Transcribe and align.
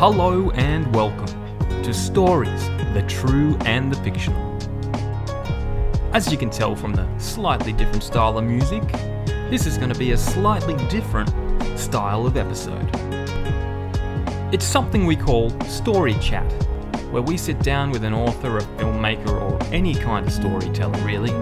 Hello 0.00 0.50
and 0.50 0.94
welcome 0.94 1.26
to 1.82 1.92
Stories, 1.92 2.68
the 2.94 3.04
True 3.08 3.58
and 3.64 3.92
the 3.92 4.00
Fictional. 4.04 4.56
As 6.14 6.30
you 6.30 6.38
can 6.38 6.50
tell 6.50 6.76
from 6.76 6.94
the 6.94 7.04
slightly 7.18 7.72
different 7.72 8.04
style 8.04 8.38
of 8.38 8.44
music, 8.44 8.84
this 9.50 9.66
is 9.66 9.76
going 9.76 9.92
to 9.92 9.98
be 9.98 10.12
a 10.12 10.16
slightly 10.16 10.76
different 10.86 11.28
style 11.76 12.28
of 12.28 12.36
episode. 12.36 12.88
It's 14.54 14.64
something 14.64 15.04
we 15.04 15.16
call 15.16 15.50
Story 15.62 16.14
Chat, 16.20 16.48
where 17.10 17.22
we 17.22 17.36
sit 17.36 17.60
down 17.64 17.90
with 17.90 18.04
an 18.04 18.14
author, 18.14 18.58
a 18.58 18.62
filmmaker, 18.76 19.32
or 19.32 19.60
any 19.74 19.96
kind 19.96 20.24
of 20.24 20.32
storyteller 20.32 21.04
really, 21.04 21.32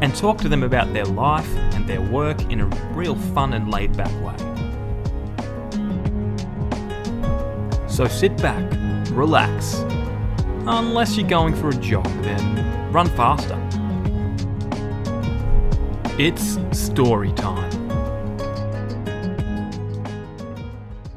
and 0.00 0.14
talk 0.14 0.38
to 0.38 0.48
them 0.48 0.62
about 0.62 0.94
their 0.94 1.04
life 1.04 1.54
and 1.74 1.86
their 1.86 2.00
work 2.00 2.40
in 2.50 2.62
a 2.62 2.66
real 2.94 3.16
fun 3.16 3.52
and 3.52 3.70
laid 3.70 3.94
back 3.94 4.10
way. 4.24 4.55
So 7.96 8.06
sit 8.06 8.36
back, 8.42 8.62
relax. 9.12 9.76
Unless 10.66 11.16
you're 11.16 11.26
going 11.26 11.56
for 11.56 11.70
a 11.70 11.76
jog, 11.76 12.04
then 12.22 12.92
run 12.92 13.06
faster. 13.16 13.58
It's 16.18 16.58
story 16.78 17.32
time. 17.32 17.72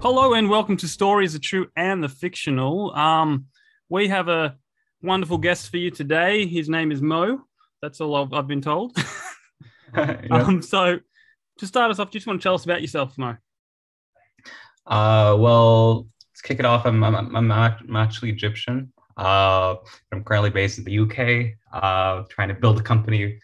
Hello 0.01 0.35
and 0.35 0.49
welcome 0.49 0.77
to 0.77 0.87
Stories 0.87 1.33
the 1.33 1.39
True 1.39 1.67
and 1.75 2.01
the 2.01 2.07
Fictional. 2.07 2.95
Um, 2.95 3.47
we 3.89 4.07
have 4.07 4.29
a 4.29 4.55
wonderful 5.01 5.37
guest 5.37 5.69
for 5.69 5.75
you 5.75 5.91
today. 5.91 6.45
His 6.45 6.69
name 6.69 6.93
is 6.93 7.01
Mo. 7.01 7.41
That's 7.81 7.99
all 7.99 8.15
I've, 8.15 8.31
I've 8.31 8.47
been 8.47 8.61
told. 8.61 8.95
yeah. 9.93 10.21
um, 10.31 10.61
so, 10.61 11.01
to 11.57 11.67
start 11.67 11.91
us 11.91 11.99
off, 11.99 12.09
do 12.09 12.15
you 12.15 12.19
just 12.21 12.27
want 12.27 12.39
to 12.39 12.43
tell 12.43 12.55
us 12.55 12.63
about 12.63 12.79
yourself, 12.79 13.17
Mo. 13.17 13.35
Uh, 14.87 15.35
well, 15.37 16.07
let's 16.39 16.47
kick 16.47 16.59
it 16.59 16.65
off. 16.65 16.85
I'm, 16.85 17.03
I'm, 17.03 17.35
I'm, 17.35 17.51
I'm 17.51 17.95
actually 17.97 18.29
Egyptian. 18.29 18.93
Uh, 19.17 19.75
I'm 20.13 20.23
currently 20.23 20.49
based 20.49 20.77
in 20.77 20.85
the 20.85 20.99
UK, 20.99 21.57
uh, 21.73 22.23
trying 22.29 22.47
to 22.47 22.53
build 22.53 22.79
a 22.79 22.81
company 22.81 23.37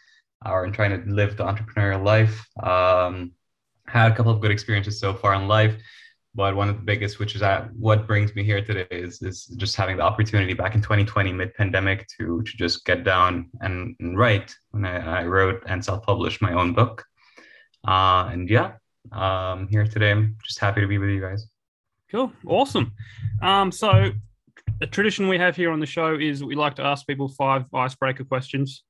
uh, 0.45 0.51
or 0.51 0.69
trying 0.69 0.91
to 0.91 1.11
live 1.11 1.35
the 1.35 1.43
entrepreneurial 1.43 2.01
life. 2.01 2.47
Um, 2.63 3.33
had 3.85 4.13
a 4.13 4.15
couple 4.15 4.31
of 4.31 4.39
good 4.39 4.51
experiences 4.51 4.97
so 4.97 5.13
far 5.13 5.33
in 5.33 5.45
life, 5.45 5.75
but 6.35 6.55
one 6.55 6.69
of 6.69 6.77
the 6.77 6.83
biggest, 6.83 7.19
which 7.19 7.35
is 7.35 7.41
at 7.41 7.69
what 7.75 8.07
brings 8.07 8.33
me 8.33 8.45
here 8.45 8.63
today, 8.63 8.87
is, 8.89 9.21
is 9.21 9.47
just 9.57 9.75
having 9.75 9.97
the 9.97 10.03
opportunity 10.03 10.53
back 10.53 10.73
in 10.73 10.81
2020, 10.81 11.33
mid-pandemic, 11.33 12.07
to 12.17 12.43
to 12.43 12.57
just 12.57 12.85
get 12.85 13.03
down 13.03 13.49
and, 13.59 13.93
and 13.99 14.17
write. 14.17 14.55
When 14.71 14.85
I, 14.85 15.23
I 15.23 15.25
wrote 15.25 15.61
and 15.67 15.83
self-published 15.83 16.41
my 16.41 16.53
own 16.53 16.73
book, 16.73 17.03
uh, 17.85 18.29
and 18.31 18.49
yeah, 18.49 18.75
um, 19.11 19.67
here 19.67 19.85
today. 19.85 20.11
I'm 20.11 20.37
just 20.45 20.59
happy 20.59 20.79
to 20.79 20.87
be 20.87 20.97
with 20.97 21.09
you 21.09 21.19
guys. 21.19 21.45
Cool, 22.11 22.31
awesome. 22.45 22.93
Um, 23.41 23.71
so, 23.71 24.11
a 24.81 24.87
tradition 24.87 25.27
we 25.27 25.37
have 25.37 25.55
here 25.55 25.71
on 25.71 25.79
the 25.79 25.85
show 25.85 26.15
is 26.15 26.43
we 26.43 26.55
like 26.55 26.75
to 26.75 26.83
ask 26.83 27.07
people 27.07 27.27
five 27.29 27.65
icebreaker 27.73 28.23
questions. 28.23 28.83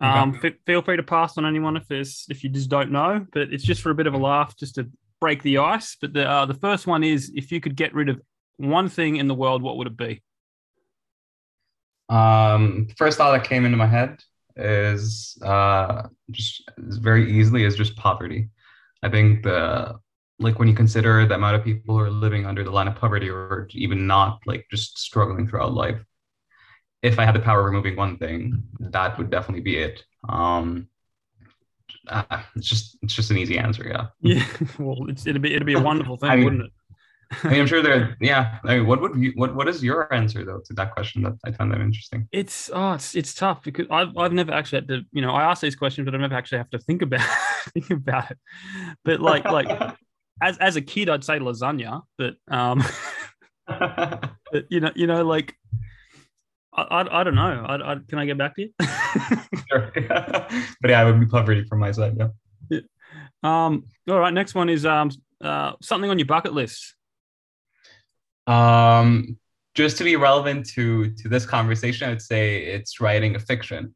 Um, 0.00 0.38
f- 0.42 0.54
feel 0.66 0.82
free 0.82 0.96
to 0.96 1.02
pass 1.02 1.38
on 1.38 1.46
anyone 1.46 1.76
if 1.76 1.86
there's 1.86 2.26
if 2.28 2.42
you 2.42 2.50
just 2.50 2.68
don't 2.68 2.90
know, 2.90 3.26
but 3.32 3.52
it's 3.52 3.64
just 3.64 3.80
for 3.80 3.90
a 3.90 3.94
bit 3.94 4.06
of 4.06 4.14
a 4.14 4.18
laugh, 4.18 4.56
just 4.56 4.74
to 4.74 4.88
break 5.20 5.42
the 5.42 5.58
ice. 5.58 5.96
But 6.00 6.12
the 6.12 6.28
uh, 6.28 6.46
the 6.46 6.54
first 6.54 6.86
one 6.86 7.04
is 7.04 7.32
if 7.34 7.52
you 7.52 7.60
could 7.60 7.76
get 7.76 7.94
rid 7.94 8.08
of 8.08 8.20
one 8.56 8.88
thing 8.88 9.16
in 9.16 9.28
the 9.28 9.34
world, 9.34 9.62
what 9.62 9.76
would 9.76 9.86
it 9.86 9.96
be? 9.96 10.22
Um, 12.08 12.88
first 12.96 13.18
thought 13.18 13.32
that 13.32 13.44
came 13.44 13.64
into 13.64 13.76
my 13.76 13.86
head 13.86 14.20
is 14.56 15.38
uh, 15.42 16.08
just 16.30 16.68
very 16.78 17.38
easily 17.38 17.64
is 17.64 17.76
just 17.76 17.96
poverty. 17.96 18.50
I 19.02 19.08
think 19.08 19.42
the 19.42 19.98
like 20.38 20.58
when 20.58 20.68
you 20.68 20.74
consider 20.74 21.26
the 21.26 21.34
amount 21.34 21.56
of 21.56 21.64
people 21.64 21.94
who 21.94 22.00
are 22.00 22.10
living 22.10 22.46
under 22.46 22.64
the 22.64 22.70
line 22.70 22.88
of 22.88 22.96
poverty 22.96 23.30
or 23.30 23.68
even 23.72 24.06
not 24.06 24.40
like 24.46 24.66
just 24.70 24.98
struggling 24.98 25.46
throughout 25.46 25.72
life. 25.72 26.00
If 27.02 27.18
I 27.18 27.24
had 27.24 27.34
the 27.34 27.40
power 27.40 27.60
of 27.60 27.66
removing 27.66 27.96
one 27.96 28.16
thing, 28.16 28.62
that 28.80 29.18
would 29.18 29.30
definitely 29.30 29.62
be 29.62 29.76
it. 29.76 30.02
Um, 30.28 30.88
uh, 32.08 32.42
it's 32.56 32.68
just 32.68 32.98
it's 33.02 33.14
just 33.14 33.30
an 33.30 33.38
easy 33.38 33.58
answer, 33.58 33.86
yeah. 33.86 34.06
Yeah, 34.20 34.46
well, 34.78 35.08
it's, 35.08 35.26
it'd 35.26 35.42
be 35.42 35.54
it'd 35.54 35.66
be 35.66 35.74
a 35.74 35.80
wonderful 35.80 36.16
thing, 36.16 36.30
I 36.32 36.36
mean- 36.36 36.44
wouldn't 36.44 36.64
it? 36.64 36.70
I 37.42 37.48
mean, 37.48 37.60
I'm 37.60 37.66
sure 37.66 37.82
there. 37.82 38.16
Yeah. 38.20 38.58
I 38.64 38.76
mean, 38.76 38.86
what 38.86 39.00
would 39.00 39.16
you, 39.16 39.32
what 39.34 39.54
what 39.54 39.68
is 39.68 39.82
your 39.82 40.12
answer 40.12 40.44
though 40.44 40.60
to 40.66 40.74
that 40.74 40.92
question? 40.92 41.22
That 41.22 41.32
I 41.44 41.52
found 41.52 41.72
that 41.72 41.80
interesting. 41.80 42.28
It's 42.32 42.70
oh, 42.72 42.92
it's 42.92 43.14
it's 43.16 43.34
tough 43.34 43.62
because 43.64 43.86
I've 43.90 44.16
I've 44.16 44.32
never 44.32 44.52
actually 44.52 44.80
had 44.80 44.88
to 44.88 45.00
you 45.12 45.22
know 45.22 45.32
I 45.32 45.42
ask 45.50 45.62
these 45.62 45.74
questions, 45.74 46.04
but 46.04 46.14
I 46.14 46.18
never 46.18 46.34
actually 46.34 46.58
have 46.58 46.70
to 46.70 46.78
think 46.78 47.02
about 47.02 47.26
think 47.72 47.90
about 47.90 48.30
it. 48.30 48.38
But 49.04 49.20
like 49.20 49.44
like 49.46 49.96
as 50.40 50.58
as 50.58 50.76
a 50.76 50.80
kid, 50.80 51.08
I'd 51.08 51.24
say 51.24 51.38
lasagna, 51.38 52.02
but 52.18 52.34
um, 52.48 52.82
but 53.66 54.66
you 54.68 54.80
know 54.80 54.90
you 54.94 55.06
know 55.06 55.24
like 55.24 55.54
I 56.74 56.82
I, 56.82 57.20
I 57.20 57.24
don't 57.24 57.34
know. 57.34 57.64
I, 57.66 57.92
I 57.92 57.96
can 58.08 58.18
I 58.18 58.26
get 58.26 58.38
back 58.38 58.56
to 58.56 58.62
you? 58.62 58.70
sure. 59.70 59.92
but 60.08 60.90
yeah, 60.90 61.00
I 61.00 61.04
would 61.04 61.20
be 61.20 61.26
poverty 61.26 61.64
from 61.64 61.80
my 61.80 61.92
side. 61.92 62.16
Yeah. 62.70 62.80
um, 63.42 63.84
all 64.08 64.18
right. 64.18 64.34
Next 64.34 64.54
one 64.54 64.68
is 64.68 64.84
um 64.84 65.10
uh 65.40 65.72
something 65.82 66.10
on 66.10 66.18
your 66.18 66.26
bucket 66.26 66.52
list. 66.52 66.94
Um, 68.46 69.38
just 69.74 69.96
to 69.98 70.04
be 70.04 70.16
relevant 70.16 70.68
to 70.70 71.10
to 71.10 71.28
this 71.28 71.46
conversation, 71.46 72.06
I 72.06 72.10
would 72.10 72.22
say 72.22 72.64
it's 72.64 73.00
writing 73.00 73.36
a 73.36 73.40
fiction. 73.40 73.94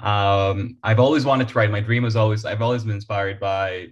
Um, 0.00 0.78
I've 0.82 0.98
always 0.98 1.24
wanted 1.24 1.48
to 1.48 1.54
write. 1.58 1.70
My 1.70 1.80
dream 1.80 2.02
was 2.02 2.16
always 2.16 2.44
I've 2.44 2.62
always 2.62 2.84
been 2.84 2.94
inspired 2.94 3.38
by 3.40 3.88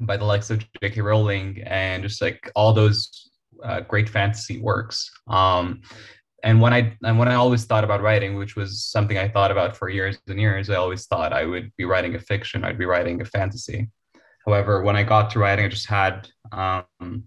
by 0.00 0.16
the 0.16 0.24
likes 0.24 0.50
of 0.50 0.64
J.K. 0.80 1.00
Rowling 1.00 1.62
and 1.64 2.02
just 2.02 2.20
like 2.20 2.50
all 2.54 2.72
those 2.72 3.30
uh, 3.62 3.80
great 3.80 4.08
fantasy 4.08 4.60
works. 4.60 5.10
Um, 5.28 5.82
and 6.42 6.60
when 6.60 6.72
I 6.72 6.96
and 7.02 7.18
when 7.18 7.28
I 7.28 7.34
always 7.34 7.64
thought 7.64 7.84
about 7.84 8.02
writing, 8.02 8.36
which 8.36 8.56
was 8.56 8.84
something 8.84 9.18
I 9.18 9.28
thought 9.28 9.50
about 9.50 9.76
for 9.76 9.88
years 9.88 10.18
and 10.28 10.38
years, 10.38 10.70
I 10.70 10.76
always 10.76 11.06
thought 11.06 11.32
I 11.32 11.44
would 11.44 11.72
be 11.76 11.84
writing 11.84 12.14
a 12.14 12.20
fiction. 12.20 12.64
I'd 12.64 12.78
be 12.78 12.84
writing 12.84 13.20
a 13.20 13.24
fantasy. 13.24 13.88
However, 14.46 14.82
when 14.82 14.96
I 14.96 15.02
got 15.02 15.30
to 15.30 15.38
writing, 15.40 15.64
I 15.64 15.68
just 15.68 15.88
had 15.88 16.28
um, 16.52 17.24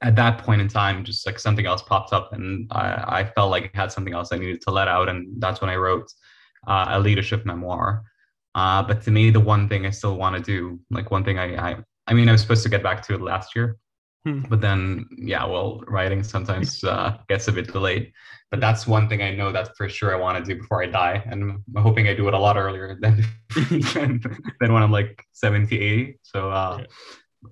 at 0.00 0.16
that 0.16 0.38
point 0.38 0.60
in 0.60 0.68
time, 0.68 1.04
just 1.04 1.26
like 1.26 1.38
something 1.38 1.66
else 1.66 1.82
popped 1.82 2.12
up, 2.12 2.32
and 2.32 2.66
I, 2.72 3.20
I 3.20 3.24
felt 3.24 3.50
like 3.50 3.70
I 3.74 3.80
had 3.80 3.92
something 3.92 4.14
else 4.14 4.32
I 4.32 4.38
needed 4.38 4.62
to 4.62 4.70
let 4.70 4.88
out, 4.88 5.08
and 5.08 5.40
that's 5.40 5.60
when 5.60 5.70
I 5.70 5.76
wrote 5.76 6.10
uh, 6.66 6.86
a 6.90 7.00
leadership 7.00 7.44
memoir. 7.44 8.04
Uh, 8.54 8.82
but 8.82 9.02
to 9.02 9.10
me, 9.10 9.30
the 9.30 9.40
one 9.40 9.68
thing 9.68 9.84
I 9.84 9.90
still 9.90 10.16
want 10.16 10.36
to 10.36 10.42
do, 10.42 10.80
like 10.90 11.10
one 11.10 11.24
thing 11.24 11.38
I, 11.38 11.72
I, 11.72 11.76
I 12.06 12.14
mean, 12.14 12.28
I 12.28 12.32
was 12.32 12.40
supposed 12.40 12.62
to 12.62 12.68
get 12.68 12.82
back 12.82 13.02
to 13.06 13.14
it 13.14 13.20
last 13.20 13.54
year, 13.56 13.76
Hmm. 14.24 14.40
but 14.50 14.60
then, 14.60 15.06
yeah, 15.16 15.44
well, 15.44 15.82
writing 15.86 16.22
sometimes 16.24 16.82
uh, 16.92 17.18
gets 17.28 17.46
a 17.48 17.52
bit 17.52 17.72
delayed. 17.72 18.12
But 18.50 18.60
that's 18.60 18.86
one 18.86 19.08
thing 19.08 19.22
I 19.22 19.34
know 19.34 19.50
that 19.52 19.76
for 19.76 19.88
sure 19.88 20.14
I 20.14 20.18
want 20.18 20.38
to 20.38 20.44
do 20.54 20.60
before 20.60 20.82
I 20.82 20.86
die, 20.86 21.22
and 21.30 21.42
I'm 21.74 21.82
hoping 21.82 22.06
I 22.08 22.14
do 22.14 22.26
it 22.28 22.34
a 22.34 22.38
lot 22.38 22.56
earlier 22.56 22.96
than 23.00 23.24
than, 23.94 24.20
than 24.60 24.72
when 24.72 24.82
I'm 24.82 24.92
like 24.92 25.22
70, 25.32 25.76
80. 25.78 26.18
So. 26.22 26.50
Uh, 26.50 26.78
Yeah. 26.80 26.86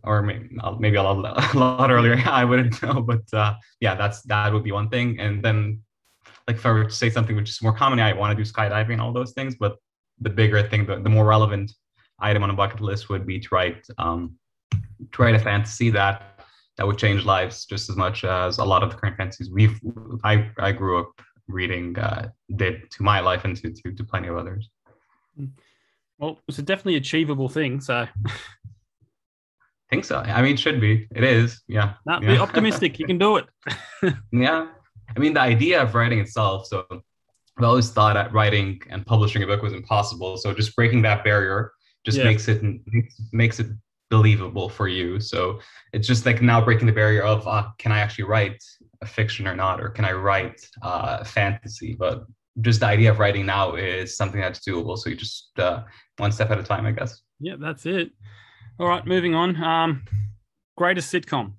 or 0.02 0.22
maybe 0.22 0.48
maybe 0.84 0.96
a 0.96 1.02
lot, 1.02 1.54
a 1.54 1.58
lot 1.58 1.90
earlier. 1.90 2.16
I 2.40 2.44
wouldn't 2.44 2.82
know, 2.82 3.00
but 3.12 3.22
uh, 3.32 3.54
yeah, 3.84 3.94
that's 3.94 4.22
that 4.32 4.52
would 4.52 4.64
be 4.64 4.72
one 4.80 4.88
thing. 4.94 5.20
And 5.24 5.34
then, 5.44 5.82
like 6.48 6.56
if 6.56 6.66
I 6.66 6.70
were 6.72 6.84
to 6.84 6.90
say 7.02 7.10
something 7.10 7.36
which 7.36 7.50
is 7.50 7.62
more 7.62 7.76
common, 7.82 8.00
I 8.00 8.12
want 8.20 8.30
to 8.36 8.38
do 8.42 8.48
skydiving 8.54 8.94
and 8.96 9.00
all 9.04 9.12
those 9.12 9.32
things. 9.38 9.54
But 9.64 9.72
the 10.26 10.30
bigger 10.30 10.60
thing, 10.70 10.86
the, 10.86 10.96
the 11.06 11.10
more 11.16 11.26
relevant 11.36 11.68
item 12.18 12.42
on 12.42 12.50
a 12.50 12.54
bucket 12.62 12.80
list 12.80 13.08
would 13.10 13.24
be 13.26 13.38
to 13.44 13.48
write 13.52 13.80
um, 13.98 14.22
to 15.12 15.22
write 15.22 15.34
a 15.34 15.38
fantasy 15.38 15.90
that 15.90 16.40
that 16.76 16.86
would 16.86 16.98
change 16.98 17.24
lives 17.24 17.66
just 17.66 17.88
as 17.88 17.96
much 17.96 18.24
as 18.24 18.58
a 18.58 18.64
lot 18.64 18.82
of 18.82 18.90
the 18.90 18.96
current 18.96 19.16
fantasies 19.16 19.50
we've 19.50 19.78
I 20.24 20.50
I 20.58 20.72
grew 20.72 20.98
up 21.00 21.12
reading 21.46 21.98
uh, 21.98 22.28
did 22.56 22.90
to 22.90 23.02
my 23.02 23.20
life 23.20 23.44
and 23.44 23.56
to, 23.58 23.70
to 23.70 23.92
to 23.92 24.04
plenty 24.04 24.28
of 24.28 24.36
others. 24.36 24.70
Well, 26.18 26.38
it's 26.48 26.58
a 26.58 26.62
definitely 26.62 26.96
achievable 26.96 27.48
thing. 27.48 27.80
So 27.80 28.06
think 29.90 30.04
so. 30.04 30.18
I 30.18 30.42
mean, 30.42 30.54
it 30.54 30.58
should 30.60 30.80
be. 30.80 31.06
It 31.14 31.24
is. 31.24 31.62
Yeah. 31.68 31.94
nah, 32.06 32.20
yeah. 32.20 32.32
be 32.32 32.38
optimistic. 32.38 32.98
you 32.98 33.06
can 33.06 33.18
do 33.18 33.36
it. 33.36 33.46
Yeah. 34.32 34.68
I 35.16 35.18
mean, 35.18 35.34
the 35.34 35.40
idea 35.40 35.82
of 35.82 35.94
writing 35.94 36.18
itself. 36.18 36.66
So 36.66 36.84
I've 36.90 37.64
always 37.64 37.90
thought 37.90 38.14
that 38.14 38.32
writing 38.32 38.80
and 38.90 39.06
publishing 39.06 39.42
a 39.42 39.46
book 39.46 39.62
was 39.62 39.72
impossible. 39.72 40.36
So 40.38 40.52
just 40.52 40.74
breaking 40.74 41.02
that 41.02 41.22
barrier 41.24 41.72
just 42.04 42.18
Yeah. 42.18 42.24
makes 42.24 42.48
it 42.48 42.62
makes, 42.62 43.20
makes 43.32 43.60
it 43.60 43.68
believable 44.10 44.68
for 44.68 44.88
you. 44.88 45.20
So 45.20 45.60
it's 45.92 46.06
just 46.06 46.26
like 46.26 46.42
now 46.42 46.64
breaking 46.64 46.86
the 46.86 46.92
barrier 46.92 47.22
of 47.22 47.46
uh, 47.48 47.68
can 47.78 47.92
I 47.92 48.00
actually 48.00 48.24
write 48.24 48.62
a 49.00 49.06
fiction 49.06 49.46
or 49.46 49.56
not, 49.56 49.80
or 49.80 49.88
can 49.88 50.04
I 50.04 50.12
write 50.12 50.60
uh, 50.82 51.24
fantasy? 51.24 51.96
But 51.98 52.24
just 52.60 52.80
the 52.80 52.86
idea 52.86 53.10
of 53.10 53.18
writing 53.18 53.46
now 53.46 53.74
is 53.74 54.16
something 54.16 54.40
that's 54.40 54.60
doable. 54.60 54.96
So 54.96 55.10
you 55.10 55.16
just 55.16 55.50
uh, 55.58 55.82
one 56.18 56.32
step 56.32 56.50
at 56.50 56.58
a 56.58 56.62
time, 56.62 56.86
I 56.86 56.92
guess. 56.92 57.20
yeah, 57.40 57.56
that's 57.58 57.86
it. 57.86 58.10
All 58.78 58.86
right, 58.88 59.04
moving 59.06 59.34
on. 59.34 59.62
Um, 59.62 60.04
greatest 60.76 61.12
sitcom. 61.12 61.54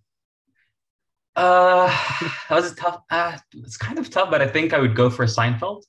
Uh, 1.35 1.87
that 2.49 2.55
was 2.55 2.71
a 2.71 2.75
tough. 2.75 3.01
Uh, 3.09 3.37
it's 3.53 3.77
kind 3.77 3.99
of 3.99 4.09
tough, 4.09 4.29
but 4.31 4.41
I 4.41 4.47
think 4.47 4.73
I 4.73 4.79
would 4.79 4.95
go 4.95 5.09
for 5.09 5.25
Seinfeld. 5.25 5.83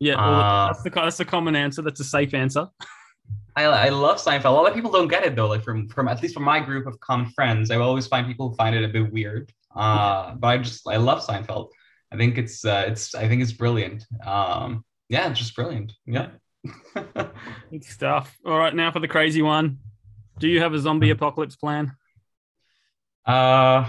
Yeah, 0.00 0.16
well, 0.16 0.40
Uh, 0.40 0.66
that's 0.68 0.82
the 0.82 0.90
that's 0.90 1.16
the 1.18 1.24
common 1.24 1.54
answer. 1.54 1.82
That's 1.82 2.00
a 2.00 2.04
safe 2.04 2.34
answer. 2.34 2.68
I, 3.64 3.86
I 3.86 3.88
love 3.88 4.18
Seinfeld. 4.18 4.44
A 4.44 4.50
lot 4.50 4.68
of 4.68 4.74
people 4.74 4.90
don't 4.90 5.08
get 5.08 5.24
it 5.24 5.36
though. 5.36 5.48
Like 5.48 5.62
from 5.62 5.88
from 5.88 6.08
at 6.08 6.22
least 6.22 6.34
from 6.34 6.44
my 6.44 6.60
group 6.60 6.86
of 6.86 6.98
common 7.00 7.26
friends, 7.30 7.70
I 7.70 7.76
always 7.76 8.06
find 8.06 8.26
people 8.26 8.54
find 8.54 8.74
it 8.74 8.84
a 8.84 8.88
bit 8.88 9.12
weird. 9.12 9.52
Uh, 9.74 10.34
but 10.34 10.48
I 10.48 10.58
just 10.58 10.86
I 10.88 10.96
love 10.96 11.24
Seinfeld. 11.24 11.70
I 12.12 12.16
think 12.16 12.38
it's 12.38 12.64
uh, 12.64 12.84
it's 12.88 13.14
I 13.14 13.28
think 13.28 13.42
it's 13.42 13.52
brilliant. 13.52 14.04
Um, 14.24 14.84
yeah, 15.08 15.30
it's 15.30 15.38
just 15.38 15.54
brilliant. 15.54 15.92
Yeah. 16.06 16.30
Good 17.70 17.84
stuff. 17.84 18.36
All 18.44 18.58
right, 18.58 18.74
now 18.74 18.90
for 18.90 19.00
the 19.00 19.08
crazy 19.08 19.42
one. 19.42 19.78
Do 20.38 20.48
you 20.48 20.60
have 20.60 20.72
a 20.72 20.78
zombie 20.78 21.10
apocalypse 21.10 21.56
plan? 21.56 21.96
Uh, 23.26 23.88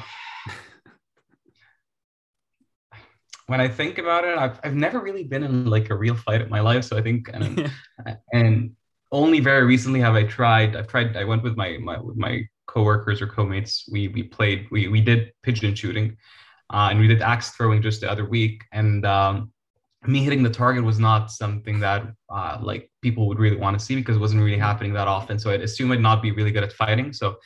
when 3.47 3.62
I 3.62 3.67
think 3.67 3.97
about 3.97 4.24
it, 4.24 4.38
I've, 4.38 4.59
I've 4.63 4.75
never 4.75 5.00
really 5.00 5.24
been 5.24 5.44
in 5.44 5.65
like 5.65 5.89
a 5.89 5.95
real 5.95 6.15
fight 6.15 6.41
in 6.41 6.50
my 6.50 6.62
life. 6.62 6.85
So 6.85 6.97
I 6.97 7.01
think, 7.01 7.29
and, 7.33 7.71
and 8.33 8.75
only 9.12 9.40
very 9.40 9.66
recently 9.66 10.00
have 10.00 10.16
I 10.16 10.24
tried. 10.24 10.75
I've 10.75 10.88
tried. 10.88 11.16
I 11.18 11.24
went 11.24 11.44
with 11.44 11.56
my 11.58 11.78
my 11.78 12.00
with 12.00 12.18
my 12.18 12.44
coworkers 12.68 13.22
or 13.22 13.28
co-mates. 13.28 13.86
We 13.92 14.08
we 14.08 14.24
played. 14.24 14.68
We 14.72 14.88
we 14.88 15.02
did 15.02 15.31
pigeon 15.44 15.75
shooting, 15.75 16.18
uh, 16.74 16.88
and 16.92 17.00
we 17.00 17.08
did 17.08 17.22
axe 17.22 17.50
throwing 17.52 17.81
just 17.81 18.02
the 18.02 18.10
other 18.12 18.25
week. 18.25 18.63
And 18.72 19.06
um, 19.06 19.52
me 20.06 20.24
hitting 20.24 20.44
the 20.44 20.50
target 20.50 20.84
was 20.84 21.00
not 21.00 21.31
something 21.31 21.80
that 21.81 22.08
uh, 22.30 22.58
like 22.62 22.90
people 23.02 23.28
would 23.28 23.40
really 23.40 23.58
want 23.58 23.78
to 23.78 23.86
see 23.86 23.96
because 23.96 24.16
it 24.16 24.19
wasn't 24.19 24.42
really 24.42 24.58
happening 24.58 24.94
that 24.94 25.08
often. 25.08 25.38
So 25.38 25.52
I'd 25.52 25.62
assume 25.62 25.92
I'd 25.92 26.00
not 26.00 26.22
be 26.22 26.31
really 26.31 26.52
good 26.52 26.63
at 26.63 26.74
fighting. 26.74 27.13
So 27.13 27.38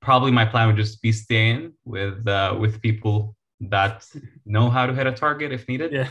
probably 0.00 0.32
my 0.32 0.44
plan 0.44 0.66
would 0.66 0.76
just 0.76 1.00
be 1.00 1.12
staying 1.12 1.72
with 1.84 2.26
uh, 2.26 2.56
with 2.58 2.82
people 2.82 3.36
that 3.60 4.04
know 4.44 4.68
how 4.68 4.86
to 4.86 4.92
hit 4.92 5.06
a 5.06 5.12
target 5.12 5.52
if 5.52 5.68
needed. 5.68 5.92
Yeah. 5.92 6.08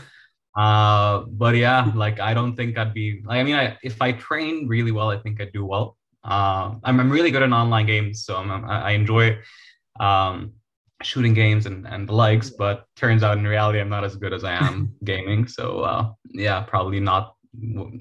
Uh, 0.56 1.20
but 1.28 1.56
yeah, 1.56 1.90
like 1.94 2.20
I 2.20 2.34
don't 2.34 2.54
think 2.54 2.76
I'd 2.76 2.94
be. 2.94 3.22
Like, 3.24 3.38
I 3.38 3.42
mean, 3.42 3.54
I, 3.54 3.78
if 3.82 4.00
I 4.02 4.12
train 4.12 4.68
really 4.68 4.92
well, 4.92 5.10
I 5.10 5.18
think 5.18 5.40
I'd 5.40 5.52
do 5.52 5.64
well. 5.64 5.96
Uh, 6.24 6.74
I'm, 6.84 7.00
I'm 7.00 7.10
really 7.10 7.30
good 7.30 7.42
at 7.42 7.52
online 7.52 7.86
games, 7.86 8.24
so 8.24 8.36
I'm, 8.36 8.50
I 8.64 8.92
enjoy 8.92 9.38
um, 9.98 10.52
shooting 11.02 11.34
games 11.34 11.66
and, 11.66 11.86
and 11.86 12.08
the 12.08 12.12
likes. 12.12 12.50
But 12.50 12.84
turns 12.96 13.22
out 13.22 13.38
in 13.38 13.46
reality, 13.46 13.80
I'm 13.80 13.88
not 13.88 14.04
as 14.04 14.16
good 14.16 14.32
as 14.32 14.44
I 14.44 14.52
am 14.52 14.94
gaming. 15.04 15.46
So 15.48 15.80
uh, 15.80 16.12
yeah, 16.30 16.60
probably 16.60 17.00
not. 17.00 17.34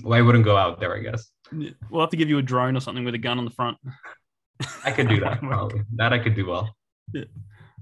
I 0.09 0.21
wouldn't 0.21 0.45
go 0.45 0.55
out 0.55 0.79
there, 0.79 0.95
I 0.95 0.99
guess. 0.99 1.29
We'll 1.89 2.01
have 2.01 2.09
to 2.11 2.17
give 2.17 2.29
you 2.29 2.37
a 2.37 2.41
drone 2.41 2.77
or 2.77 2.79
something 2.79 3.03
with 3.03 3.15
a 3.15 3.17
gun 3.17 3.37
on 3.37 3.45
the 3.45 3.51
front. 3.51 3.77
I 4.85 4.91
could 4.91 5.09
do 5.09 5.19
that. 5.21 5.39
probably. 5.39 5.81
That 5.95 6.13
I 6.13 6.19
could 6.19 6.35
do 6.35 6.47
well. 6.47 6.75
Yeah. 7.13 7.23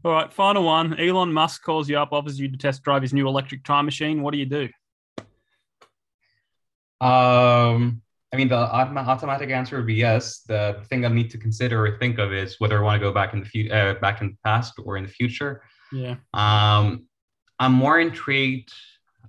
All 0.05 0.11
right, 0.13 0.31
final 0.31 0.63
one. 0.63 0.97
Elon 0.99 1.33
Musk 1.33 1.63
calls 1.63 1.89
you 1.89 1.97
up, 1.97 2.13
offers 2.13 2.39
you 2.39 2.49
to 2.49 2.57
test 2.57 2.83
drive 2.83 3.01
his 3.01 3.13
new 3.13 3.27
electric 3.27 3.63
time 3.65 3.85
machine. 3.85 4.21
What 4.21 4.31
do 4.31 4.37
you 4.37 4.45
do? 4.45 4.69
Um, 7.01 8.01
I 8.33 8.37
mean, 8.37 8.47
the 8.47 8.55
automatic 8.55 9.49
answer 9.49 9.77
would 9.77 9.87
be 9.87 9.95
yes. 9.95 10.41
The 10.47 10.81
thing 10.89 11.05
I 11.05 11.09
need 11.09 11.29
to 11.31 11.37
consider 11.37 11.85
or 11.85 11.97
think 11.97 12.17
of 12.17 12.31
is 12.31 12.59
whether 12.59 12.77
I 12.77 12.81
want 12.81 13.01
to 13.01 13.05
go 13.05 13.11
back 13.11 13.33
in 13.33 13.39
the 13.39 13.45
future, 13.45 13.73
uh, 13.73 13.93
back 13.99 14.21
in 14.21 14.27
the 14.27 14.37
past 14.43 14.73
or 14.83 14.95
in 14.97 15.03
the 15.03 15.09
future. 15.09 15.63
Yeah. 15.91 16.15
Um, 16.33 17.05
I'm 17.59 17.73
more 17.73 17.99
intrigued. 17.99 18.71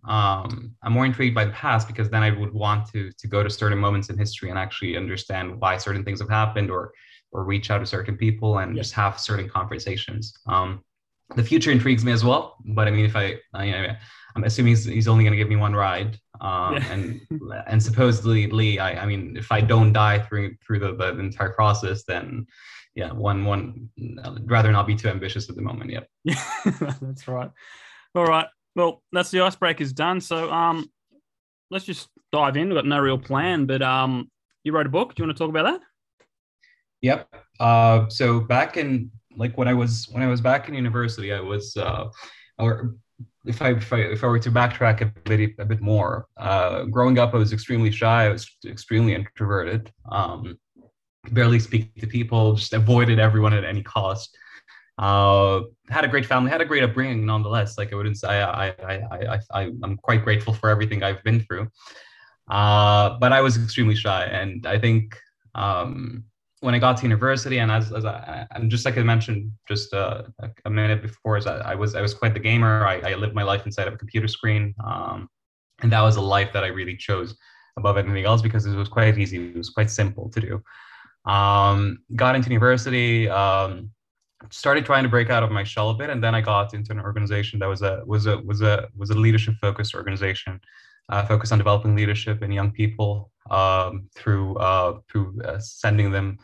Um, 0.07 0.77
I'm 0.83 0.93
more 0.93 1.05
intrigued 1.05 1.35
by 1.35 1.47
the 1.47 1.53
past 1.53 1.89
because 1.89 2.11
then 2.11 2.23
I 2.23 2.31
would 2.31 2.55
want 2.55 2.89
to 2.93 3.11
to 3.11 3.27
go 3.27 3.43
to 3.43 3.51
certain 3.51 3.79
moments 3.79 4.09
in 4.09 4.17
history 4.17 4.51
and 4.51 4.59
actually 4.59 4.97
understand 4.97 5.61
why 5.61 5.79
certain 5.79 6.05
things 6.05 6.21
have 6.21 6.31
happened 6.31 6.71
or 6.71 6.93
or 7.33 7.45
reach 7.45 7.71
out 7.71 7.79
to 7.79 7.87
certain 7.87 8.17
people 8.17 8.59
and 8.59 8.75
yeah. 8.75 8.83
just 8.83 8.95
have 8.95 9.19
certain 9.19 9.49
conversations. 9.49 10.33
Um, 10.47 10.83
the 11.37 11.45
future 11.45 11.71
intrigues 11.71 12.05
me 12.05 12.13
as 12.13 12.25
well, 12.25 12.57
but 12.65 12.89
I 12.89 12.91
mean, 12.91 13.05
if 13.05 13.15
I, 13.15 13.37
I 13.55 13.97
I'm 14.35 14.45
assuming 14.45 14.71
he's, 14.71 14.85
he's 14.85 15.09
only 15.09 15.25
going 15.25 15.33
to 15.33 15.37
give 15.37 15.49
me 15.49 15.57
one 15.57 15.75
ride, 15.75 16.19
um, 16.41 16.75
yeah. 16.75 16.93
and 16.93 17.21
and 17.67 17.83
supposedly 17.83 18.49
Lee, 18.49 18.79
I, 18.79 19.03
I 19.03 19.07
mean, 19.07 19.37
if 19.37 19.53
I 19.53 19.61
don't 19.61 19.93
die 19.93 20.19
through 20.19 20.57
through 20.67 20.81
the, 20.81 20.93
the 20.93 21.19
entire 21.19 21.51
process, 21.51 22.05
then 22.05 22.47
yeah, 22.95 23.13
one 23.13 23.45
one 23.45 23.89
I'd 24.25 24.51
rather 24.51 24.73
not 24.73 24.87
be 24.87 24.97
too 24.97 25.09
ambitious 25.09 25.49
at 25.49 25.57
the 25.57 25.63
moment. 25.63 25.91
Yep. 25.91 26.09
Yeah, 26.25 26.45
that's 27.01 27.29
right. 27.29 27.51
All 28.15 28.27
right. 28.27 28.47
Well, 28.77 29.03
that's 29.13 29.31
the 29.31 29.39
icebreakers 29.39 29.95
done. 29.95 30.21
So 30.21 30.51
um, 30.51 30.91
let's 31.71 31.85
just 31.85 32.09
dive 32.33 32.57
in. 32.57 32.69
We've 32.69 32.77
got 32.77 32.87
no 32.87 32.99
real 32.99 33.19
plan, 33.19 33.67
but 33.67 33.83
um, 33.83 34.31
you 34.65 34.73
wrote 34.73 34.87
a 34.87 34.91
book. 34.91 35.15
Do 35.15 35.23
you 35.23 35.27
want 35.27 35.37
to 35.37 35.45
talk 35.45 35.51
about 35.51 35.65
that? 35.65 35.81
Yep. 37.03 37.29
Uh, 37.59 38.09
so 38.09 38.41
back 38.41 38.77
in 38.77 39.11
like 39.37 39.57
when 39.57 39.69
I 39.69 39.75
was 39.75 40.09
when 40.11 40.23
I 40.23 40.27
was 40.27 40.41
back 40.41 40.69
in 40.69 40.75
university, 40.75 41.33
I 41.33 41.41
was 41.41 41.77
uh, 41.77 42.09
or 42.59 42.97
if 43.45 43.63
I, 43.63 43.71
if 43.71 43.93
I 43.93 43.99
if 43.99 44.25
I 44.25 44.27
were 44.27 44.39
to 44.39 44.51
backtrack 44.51 45.01
a 45.01 45.07
bit 45.29 45.55
a 45.59 45.65
bit 45.65 45.81
more, 45.81 46.27
uh, 46.37 46.85
growing 46.85 47.19
up 47.19 47.35
I 47.35 47.39
was 47.39 47.53
extremely 47.53 47.91
shy. 47.91 48.27
I 48.27 48.29
was 48.29 48.49
extremely 48.67 49.15
introverted. 49.15 49.93
Um, 50.11 50.59
barely 51.33 51.59
speak 51.59 51.95
to 51.97 52.07
people. 52.07 52.55
Just 52.55 52.73
avoided 52.73 53.19
everyone 53.19 53.53
at 53.53 53.65
any 53.65 53.83
cost. 53.83 54.37
Uh, 54.99 55.63
had 55.89 56.05
a 56.05 56.09
great 56.09 56.27
family. 56.27 56.51
Had 56.51 56.61
a 56.61 56.67
great 56.67 56.83
upbringing, 56.83 57.25
nonetheless. 57.25 57.79
Like 57.79 57.93
I 57.93 57.97
wouldn't 57.97 58.19
say 58.19 58.29
I 58.29 58.69
I 58.69 58.75
I 58.83 59.35
I, 59.35 59.39
I 59.53 59.63
I'm 59.83 59.97
quite 59.97 60.23
grateful 60.25 60.53
for 60.53 60.69
everything 60.69 61.03
I've 61.03 61.23
been 61.25 61.41
through. 61.41 61.69
Uh, 62.49 63.17
but 63.21 63.33
I 63.33 63.41
was 63.41 63.57
extremely 63.57 63.95
shy, 63.95 64.25
and 64.25 64.67
I 64.67 64.79
think 64.79 65.17
um, 65.55 66.25
when 66.61 66.75
I 66.75 66.79
got 66.79 66.99
to 66.99 67.03
university, 67.05 67.59
and 67.59 67.71
as, 67.71 67.93
as 67.93 68.05
I, 68.05 68.47
and 68.55 68.71
just 68.71 68.85
like 68.85 68.99
I 68.99 69.03
mentioned 69.03 69.51
just 69.67 69.95
uh, 69.95 70.23
a 70.65 70.71
minute 70.71 71.01
before, 71.03 71.37
is 71.37 71.47
I, 71.47 71.57
I, 71.73 71.75
was 71.75 71.95
I 71.95 72.03
was 72.03 72.15
quite 72.15 72.35
the 72.35 72.41
gamer. 72.41 72.87
I, 72.87 73.01
I, 73.01 73.15
lived 73.15 73.35
my 73.35 73.43
life 73.43 73.65
inside 73.65 73.89
of 73.89 73.95
a 73.95 73.97
computer 73.97 74.29
screen, 74.29 74.75
um, 74.85 75.29
and 75.81 75.91
that 75.91 76.03
was 76.03 76.17
a 76.17 76.21
life 76.21 76.53
that 76.53 76.63
I 76.63 76.69
really 76.69 76.97
chose 76.97 77.35
above 77.79 77.97
anything 77.97 78.25
else 78.25 78.43
because 78.43 78.67
it 78.67 78.77
was 78.77 78.89
quite 78.89 79.17
easy. 79.17 79.49
It 79.49 79.57
was 79.57 79.71
quite 79.71 79.91
simple 79.91 80.29
to 80.31 80.41
do. 80.41 81.31
Um, 81.31 82.01
got 82.15 82.35
into 82.35 82.51
university, 82.51 83.29
um, 83.29 83.91
started 84.51 84.85
trying 84.85 85.05
to 85.05 85.09
break 85.09 85.31
out 85.31 85.43
of 85.43 85.51
my 85.51 85.65
shell 85.65 85.91
a 85.91 85.95
bit, 85.95 86.11
and 86.11 86.23
then 86.23 86.35
I 86.35 86.43
got 86.43 86.75
into 86.75 86.93
an 86.93 87.01
organization 87.01 87.59
that 87.61 87.69
was 87.69 87.81
a 87.81 88.03
was 88.07 88.27
a 88.27 88.39
was 88.39 88.61
a 88.61 88.89
was 88.95 89.09
a 89.09 89.15
leadership 89.15 89.55
focused 89.63 89.95
organization 89.95 90.61
uh, 91.11 91.27
focus 91.27 91.53
on 91.53 91.59
developing 91.59 91.95
leadership 91.95 92.43
in 92.43 92.53
young 92.53 92.71
people 92.71 93.31
um, 93.51 94.09
through 94.15 94.57
uh, 94.57 94.99
through 95.09 95.41
uh, 95.43 95.59
sending 95.59 96.11
them 96.11 96.39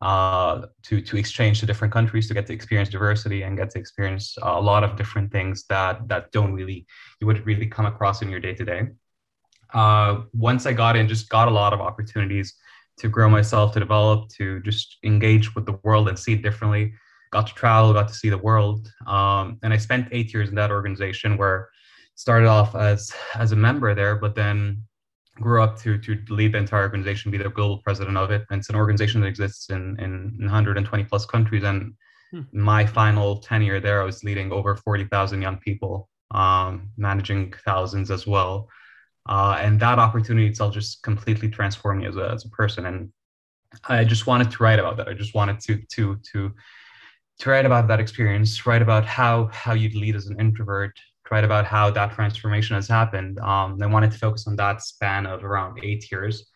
uh, 0.00 0.62
to 0.82 1.00
to 1.00 1.16
exchange 1.16 1.60
to 1.60 1.66
different 1.66 1.92
countries 1.92 2.28
to 2.28 2.34
get 2.34 2.46
to 2.46 2.52
experience 2.52 2.88
diversity 2.88 3.42
and 3.42 3.56
get 3.56 3.70
to 3.70 3.78
experience 3.78 4.36
a 4.42 4.60
lot 4.60 4.84
of 4.84 4.96
different 4.96 5.30
things 5.32 5.64
that 5.68 6.06
that 6.08 6.30
don't 6.32 6.52
really 6.52 6.86
you 7.20 7.26
would 7.26 7.44
really 7.46 7.66
come 7.66 7.86
across 7.86 8.22
in 8.22 8.30
your 8.30 8.40
day 8.40 8.54
to 8.54 8.64
day. 8.64 8.88
Once 10.32 10.66
I 10.66 10.72
got 10.72 10.96
in, 10.96 11.08
just 11.08 11.28
got 11.28 11.48
a 11.48 11.50
lot 11.50 11.72
of 11.72 11.80
opportunities 11.80 12.54
to 12.98 13.08
grow 13.08 13.30
myself, 13.30 13.72
to 13.72 13.80
develop, 13.80 14.28
to 14.28 14.60
just 14.60 14.98
engage 15.04 15.54
with 15.54 15.64
the 15.64 15.78
world 15.84 16.08
and 16.08 16.18
see 16.18 16.34
it 16.34 16.42
differently. 16.42 16.92
Got 17.32 17.46
to 17.46 17.54
travel, 17.54 17.92
got 17.92 18.08
to 18.08 18.14
see 18.14 18.28
the 18.28 18.38
world, 18.38 18.92
um, 19.06 19.58
and 19.62 19.72
I 19.72 19.76
spent 19.76 20.08
eight 20.10 20.34
years 20.34 20.48
in 20.48 20.56
that 20.56 20.72
organization 20.72 21.36
where 21.36 21.68
started 22.16 22.48
off 22.48 22.74
as 22.74 23.12
as 23.34 23.52
a 23.52 23.56
member 23.56 23.94
there, 23.94 24.16
but 24.16 24.34
then 24.34 24.82
grew 25.40 25.62
up 25.62 25.78
to 25.80 25.98
to 25.98 26.18
lead 26.28 26.52
the 26.52 26.58
entire 26.58 26.82
organization, 26.82 27.30
be 27.30 27.38
the 27.38 27.48
global 27.48 27.78
president 27.78 28.16
of 28.16 28.30
it. 28.30 28.44
And 28.50 28.58
it's 28.60 28.68
an 28.68 28.76
organization 28.76 29.20
that 29.20 29.28
exists 29.28 29.70
in 29.70 29.98
in 30.00 30.36
120 30.38 31.04
plus 31.04 31.26
countries. 31.26 31.64
And 31.64 31.94
hmm. 32.30 32.42
my 32.52 32.86
final 32.86 33.38
tenure 33.38 33.80
there, 33.80 34.00
I 34.02 34.04
was 34.04 34.24
leading 34.24 34.52
over 34.52 34.76
40,000 34.76 35.42
young 35.42 35.58
people, 35.58 36.08
um, 36.30 36.90
managing 36.96 37.54
thousands 37.64 38.10
as 38.10 38.26
well. 38.26 38.68
Uh, 39.28 39.56
and 39.60 39.78
that 39.80 39.98
opportunity 39.98 40.48
itself 40.48 40.74
just 40.74 41.02
completely 41.02 41.48
transformed 41.48 42.00
me 42.00 42.08
as 42.08 42.16
a 42.16 42.30
as 42.30 42.44
a 42.44 42.50
person. 42.50 42.86
And 42.86 43.12
I 43.88 44.04
just 44.04 44.26
wanted 44.26 44.50
to 44.50 44.62
write 44.62 44.78
about 44.78 44.96
that. 44.96 45.08
I 45.08 45.14
just 45.14 45.34
wanted 45.34 45.60
to 45.60 45.82
to 45.94 46.16
to 46.32 46.54
to 47.40 47.50
write 47.50 47.66
about 47.66 47.88
that 47.88 48.00
experience, 48.00 48.66
write 48.66 48.82
about 48.82 49.04
how 49.04 49.46
how 49.46 49.72
you'd 49.72 49.94
lead 49.94 50.16
as 50.16 50.26
an 50.26 50.38
introvert, 50.40 50.98
write 51.30 51.44
about 51.44 51.64
how 51.64 51.90
that 51.90 52.12
transformation 52.12 52.74
has 52.76 52.88
happened. 52.88 53.38
Um, 53.38 53.78
I 53.82 53.86
wanted 53.86 54.10
to 54.12 54.18
focus 54.18 54.46
on 54.46 54.56
that 54.56 54.82
span 54.82 55.26
of 55.26 55.44
around 55.44 55.78
eight 55.82 56.10
years 56.10 56.50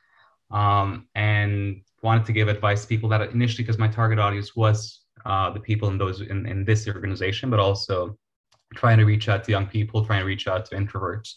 um, 0.50 1.08
and 1.14 1.82
wanted 2.02 2.26
to 2.26 2.32
give 2.32 2.48
advice 2.48 2.82
to 2.82 2.88
people 2.88 3.08
that 3.10 3.30
initially, 3.30 3.64
because 3.64 3.78
my 3.78 3.88
target 3.88 4.18
audience 4.18 4.54
was 4.56 5.00
uh, 5.24 5.50
the 5.50 5.60
people 5.60 5.88
in 5.88 5.98
those 5.98 6.20
in, 6.20 6.46
in 6.46 6.64
this 6.64 6.86
organization, 6.88 7.50
but 7.50 7.60
also 7.60 8.16
trying 8.74 8.98
to 8.98 9.04
reach 9.04 9.28
out 9.28 9.44
to 9.44 9.50
young 9.50 9.66
people, 9.66 10.04
trying 10.04 10.20
to 10.20 10.26
reach 10.26 10.46
out 10.48 10.66
to 10.66 10.76
introverts. 10.76 11.34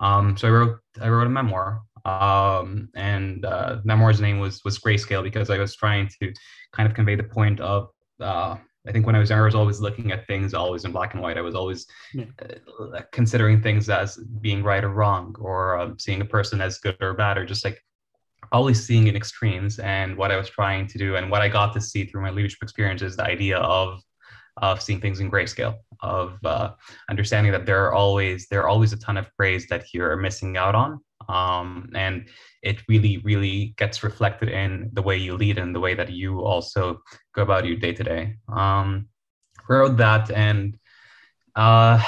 Um, 0.00 0.36
so 0.36 0.48
I 0.48 0.50
wrote 0.50 0.78
I 1.00 1.08
wrote 1.08 1.26
a 1.26 1.30
memoir, 1.30 1.82
um, 2.04 2.88
and 2.94 3.44
uh, 3.44 3.78
memoir's 3.84 4.20
name 4.20 4.38
was 4.38 4.62
was 4.64 4.78
Grayscale 4.78 5.22
because 5.22 5.50
I 5.50 5.58
was 5.58 5.74
trying 5.74 6.08
to 6.20 6.32
kind 6.72 6.88
of 6.88 6.94
convey 6.94 7.16
the 7.16 7.24
point 7.24 7.60
of 7.60 7.88
uh, 8.20 8.56
I 8.86 8.92
think 8.92 9.06
when 9.06 9.16
I 9.16 9.18
was 9.18 9.30
younger, 9.30 9.44
I 9.44 9.46
was 9.46 9.54
always 9.54 9.80
looking 9.80 10.12
at 10.12 10.26
things 10.26 10.54
always 10.54 10.84
in 10.84 10.92
black 10.92 11.14
and 11.14 11.22
white. 11.22 11.38
I 11.38 11.40
was 11.40 11.54
always 11.54 11.86
yeah. 12.14 12.24
uh, 12.40 13.00
considering 13.12 13.60
things 13.60 13.88
as 13.88 14.16
being 14.16 14.62
right 14.62 14.84
or 14.84 14.90
wrong, 14.90 15.34
or 15.38 15.78
um, 15.78 15.98
seeing 15.98 16.20
a 16.20 16.24
person 16.24 16.60
as 16.60 16.78
good 16.78 16.96
or 17.00 17.14
bad, 17.14 17.38
or 17.38 17.44
just 17.44 17.64
like 17.64 17.82
always 18.52 18.84
seeing 18.84 19.08
in 19.08 19.16
extremes. 19.16 19.78
And 19.80 20.16
what 20.16 20.30
I 20.30 20.36
was 20.36 20.48
trying 20.48 20.86
to 20.88 20.98
do, 20.98 21.16
and 21.16 21.30
what 21.30 21.42
I 21.42 21.48
got 21.48 21.72
to 21.74 21.80
see 21.80 22.04
through 22.04 22.22
my 22.22 22.30
leadership 22.30 22.62
experience, 22.62 23.02
is 23.02 23.16
the 23.16 23.24
idea 23.24 23.58
of 23.58 24.02
of 24.58 24.82
seeing 24.82 25.00
things 25.00 25.20
in 25.20 25.30
grayscale. 25.30 25.76
of 26.02 26.38
uh, 26.44 26.70
understanding 27.08 27.52
that 27.52 27.66
there 27.66 27.84
are 27.86 27.94
always 27.94 28.46
there 28.48 28.62
are 28.62 28.68
always 28.68 28.92
a 28.92 28.98
ton 28.98 29.16
of 29.16 29.26
praise 29.36 29.66
that 29.68 29.84
you're 29.94 30.16
missing 30.16 30.56
out 30.56 30.74
on 30.74 31.00
um, 31.28 31.88
and 31.94 32.28
it 32.62 32.82
really 32.88 33.18
really 33.18 33.74
gets 33.78 34.02
reflected 34.02 34.48
in 34.48 34.90
the 34.92 35.02
way 35.02 35.16
you 35.16 35.36
lead 35.36 35.58
and 35.58 35.74
the 35.74 35.80
way 35.80 35.94
that 35.94 36.10
you 36.10 36.40
also 36.40 37.00
go 37.34 37.42
about 37.42 37.64
your 37.64 37.76
day 37.76 37.92
to 37.92 38.04
day 38.04 38.34
um, 38.48 39.08
wrote 39.68 39.96
that 39.96 40.30
and 40.30 40.76
uh, 41.54 42.02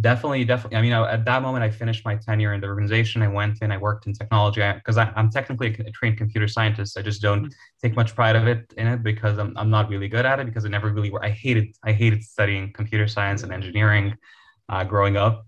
definitely, 0.00 0.44
definitely. 0.44 0.78
I 0.78 0.82
mean, 0.82 0.92
at 0.92 1.24
that 1.24 1.42
moment, 1.42 1.64
I 1.64 1.70
finished 1.70 2.04
my 2.04 2.16
tenure 2.16 2.54
in 2.54 2.60
the 2.60 2.66
organization. 2.66 3.22
I 3.22 3.28
went 3.28 3.62
in, 3.62 3.70
I 3.70 3.78
worked 3.78 4.06
in 4.06 4.12
technology 4.12 4.62
because 4.74 4.96
I'm 4.98 5.30
technically 5.30 5.74
a 5.86 5.90
trained 5.90 6.18
computer 6.18 6.48
scientist. 6.48 6.98
I 6.98 7.02
just 7.02 7.20
don't 7.20 7.44
mm-hmm. 7.44 7.82
take 7.82 7.94
much 7.94 8.14
pride 8.14 8.36
of 8.36 8.46
it 8.46 8.72
in 8.76 8.86
it 8.86 9.02
because 9.02 9.38
I'm, 9.38 9.56
I'm 9.56 9.70
not 9.70 9.88
really 9.88 10.08
good 10.08 10.26
at 10.26 10.40
it 10.40 10.46
because 10.46 10.64
I 10.64 10.68
never 10.68 10.90
really 10.90 11.12
I 11.20 11.30
hated 11.30 11.76
I 11.84 11.92
hated 11.92 12.22
studying 12.22 12.72
computer 12.72 13.06
science 13.06 13.42
and 13.42 13.52
engineering 13.52 14.16
uh, 14.68 14.84
growing 14.84 15.16
up. 15.16 15.46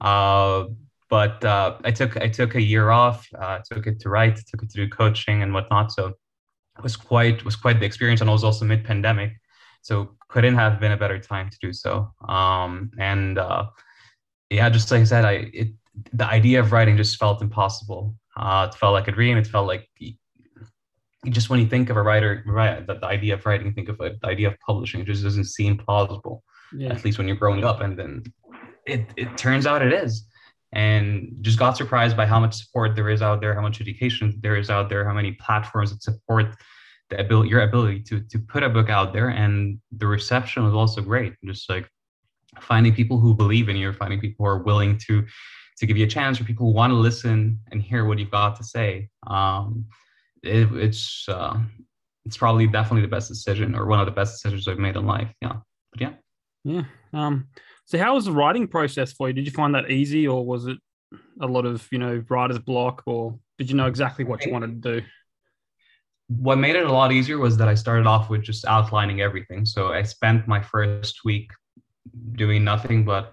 Uh, 0.00 0.64
but 1.08 1.44
uh, 1.44 1.76
I 1.84 1.90
took 1.90 2.16
I 2.16 2.28
took 2.28 2.54
a 2.54 2.62
year 2.62 2.90
off. 2.90 3.28
Uh, 3.38 3.58
took 3.70 3.86
it 3.86 4.00
to 4.00 4.08
write, 4.08 4.36
took 4.36 4.62
it 4.62 4.70
to 4.70 4.76
do 4.76 4.88
coaching 4.88 5.42
and 5.42 5.52
whatnot. 5.52 5.92
So 5.92 6.14
it 6.78 6.82
was 6.82 6.96
quite 6.96 7.44
was 7.44 7.56
quite 7.56 7.80
the 7.80 7.86
experience, 7.86 8.22
and 8.22 8.30
I 8.30 8.32
was 8.32 8.44
also 8.44 8.64
mid 8.64 8.84
pandemic. 8.84 9.32
So 9.82 10.16
couldn't 10.28 10.54
have 10.54 10.80
been 10.80 10.92
a 10.92 10.96
better 10.96 11.18
time 11.18 11.50
to 11.50 11.58
do 11.60 11.72
so. 11.72 12.10
Um, 12.26 12.90
and 12.98 13.38
uh, 13.38 13.66
yeah, 14.48 14.70
just 14.70 14.90
like 14.90 15.00
I 15.00 15.04
said, 15.04 15.24
I 15.24 15.32
it, 15.52 15.68
the 16.12 16.26
idea 16.26 16.60
of 16.60 16.72
writing 16.72 16.96
just 16.96 17.18
felt 17.18 17.42
impossible. 17.42 18.14
Uh, 18.36 18.68
it 18.70 18.78
felt 18.78 18.94
like 18.94 19.08
a 19.08 19.12
dream. 19.12 19.36
It 19.36 19.46
felt 19.46 19.66
like 19.66 19.88
just 21.28 21.50
when 21.50 21.60
you 21.60 21.66
think 21.66 21.90
of 21.90 21.96
a 21.96 22.02
writer, 22.02 22.42
right, 22.46 22.86
the, 22.86 22.94
the 22.94 23.06
idea 23.06 23.34
of 23.34 23.44
writing, 23.44 23.72
think 23.74 23.88
of 23.88 24.00
it, 24.00 24.20
the 24.20 24.28
idea 24.28 24.48
of 24.48 24.54
publishing, 24.66 25.00
it 25.00 25.06
just 25.06 25.22
doesn't 25.22 25.44
seem 25.44 25.76
plausible. 25.76 26.42
Yeah. 26.76 26.90
At 26.90 27.04
least 27.04 27.18
when 27.18 27.28
you're 27.28 27.36
growing 27.36 27.64
up, 27.64 27.80
and 27.80 27.98
then 27.98 28.22
it 28.86 29.06
it 29.16 29.36
turns 29.36 29.66
out 29.66 29.82
it 29.82 29.92
is. 29.92 30.26
And 30.74 31.36
just 31.42 31.58
got 31.58 31.76
surprised 31.76 32.16
by 32.16 32.24
how 32.24 32.40
much 32.40 32.54
support 32.54 32.96
there 32.96 33.10
is 33.10 33.20
out 33.20 33.42
there, 33.42 33.54
how 33.54 33.60
much 33.60 33.82
education 33.82 34.38
there 34.40 34.56
is 34.56 34.70
out 34.70 34.88
there, 34.88 35.04
how 35.04 35.12
many 35.12 35.32
platforms 35.32 35.90
that 35.90 36.02
support 36.02 36.56
the 37.12 37.20
ability 37.20 37.50
your 37.50 37.62
ability 37.62 38.00
to 38.00 38.20
to 38.20 38.38
put 38.38 38.62
a 38.62 38.68
book 38.68 38.88
out 38.88 39.12
there 39.12 39.28
and 39.28 39.78
the 39.98 40.06
reception 40.06 40.64
was 40.64 40.74
also 40.74 41.00
great. 41.00 41.34
Just 41.44 41.68
like 41.68 41.88
finding 42.60 42.94
people 42.94 43.18
who 43.18 43.34
believe 43.34 43.68
in 43.68 43.76
you 43.76 43.92
finding 43.92 44.20
people 44.20 44.44
who 44.44 44.50
are 44.50 44.62
willing 44.62 44.98
to 44.98 45.24
to 45.78 45.86
give 45.86 45.96
you 45.96 46.06
a 46.06 46.08
chance 46.08 46.40
or 46.40 46.44
people 46.44 46.66
who 46.66 46.72
want 46.72 46.90
to 46.90 46.96
listen 46.96 47.58
and 47.70 47.82
hear 47.82 48.04
what 48.04 48.18
you've 48.18 48.30
got 48.30 48.56
to 48.56 48.64
say. 48.64 49.08
Um 49.26 49.86
it, 50.42 50.68
it's 50.72 51.26
uh 51.28 51.58
it's 52.24 52.36
probably 52.36 52.66
definitely 52.66 53.02
the 53.02 53.16
best 53.16 53.28
decision 53.28 53.74
or 53.74 53.86
one 53.86 54.00
of 54.00 54.06
the 54.06 54.12
best 54.12 54.34
decisions 54.34 54.68
i've 54.68 54.78
made 54.78 54.96
in 54.96 55.06
life 55.06 55.28
yeah. 55.40 55.56
But 55.92 56.00
yeah. 56.00 56.12
Yeah 56.64 56.84
um 57.12 57.48
so 57.84 57.98
how 57.98 58.14
was 58.14 58.24
the 58.24 58.32
writing 58.32 58.68
process 58.68 59.12
for 59.12 59.28
you? 59.28 59.34
Did 59.34 59.44
you 59.44 59.52
find 59.52 59.74
that 59.74 59.90
easy 59.90 60.26
or 60.26 60.46
was 60.46 60.66
it 60.66 60.78
a 61.40 61.46
lot 61.46 61.66
of 61.66 61.86
you 61.92 61.98
know 61.98 62.24
writer's 62.30 62.58
block 62.58 63.02
or 63.06 63.38
did 63.58 63.68
you 63.68 63.76
know 63.76 63.86
exactly 63.86 64.24
what 64.24 64.46
you 64.46 64.52
wanted 64.52 64.82
to 64.82 65.00
do 65.00 65.06
what 66.38 66.58
made 66.58 66.76
it 66.76 66.86
a 66.86 66.92
lot 66.92 67.12
easier 67.12 67.38
was 67.38 67.56
that 67.56 67.68
I 67.68 67.74
started 67.74 68.06
off 68.06 68.30
with 68.30 68.42
just 68.42 68.64
outlining 68.66 69.20
everything. 69.20 69.64
So 69.64 69.92
I 69.92 70.02
spent 70.02 70.46
my 70.46 70.60
first 70.60 71.24
week 71.24 71.50
doing 72.32 72.64
nothing 72.64 73.04
but 73.04 73.32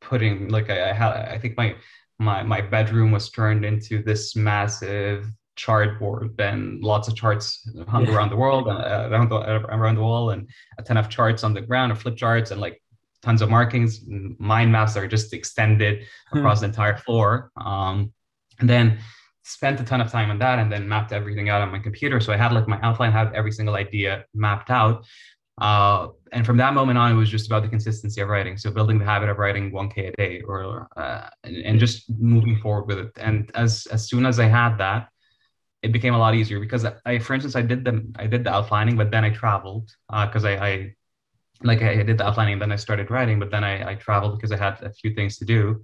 putting 0.00 0.48
like 0.48 0.70
I, 0.70 0.90
I 0.90 0.92
had 0.92 1.12
I 1.12 1.38
think 1.38 1.56
my 1.56 1.74
my 2.18 2.42
my 2.42 2.60
bedroom 2.60 3.10
was 3.12 3.30
turned 3.30 3.64
into 3.64 4.02
this 4.02 4.36
massive 4.36 5.26
chart 5.56 5.98
board 5.98 6.40
and 6.40 6.82
lots 6.82 7.08
of 7.08 7.16
charts 7.16 7.68
hung 7.88 8.06
yeah. 8.06 8.14
around 8.14 8.30
the 8.30 8.36
world 8.36 8.68
uh, 8.68 9.08
around, 9.10 9.28
the, 9.28 9.36
around 9.74 9.96
the 9.96 10.00
wall 10.00 10.30
and 10.30 10.48
a 10.78 10.82
ton 10.82 10.96
of 10.96 11.08
charts 11.08 11.42
on 11.42 11.52
the 11.52 11.60
ground 11.60 11.90
and 11.90 12.00
flip 12.00 12.16
charts 12.16 12.52
and 12.52 12.60
like 12.60 12.80
tons 13.22 13.42
of 13.42 13.50
markings 13.50 14.02
mind 14.38 14.70
maps 14.70 14.96
are 14.96 15.08
just 15.08 15.34
extended 15.34 16.06
hmm. 16.30 16.38
across 16.38 16.60
the 16.60 16.66
entire 16.66 16.96
floor 16.96 17.50
um, 17.56 18.12
and 18.60 18.68
then 18.68 18.98
spent 19.48 19.80
a 19.80 19.84
ton 19.84 20.00
of 20.00 20.10
time 20.12 20.30
on 20.30 20.38
that 20.38 20.58
and 20.58 20.70
then 20.70 20.86
mapped 20.86 21.12
everything 21.12 21.48
out 21.48 21.62
on 21.62 21.70
my 21.72 21.78
computer. 21.78 22.20
So 22.20 22.32
I 22.32 22.36
had 22.36 22.52
like 22.52 22.68
my 22.68 22.78
outline, 22.82 23.12
had 23.12 23.32
every 23.34 23.50
single 23.50 23.74
idea 23.74 24.24
mapped 24.34 24.70
out. 24.70 25.06
Uh, 25.60 26.08
and 26.32 26.44
from 26.44 26.58
that 26.58 26.74
moment 26.74 26.98
on, 26.98 27.10
it 27.10 27.14
was 27.14 27.30
just 27.30 27.46
about 27.46 27.62
the 27.62 27.68
consistency 27.68 28.20
of 28.20 28.28
writing. 28.28 28.56
So 28.58 28.70
building 28.70 28.98
the 28.98 29.04
habit 29.04 29.28
of 29.28 29.38
writing 29.38 29.72
1K 29.72 30.08
a 30.08 30.12
day 30.12 30.42
or, 30.42 30.88
uh, 30.96 31.28
and, 31.44 31.56
and 31.64 31.80
just 31.80 32.08
moving 32.10 32.58
forward 32.60 32.86
with 32.86 32.98
it. 32.98 33.12
And 33.16 33.50
as, 33.54 33.86
as 33.86 34.08
soon 34.08 34.26
as 34.26 34.38
I 34.38 34.44
had 34.44 34.76
that, 34.78 35.08
it 35.82 35.92
became 35.92 36.14
a 36.14 36.18
lot 36.18 36.34
easier 36.34 36.60
because 36.60 36.84
I, 37.06 37.18
for 37.18 37.34
instance, 37.34 37.56
I 37.56 37.62
did 37.62 37.84
the, 37.84 38.06
I 38.16 38.26
did 38.26 38.44
the 38.44 38.50
outlining, 38.50 38.96
but 38.96 39.10
then 39.10 39.24
I 39.24 39.30
traveled 39.30 39.90
because 40.08 40.44
uh, 40.44 40.48
I, 40.48 40.66
I, 40.68 40.94
like 41.62 41.82
I 41.82 42.02
did 42.02 42.18
the 42.18 42.26
outlining 42.26 42.54
and 42.54 42.62
then 42.62 42.72
I 42.72 42.76
started 42.76 43.10
writing, 43.10 43.38
but 43.38 43.50
then 43.50 43.64
I, 43.64 43.92
I 43.92 43.94
traveled 43.94 44.36
because 44.36 44.52
I 44.52 44.56
had 44.56 44.80
a 44.82 44.92
few 44.92 45.14
things 45.14 45.38
to 45.38 45.44
do 45.44 45.82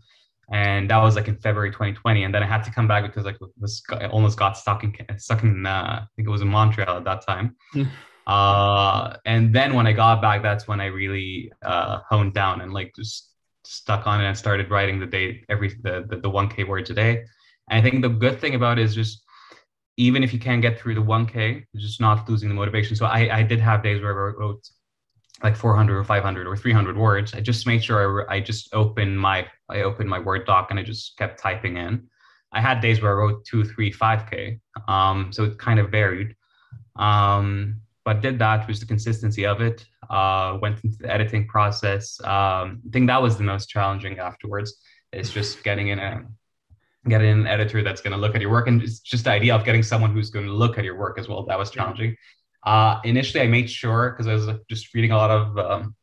and 0.51 0.91
that 0.91 0.99
was 0.99 1.17
like 1.17 1.29
in 1.29 1.37
February 1.37 1.71
2020. 1.71 2.25
And 2.25 2.35
then 2.35 2.43
I 2.43 2.47
had 2.47 2.63
to 2.65 2.71
come 2.71 2.87
back 2.89 3.05
because 3.05 3.25
like 3.25 3.37
I 3.91 4.07
almost 4.07 4.39
got 4.39 4.57
stuck 4.57 4.85
in 4.85 4.95
stuck 5.19 5.43
in 5.43 5.67
uh, 5.67 6.01
I 6.03 6.07
think 6.17 6.29
it 6.29 6.31
was 6.31 6.43
in 6.43 6.49
Montreal 6.49 6.97
at 6.97 7.05
that 7.05 7.27
time. 7.27 7.57
Hmm. 7.73 7.85
uh, 8.27 9.17
and 9.25 9.55
then 9.55 9.75
when 9.75 9.87
I 9.87 9.93
got 9.93 10.21
back, 10.23 10.43
that's 10.43 10.69
when 10.69 10.81
I 10.81 10.87
really 10.87 11.53
uh, 11.63 12.01
honed 12.09 12.35
down 12.35 12.61
and 12.61 12.73
like 12.73 12.93
just 12.95 13.31
stuck 13.65 14.07
on 14.07 14.21
it 14.21 14.27
and 14.27 14.37
started 14.37 14.71
writing 14.71 15.01
the 15.01 15.07
day 15.07 15.45
every 15.49 15.69
the 15.83 16.05
the, 16.09 16.17
the 16.17 16.31
1K 16.31 16.67
words 16.67 16.91
a 16.91 16.95
day. 16.95 17.25
And 17.71 17.79
I 17.79 17.83
think 17.83 18.03
the 18.03 18.11
good 18.11 18.41
thing 18.41 18.55
about 18.55 18.79
it 18.79 18.83
is 18.83 18.95
just 18.95 19.23
even 19.97 20.25
if 20.25 20.33
you 20.33 20.39
can't 20.39 20.61
get 20.61 20.79
through 20.79 20.95
the 20.95 21.03
1K, 21.03 21.65
just 21.77 22.01
not 22.01 22.29
losing 22.29 22.49
the 22.49 22.55
motivation. 22.55 22.97
So 22.97 23.07
I, 23.07 23.39
I 23.39 23.43
did 23.43 23.61
have 23.61 23.83
days 23.83 24.03
where 24.03 24.11
I 24.11 24.33
wrote 24.33 24.69
like 25.45 25.57
400 25.57 25.97
or 25.97 26.05
500 26.05 26.47
or 26.47 26.57
300 26.57 26.97
words. 26.97 27.35
I 27.35 27.41
just 27.41 27.67
made 27.67 27.85
sure 27.85 28.29
I, 28.29 28.37
I 28.37 28.41
just 28.41 28.75
opened 28.75 29.21
my 29.21 29.47
i 29.69 29.83
opened 29.83 30.09
my 30.09 30.19
word 30.19 30.47
doc 30.47 30.69
and 30.71 30.79
i 30.81 30.83
just 30.83 31.17
kept 31.19 31.39
typing 31.39 31.77
in. 31.77 32.09
I 32.51 32.61
had 32.61 32.81
days 32.81 33.01
where 33.01 33.13
i 33.13 33.15
wrote 33.15 33.45
two 33.45 33.65
three 33.65 33.93
five 33.93 34.29
k 34.31 34.59
um, 34.89 35.33
so 35.33 35.45
it 35.45 35.59
kind 35.59 35.79
of 35.79 35.91
varied. 35.91 36.35
Um, 36.97 37.81
but 38.05 38.21
did 38.21 38.39
that 38.39 38.67
was 38.67 38.81
the 38.81 38.87
consistency 38.87 39.47
of 39.47 39.61
it 39.61 39.87
uh, 40.11 40.59
went 40.61 40.83
into 40.83 40.97
the 40.99 41.13
editing 41.13 41.47
process. 41.47 42.21
Um, 42.25 42.83
i 42.87 42.91
think 42.93 43.07
that 43.09 43.23
was 43.23 43.37
the 43.37 43.45
most 43.45 43.69
challenging 43.69 44.19
afterwards 44.19 44.81
it's 45.13 45.31
just 45.31 45.63
getting 45.63 45.89
in 45.89 45.99
a 45.99 46.25
getting 47.09 47.29
an 47.29 47.47
editor 47.47 47.83
that's 47.83 48.01
going 48.01 48.13
to 48.13 48.19
look 48.19 48.35
at 48.35 48.41
your 48.41 48.51
work. 48.51 48.67
And 48.67 48.83
it's 48.83 49.01
just 49.01 49.25
the 49.25 49.31
idea 49.31 49.55
of 49.55 49.63
getting 49.65 49.83
someone 49.83 50.11
who's 50.11 50.31
going 50.31 50.47
to 50.47 50.53
look 50.53 50.79
at 50.79 50.85
your 50.85 50.97
work 50.97 51.19
as 51.19 51.29
well. 51.29 51.45
That 51.45 51.59
was 51.59 51.71
challenging 51.71 52.17
uh, 52.64 53.00
initially, 53.04 53.42
I 53.42 53.47
made 53.47 53.71
sure 53.71 54.11
because 54.11 54.26
I 54.26 54.35
was 54.35 54.49
just 54.68 54.94
reading 54.94 55.12
a 55.12 55.16
lot 55.16 55.30
of 55.30 55.59
um, 55.59 55.94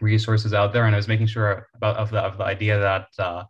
resources 0.00 0.54
out 0.54 0.72
there, 0.72 0.86
and 0.86 0.94
I 0.94 0.98
was 0.98 1.08
making 1.08 1.26
sure 1.26 1.68
about 1.74 1.96
of 1.96 2.10
the, 2.10 2.20
of 2.20 2.38
the 2.38 2.44
idea 2.44 2.78
that 2.78 3.08
uh, 3.18 3.44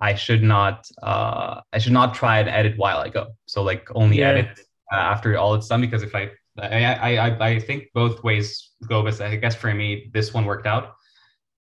I 0.00 0.16
should 0.16 0.42
not 0.42 0.86
uh, 1.02 1.60
I 1.72 1.78
should 1.78 1.92
not 1.92 2.14
try 2.14 2.40
and 2.40 2.48
edit 2.48 2.76
while 2.76 2.98
I 2.98 3.08
go. 3.08 3.28
So 3.46 3.62
like 3.62 3.88
only 3.94 4.18
yeah. 4.18 4.30
edit 4.30 4.60
uh, 4.92 4.96
after 4.96 5.36
all 5.38 5.54
it's 5.54 5.68
done 5.68 5.80
because 5.80 6.02
if 6.02 6.14
I 6.14 6.30
I, 6.58 7.16
I 7.16 7.46
I 7.50 7.60
think 7.60 7.88
both 7.94 8.24
ways 8.24 8.70
go, 8.88 9.02
but 9.04 9.20
I 9.20 9.36
guess 9.36 9.54
for 9.54 9.72
me 9.72 10.10
this 10.12 10.34
one 10.34 10.44
worked 10.44 10.66
out 10.66 10.94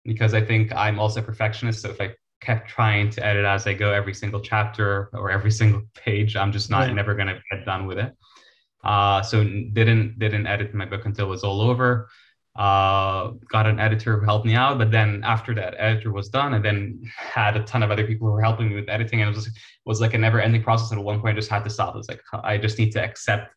because 0.06 0.36
I 0.36 0.42
think 0.42 0.72
I'm 0.74 1.00
also 1.00 1.20
a 1.20 1.24
perfectionist. 1.24 1.82
So 1.82 1.90
if 1.90 2.00
I 2.00 2.14
kept 2.40 2.70
trying 2.70 3.10
to 3.10 3.26
edit 3.26 3.44
as 3.44 3.66
I 3.66 3.74
go 3.74 3.92
every 3.92 4.14
single 4.14 4.40
chapter 4.40 5.10
or 5.14 5.32
every 5.32 5.52
single 5.62 5.82
page, 5.96 6.36
I'm 6.36 6.52
just 6.52 6.70
not 6.70 6.88
yeah. 6.88 6.94
never 6.94 7.16
gonna 7.16 7.42
get 7.52 7.66
done 7.66 7.88
with 7.88 7.98
it. 7.98 8.16
Uh, 8.84 9.22
so 9.22 9.44
didn't 9.44 10.20
didn't 10.20 10.48
edit 10.48 10.74
my 10.74 10.86
book 10.86 11.06
until 11.06 11.28
it 11.28 11.30
was 11.30 11.44
all 11.44 11.62
over. 11.62 12.10
Uh, 12.58 13.34
got 13.52 13.68
an 13.68 13.80
editor 13.80 14.18
who 14.18 14.26
helped 14.26 14.46
me 14.46 14.56
out, 14.56 14.80
but 14.80 14.90
then 14.90 15.22
after 15.24 15.54
that 15.54 15.76
editor 15.78 16.12
was 16.12 16.28
done, 16.30 16.56
I 16.56 16.60
then 16.60 17.00
had 17.16 17.56
a 17.56 17.64
ton 17.64 17.84
of 17.84 17.92
other 17.92 18.08
people 18.08 18.28
who 18.28 18.34
were 18.34 18.42
helping 18.42 18.70
me 18.70 18.76
with 18.76 18.90
editing, 18.90 19.22
and 19.22 19.30
it 19.30 19.36
was 19.36 19.50
was 19.86 20.02
like 20.02 20.16
a 20.16 20.18
never 20.18 20.42
ending 20.42 20.64
process. 20.64 20.92
At 20.92 20.98
one 20.98 21.22
point, 21.22 21.36
I 21.36 21.40
just 21.40 21.52
had 21.52 21.64
to 21.66 21.70
stop. 21.70 21.94
It 21.94 22.00
was 22.00 22.10
like 22.10 22.22
I 22.34 22.58
just 22.58 22.80
need 22.80 22.92
to 22.94 23.04
accept 23.04 23.54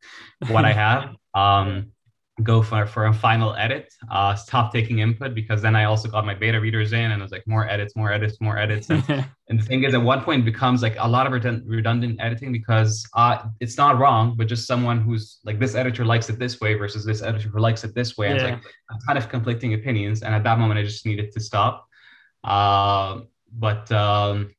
what 0.48 0.66
I 0.66 0.72
have. 0.84 1.14
Um, 1.34 1.92
go 2.42 2.62
for, 2.62 2.86
for 2.86 3.06
a 3.06 3.12
final 3.12 3.54
edit, 3.54 3.92
uh, 4.10 4.34
stop 4.34 4.72
taking 4.72 5.00
input 5.00 5.34
because 5.34 5.62
then 5.62 5.76
I 5.76 5.84
also 5.84 6.08
got 6.08 6.24
my 6.24 6.34
beta 6.34 6.60
readers 6.60 6.92
in 6.92 7.10
and 7.10 7.20
it 7.20 7.22
was 7.22 7.32
like 7.32 7.46
more 7.46 7.68
edits, 7.68 7.96
more 7.96 8.12
edits, 8.12 8.40
more 8.40 8.58
edits. 8.58 8.90
And, 8.90 9.02
and 9.48 9.58
the 9.58 9.62
thing 9.62 9.84
is, 9.84 9.94
at 9.94 10.02
one 10.02 10.22
point, 10.22 10.44
becomes 10.44 10.82
like 10.82 10.96
a 10.98 11.08
lot 11.08 11.26
of 11.26 11.32
redundant 11.32 12.20
editing 12.20 12.52
because 12.52 13.06
uh, 13.14 13.44
it's 13.60 13.76
not 13.76 13.98
wrong, 13.98 14.34
but 14.36 14.46
just 14.46 14.66
someone 14.66 15.00
who's 15.00 15.38
like 15.44 15.58
this 15.58 15.74
editor 15.74 16.04
likes 16.04 16.28
it 16.28 16.38
this 16.38 16.60
way 16.60 16.74
versus 16.74 17.04
this 17.04 17.22
editor 17.22 17.48
who 17.48 17.58
likes 17.58 17.84
it 17.84 17.94
this 17.94 18.16
way. 18.16 18.28
And 18.28 18.40
yeah. 18.40 18.56
it's 18.56 18.64
like 18.64 18.74
a 18.90 18.94
ton 19.06 19.16
of 19.16 19.28
conflicting 19.28 19.74
opinions. 19.74 20.22
And 20.22 20.34
at 20.34 20.44
that 20.44 20.58
moment, 20.58 20.78
I 20.78 20.82
just 20.82 21.06
needed 21.06 21.32
to 21.32 21.40
stop. 21.40 21.86
Uh, 22.44 23.20
but 23.52 23.90
um, 23.92 24.50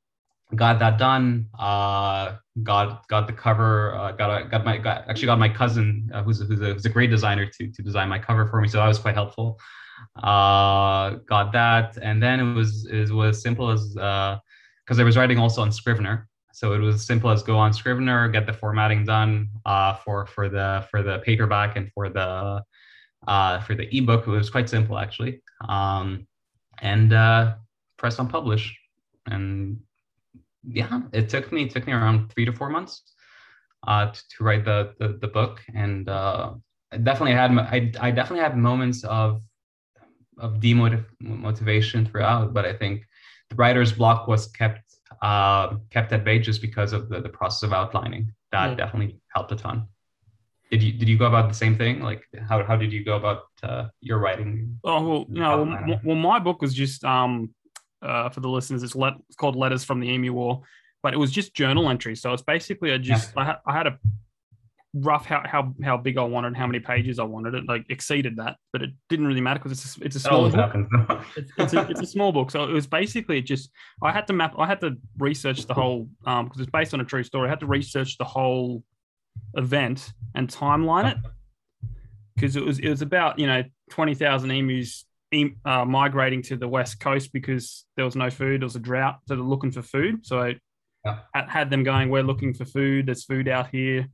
got 0.56 0.80
that 0.80 0.98
done. 0.98 1.48
Uh, 1.58 2.38
got 2.64 3.08
got 3.08 3.28
the 3.28 3.34
cover. 3.34 3.96
Uh, 3.96 4.12
got 4.12 4.50
got 4.50 4.66
my 4.66 4.78
got 4.78 5.10
actually 5.10 5.28
got 5.28 5.40
my 5.40 5.50
cousin 5.50 6.10
uh, 6.14 6.24
who's 6.24 6.40
who's 6.42 6.62
a, 6.62 6.74
who's 6.74 6.86
a 6.86 6.90
great 6.90 7.10
designer 7.10 7.46
to 7.46 7.72
to 7.72 7.82
design 7.82 8.10
my 8.10 8.20
cover 8.20 8.46
for 8.48 8.62
me. 8.62 8.68
So 8.68 8.78
that 8.78 8.88
was 8.88 9.00
quite 9.00 9.16
helpful. 9.16 9.60
Uh, 10.22 11.12
got 11.28 11.52
that, 11.54 11.98
and 12.02 12.22
then 12.22 12.40
it 12.40 12.54
was 12.54 12.88
it 12.92 13.12
was 13.12 13.42
simple 13.42 13.70
as 13.70 13.90
because 13.94 14.40
uh, 15.00 15.02
I 15.02 15.04
was 15.04 15.18
writing 15.18 15.38
also 15.38 15.62
on 15.62 15.72
Scrivener. 15.72 16.28
So 16.54 16.74
it 16.74 16.80
was 16.80 17.06
simple 17.06 17.30
as 17.30 17.44
go 17.44 17.58
on 17.58 17.72
Scrivener, 17.74 18.28
get 18.28 18.46
the 18.46 18.54
formatting 18.54 19.06
done 19.06 19.50
uh, 19.66 19.96
for 19.96 20.26
for 20.26 20.50
the 20.50 20.86
for 20.92 21.02
the 21.02 21.20
paperback 21.20 21.78
and 21.78 21.90
for 21.94 22.10
the 22.10 22.62
uh, 23.28 23.60
for 23.62 23.76
the 23.76 23.88
ebook. 23.96 24.28
It 24.28 24.32
was 24.32 24.50
quite 24.50 24.70
simple 24.70 24.98
actually. 24.98 25.42
Um, 25.68 26.28
and 26.82 27.12
press 27.98 28.18
on 28.18 28.28
publish. 28.28 28.76
And 29.28 29.80
yeah, 30.64 31.02
it 31.14 31.30
took 31.30 31.52
me 31.52 31.64
it 31.64 31.72
took 31.72 31.88
me 31.88 31.94
around 31.94 32.32
three 32.32 32.46
to 32.46 32.54
four 32.54 32.70
months 32.70 33.02
uh, 33.88 34.12
to, 34.12 34.22
to 34.30 34.44
write 34.44 34.66
the, 34.66 34.94
the, 35.00 35.18
the 35.22 35.28
book, 35.28 35.62
and 35.74 36.08
uh, 36.10 36.54
I 36.92 36.98
definitely 36.98 37.34
had 37.34 37.52
I, 37.52 37.92
I 38.00 38.12
definitely 38.12 38.44
had 38.44 38.58
moments 38.58 39.04
of 39.04 39.42
of 40.38 40.56
demotivation 40.56 42.10
throughout, 42.10 42.54
but 42.54 42.66
I 42.66 42.74
think 42.74 43.04
the 43.50 43.56
writer's 43.56 43.92
block 43.92 44.28
was 44.28 44.48
kept 44.48 44.84
uh, 45.22 45.76
kept 45.90 46.12
at 46.12 46.24
bay 46.24 46.40
just 46.40 46.62
because 46.62 46.94
of 46.94 47.10
the, 47.10 47.22
the 47.22 47.30
process 47.30 47.64
of 47.64 47.74
outlining. 47.74 48.34
That 48.52 48.72
yeah. 48.72 48.76
definitely 48.76 49.20
helped 49.34 49.52
a 49.52 49.56
ton. 49.56 49.88
Did 50.72 50.84
you 50.84 50.94
did 50.94 51.10
you 51.10 51.18
go 51.18 51.26
about 51.26 51.50
the 51.50 51.56
same 51.56 51.78
thing? 51.78 52.02
Like 52.02 52.24
how, 52.48 52.64
how 52.64 52.78
did 52.78 52.94
you 52.94 53.04
go 53.04 53.18
about 53.18 53.44
uh, 53.62 53.88
your 54.00 54.20
writing? 54.20 54.80
Oh 54.84 55.08
well, 55.08 55.26
no, 55.28 55.64
well, 55.64 56.00
well, 56.04 56.16
my 56.16 56.40
book 56.40 56.62
was 56.62 56.74
just 56.74 57.04
um, 57.04 57.54
uh, 58.02 58.30
for 58.30 58.40
the 58.40 58.50
listeners. 58.50 58.84
It's, 58.84 58.96
let, 58.96 59.14
it's 59.28 59.36
called 59.36 59.56
Letters 59.56 59.84
from 59.84 60.00
the 60.00 60.10
Emu 60.10 60.34
War, 60.34 60.62
but 61.04 61.14
it 61.14 61.18
was 61.18 61.32
just 61.32 61.54
journal 61.54 61.90
entries. 61.90 62.22
So 62.22 62.34
it's 62.34 62.42
basically 62.42 62.92
I 62.92 62.98
just 62.98 63.34
yeah. 63.36 63.42
I, 63.42 63.46
ha- 63.46 63.62
I 63.66 63.74
had 63.74 63.88
a 63.88 64.00
rough 64.94 65.26
how, 65.26 65.42
how 65.46 65.74
how 65.84 65.98
big 65.98 66.18
I 66.18 66.24
wanted, 66.24 66.56
how 66.56 66.68
many 66.68 66.80
pages 66.80 67.20
I 67.20 67.24
wanted. 67.24 67.54
It 67.54 67.66
like 67.68 67.86
exceeded 67.90 68.38
that, 68.38 68.58
but 68.74 68.82
it 68.82 68.92
didn't 69.10 69.28
really 69.28 69.42
matter 69.42 69.60
because 69.60 69.72
it's 69.72 69.98
a, 69.98 70.04
it's 70.04 70.16
a 70.16 70.20
small 70.20 70.50
book. 70.50 70.72
it's, 71.38 71.52
it's, 71.58 71.74
a, 71.74 71.90
it's 71.90 72.02
a 72.02 72.06
small 72.06 72.32
book, 72.32 72.52
so 72.52 72.64
it 72.64 72.74
was 72.74 72.88
basically 72.88 73.42
just 73.42 73.72
I 74.04 74.12
had 74.12 74.28
to 74.28 74.34
map. 74.34 74.56
I 74.58 74.66
had 74.66 74.82
to 74.82 74.98
research 75.18 75.66
the 75.66 75.74
whole 75.74 76.10
um 76.26 76.46
because 76.46 76.62
it's 76.62 76.72
based 76.72 76.94
on 76.94 77.02
a 77.02 77.06
true 77.06 77.24
story. 77.24 77.48
I 77.48 77.50
had 77.50 77.62
to 77.62 77.68
research 77.68 78.18
the 78.18 78.26
whole 78.26 78.84
event 79.56 80.12
and 80.36 80.50
timeline 80.50 81.12
it 81.12 81.18
because 82.36 82.56
it 82.56 82.66
was 82.66 82.80
it 82.80 82.90
was 82.90 83.02
about 83.02 83.40
you 83.40 83.48
know 83.48 83.64
twenty 83.90 84.14
thousand 84.14 84.52
emus 84.52 85.06
uh, 85.66 85.86
migrating 85.86 86.42
to 86.44 86.58
the 86.58 86.68
west 86.68 87.00
coast 87.00 87.32
because 87.34 87.86
there 87.96 88.06
was 88.06 88.16
no 88.16 88.30
food. 88.30 88.62
There 88.62 88.66
was 88.66 88.76
a 88.76 88.80
drought, 88.80 89.20
so 89.28 89.36
they're 89.36 89.44
looking 89.44 89.72
for 89.72 89.82
food. 89.82 90.26
So 90.26 90.42
I 90.42 90.56
yeah. 91.06 91.20
had 91.34 91.70
them 91.70 91.84
going. 91.84 92.10
We're 92.10 92.24
looking 92.24 92.54
for 92.54 92.66
food. 92.66 93.08
There's 93.08 93.26
food 93.26 93.48
out 93.48 93.70
here 93.72 94.08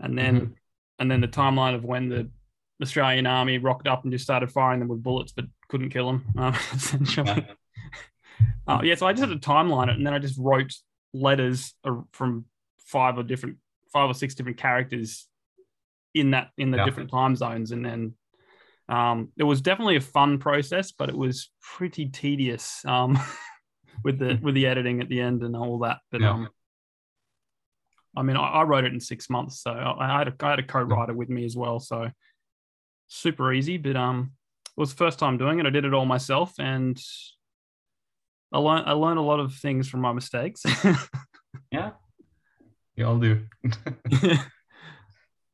and 0.00 0.18
then 0.18 0.40
mm-hmm. 0.40 0.52
and 0.98 1.10
then 1.10 1.20
the 1.20 1.28
timeline 1.28 1.74
of 1.74 1.84
when 1.84 2.08
the 2.08 2.28
Australian 2.82 3.26
army 3.26 3.58
rocked 3.58 3.86
up 3.86 4.04
and 4.04 4.12
just 4.12 4.24
started 4.24 4.50
firing 4.50 4.80
them 4.80 4.88
with 4.88 5.02
bullets, 5.02 5.32
but 5.32 5.44
couldn't 5.68 5.90
kill 5.90 6.06
them. 6.06 6.24
Um, 6.36 6.54
essentially, 6.74 7.46
uh, 8.66 8.80
yeah. 8.82 8.94
So 8.94 9.06
I 9.06 9.12
just 9.12 9.28
had 9.28 9.40
to 9.40 9.48
timeline 9.48 9.88
it, 9.88 9.96
and 9.96 10.06
then 10.06 10.14
I 10.14 10.18
just 10.18 10.38
wrote 10.38 10.72
letters 11.12 11.74
from 12.12 12.46
five 12.86 13.18
or 13.18 13.22
different 13.22 13.56
five 13.92 14.08
or 14.08 14.14
six 14.14 14.34
different 14.34 14.58
characters 14.58 15.26
in 16.14 16.30
that 16.32 16.50
in 16.56 16.70
the 16.70 16.78
yeah. 16.78 16.84
different 16.84 17.10
time 17.10 17.36
zones, 17.36 17.72
and 17.72 17.84
then 17.84 18.14
um, 18.90 19.28
it 19.36 19.44
was 19.44 19.60
definitely 19.60 19.96
a 19.96 20.00
fun 20.00 20.38
process, 20.38 20.90
but 20.90 21.08
it 21.08 21.16
was 21.16 21.50
pretty 21.62 22.06
tedious 22.06 22.84
um, 22.84 23.18
with 24.04 24.18
the 24.18 24.38
with 24.42 24.54
the 24.56 24.66
editing 24.66 25.00
at 25.00 25.08
the 25.08 25.20
end 25.20 25.44
and 25.44 25.56
all 25.56 25.78
that. 25.80 25.98
But 26.10 26.22
yeah. 26.22 26.30
um, 26.30 26.48
I 28.16 28.22
mean, 28.22 28.36
I, 28.36 28.48
I, 28.48 28.62
wrote 28.64 28.84
it 28.84 28.92
in 28.92 28.98
six 28.98 29.30
months, 29.30 29.62
so 29.62 29.70
I 29.70 30.18
had 30.18 30.28
a, 30.28 30.34
I 30.40 30.50
had 30.50 30.58
a 30.58 30.64
co-writer 30.64 31.14
with 31.14 31.28
me 31.28 31.44
as 31.44 31.56
well. 31.56 31.78
So 31.78 32.10
super 33.06 33.52
easy, 33.52 33.76
but 33.76 33.94
um, 33.94 34.32
it 34.76 34.80
was 34.80 34.90
the 34.90 34.96
first 34.96 35.20
time 35.20 35.38
doing 35.38 35.60
it. 35.60 35.66
I 35.66 35.70
did 35.70 35.84
it 35.84 35.94
all 35.94 36.06
myself, 36.06 36.52
and 36.58 37.00
I 38.52 38.58
learned 38.58 38.88
I 38.88 38.92
learned 38.92 39.20
a 39.20 39.22
lot 39.22 39.38
of 39.38 39.54
things 39.54 39.88
from 39.88 40.00
my 40.00 40.12
mistakes. 40.12 40.64
yeah, 41.70 41.92
you 42.96 43.06
all 43.06 43.18
do. 43.18 43.46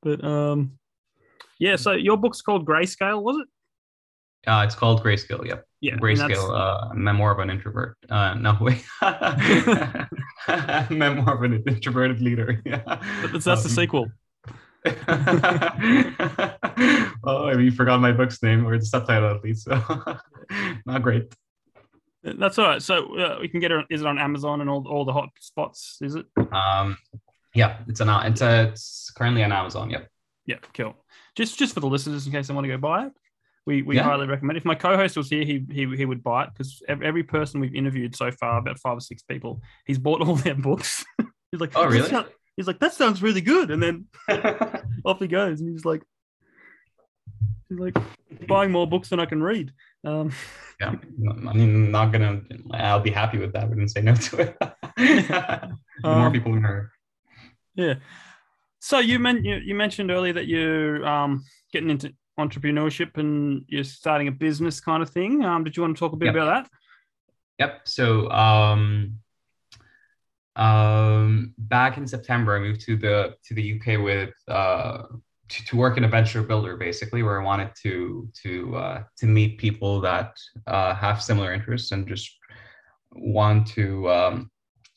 but 0.03 0.25
um, 0.25 0.79
yeah. 1.59 1.77
So 1.77 1.93
your 1.93 2.17
book's 2.17 2.43
called 2.43 2.67
Grayscale, 2.67 3.23
was 3.23 3.39
it? 3.39 3.49
Uh, 4.47 4.63
it's 4.65 4.75
called 4.75 5.03
Grayscale. 5.03 5.45
Yep. 5.45 5.67
Yeah. 5.81 5.97
Grayscale, 5.97 6.91
uh, 6.91 6.95
memoir 6.95 7.33
of 7.33 7.41
an 7.41 7.51
introvert. 7.51 7.97
Uh, 8.09 8.35
no 8.35 8.57
wait. 8.61 8.85
memoir 10.91 11.35
of 11.35 11.43
an 11.43 11.63
introverted 11.67 12.21
leader. 12.21 12.63
Yeah. 12.67 12.83
That's, 12.87 13.45
that's 13.45 13.47
um, 13.47 13.63
the 13.63 13.69
sequel. 13.69 14.11
oh, 17.25 17.49
I 17.49 17.55
mean, 17.55 17.65
you 17.65 17.73
forgot 17.73 18.01
my 18.01 18.13
book's 18.13 18.41
name 18.43 18.67
or 18.67 18.79
the 18.79 18.87
subtitle 18.87 19.35
at 19.35 19.43
least. 19.43 19.65
So 19.65 19.83
not 20.87 21.03
great. 21.03 21.35
That's 22.23 22.59
all 22.59 22.67
right. 22.67 22.83
So 22.83 23.17
uh, 23.19 23.39
we 23.41 23.49
can 23.49 23.61
get 23.61 23.73
it. 23.73 23.85
Is 23.91 24.01
it 24.03 24.07
on 24.07 24.19
Amazon 24.19 24.61
and 24.61 24.71
all, 24.71 24.87
all 24.89 25.05
the 25.05 25.13
hot 25.13 25.31
spots? 25.41 25.99
Is 26.01 26.15
it? 26.15 26.27
Um, 26.53 26.97
yeah, 27.55 27.79
it's 27.89 28.01
an 28.01 28.09
it's 28.31 28.41
a, 28.43 28.69
it's 28.69 29.11
currently 29.17 29.43
on 29.43 29.53
Amazon. 29.53 29.91
Yep. 29.91 30.09
Yeah, 30.47 30.59
cool. 30.75 30.97
Just 31.37 31.59
just 31.59 31.75
for 31.75 31.81
the 31.81 31.89
listeners, 31.89 32.27
in 32.27 32.33
case 32.33 32.49
they 32.49 32.55
want 32.55 32.65
to 32.65 32.73
go 32.73 32.79
buy 32.79 33.07
it 33.07 33.13
we, 33.67 33.83
we 33.83 33.97
yeah. 33.97 34.05
highly 34.05 34.27
recommend. 34.27 34.57
If 34.57 34.65
my 34.65 34.77
co-host 34.77 35.17
was 35.17 35.29
here, 35.29 35.45
he 35.45 35.65
he, 35.71 35.87
he 35.97 36.05
would 36.05 36.23
buy 36.23 36.45
it 36.45 36.51
because 36.53 36.83
every 36.89 37.25
person 37.25 37.61
we've 37.61 37.75
interviewed 37.75 38.15
so 38.15 38.31
far, 38.31 38.59
about 38.59 38.79
five 38.79 38.97
or 38.97 39.01
six 39.01 39.23
people, 39.23 39.61
he's 39.85 39.99
bought 39.99 40.23
all 40.23 40.37
their 40.37 40.55
books. 40.55 41.05
he's 41.51 41.61
like, 41.61 41.73
oh 41.75 41.87
really? 41.87 42.25
he's 42.57 42.67
like, 42.67 42.79
that 42.79 42.95
sounds 42.95 43.23
really 43.23 43.41
good, 43.41 43.71
and 43.71 43.83
then 43.83 44.07
off 45.05 45.19
he 45.19 45.27
goes, 45.27 45.61
and 45.61 45.71
he's 45.71 45.85
like, 45.85 46.03
he's 47.69 47.79
like 47.79 47.97
buying 48.47 48.71
more 48.71 48.87
books 48.87 49.09
than 49.09 49.19
I 49.19 49.27
can 49.27 49.43
read. 49.43 49.73
Um, 50.05 50.31
yeah, 50.81 50.95
I 51.49 51.53
mean, 51.53 51.91
not 51.91 52.13
gonna. 52.13 52.43
I'll 52.73 53.01
be 53.01 53.11
happy 53.11 53.39
with 53.39 53.53
that. 53.55 53.69
We 53.69 53.75
didn't 53.75 53.91
say 53.91 54.03
no 54.03 54.15
to 54.15 54.39
it. 54.39 54.57
the 54.97 55.77
more 56.05 56.27
um, 56.27 56.33
people 56.33 56.53
know. 56.55 56.87
Yeah. 57.75 57.95
So 58.87 59.01
you, 59.01 59.19
men- 59.19 59.45
you, 59.45 59.57
you 59.57 59.75
mentioned 59.75 60.13
earlier 60.13 60.33
that 60.35 60.47
you're 60.47 61.05
um, 61.05 61.45
getting 61.73 61.91
into 61.91 62.15
entrepreneurship 62.39 63.17
and 63.17 63.65
you're 63.67 63.83
starting 63.83 64.29
a 64.29 64.31
business 64.31 64.79
kind 64.79 65.03
of 65.03 65.11
thing. 65.11 65.45
Um, 65.45 65.65
did 65.65 65.77
you 65.77 65.83
want 65.83 65.97
to 65.97 65.99
talk 65.99 66.13
a 66.13 66.17
bit 66.17 66.27
yep. 66.27 66.37
about 66.37 66.47
that? 66.47 66.71
Yep. 67.59 67.81
So 67.89 68.31
um, 68.31 69.19
um, 70.55 71.53
back 71.59 71.97
in 71.97 72.07
September, 72.07 72.55
I 72.55 72.61
moved 72.61 72.81
to 72.83 72.97
the 72.97 73.35
to 73.47 73.55
the 73.55 73.75
UK 73.75 74.01
with 74.01 74.35
uh, 74.47 75.03
to, 75.49 75.65
to 75.65 75.77
work 75.77 75.97
in 75.97 76.05
a 76.05 76.09
venture 76.09 76.45
builder, 76.45 76.77
basically, 76.77 77.25
where 77.25 77.41
I 77.41 77.45
wanted 77.45 77.71
to 77.83 78.29
to 78.45 78.77
uh, 78.77 79.03
to 79.17 79.27
meet 79.27 79.59
people 79.59 80.01
that 80.03 80.37
uh, 80.69 80.95
have 80.95 81.21
similar 81.21 81.53
interests 81.53 81.91
and 81.91 82.07
just 82.07 82.31
want 83.17 83.67
to 83.69 84.09
um, 84.13 84.51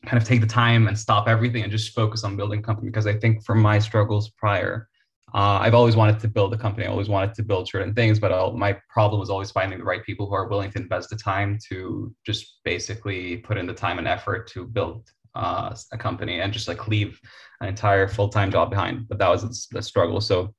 kind 0.06 0.20
of 0.20 0.26
take 0.26 0.40
the 0.40 0.46
time 0.46 0.88
and 0.88 0.98
stop 0.98 1.28
everything 1.28 1.62
and 1.62 1.70
just 1.70 1.94
focus 1.94 2.24
on 2.24 2.36
building 2.36 2.62
company. 2.62 2.88
Because 2.88 3.06
I 3.06 3.18
think 3.18 3.44
from 3.44 3.60
my 3.60 3.78
struggles 3.78 4.30
prior, 4.30 4.88
uh, 5.34 5.58
I've 5.60 5.74
always 5.74 5.94
wanted 5.94 6.18
to 6.20 6.28
build 6.28 6.52
a 6.54 6.58
company. 6.58 6.86
I 6.86 6.90
always 6.90 7.08
wanted 7.08 7.34
to 7.34 7.42
build 7.42 7.68
certain 7.68 7.94
things, 7.94 8.18
but 8.18 8.32
I'll, 8.32 8.52
my 8.52 8.76
problem 8.88 9.20
was 9.20 9.30
always 9.30 9.50
finding 9.50 9.78
the 9.78 9.84
right 9.84 10.04
people 10.04 10.26
who 10.26 10.34
are 10.34 10.48
willing 10.48 10.70
to 10.72 10.78
invest 10.78 11.10
the 11.10 11.16
time 11.16 11.58
to 11.68 12.14
just 12.26 12.60
basically 12.64 13.36
put 13.38 13.56
in 13.56 13.66
the 13.66 13.74
time 13.74 13.98
and 13.98 14.08
effort 14.08 14.48
to 14.48 14.66
build 14.66 15.08
uh, 15.34 15.74
a 15.92 15.98
company 15.98 16.40
and 16.40 16.52
just 16.52 16.66
like 16.66 16.88
leave 16.88 17.20
an 17.60 17.68
entire 17.68 18.08
full 18.08 18.28
time 18.28 18.50
job 18.50 18.70
behind. 18.70 19.08
But 19.08 19.18
that 19.18 19.28
was 19.28 19.68
the 19.70 19.82
struggle. 19.82 20.20
So 20.20 20.52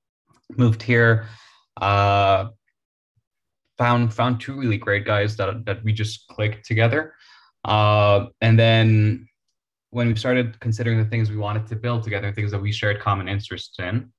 moved 0.58 0.82
here, 0.82 1.28
uh, 1.82 2.48
found 3.78 4.14
found 4.14 4.40
two 4.40 4.58
really 4.58 4.78
great 4.78 5.06
guys 5.06 5.36
that 5.38 5.66
that 5.66 5.84
we 5.84 5.92
just 5.92 6.28
clicked 6.28 6.66
together, 6.66 7.14
uh, 7.66 8.28
and 8.40 8.58
then 8.58 9.28
when 9.92 10.08
we 10.08 10.16
started 10.16 10.60
considering 10.60 10.98
the 10.98 11.06
things 11.06 11.30
we 11.30 11.38
wanted 11.38 11.68
to 11.68 11.76
build 11.76 12.04
together, 12.04 12.32
things 12.32 12.52
that 12.52 12.62
we 12.62 12.72
shared 12.72 13.00
common 13.00 13.28
interests 13.28 13.80
in 13.80 14.12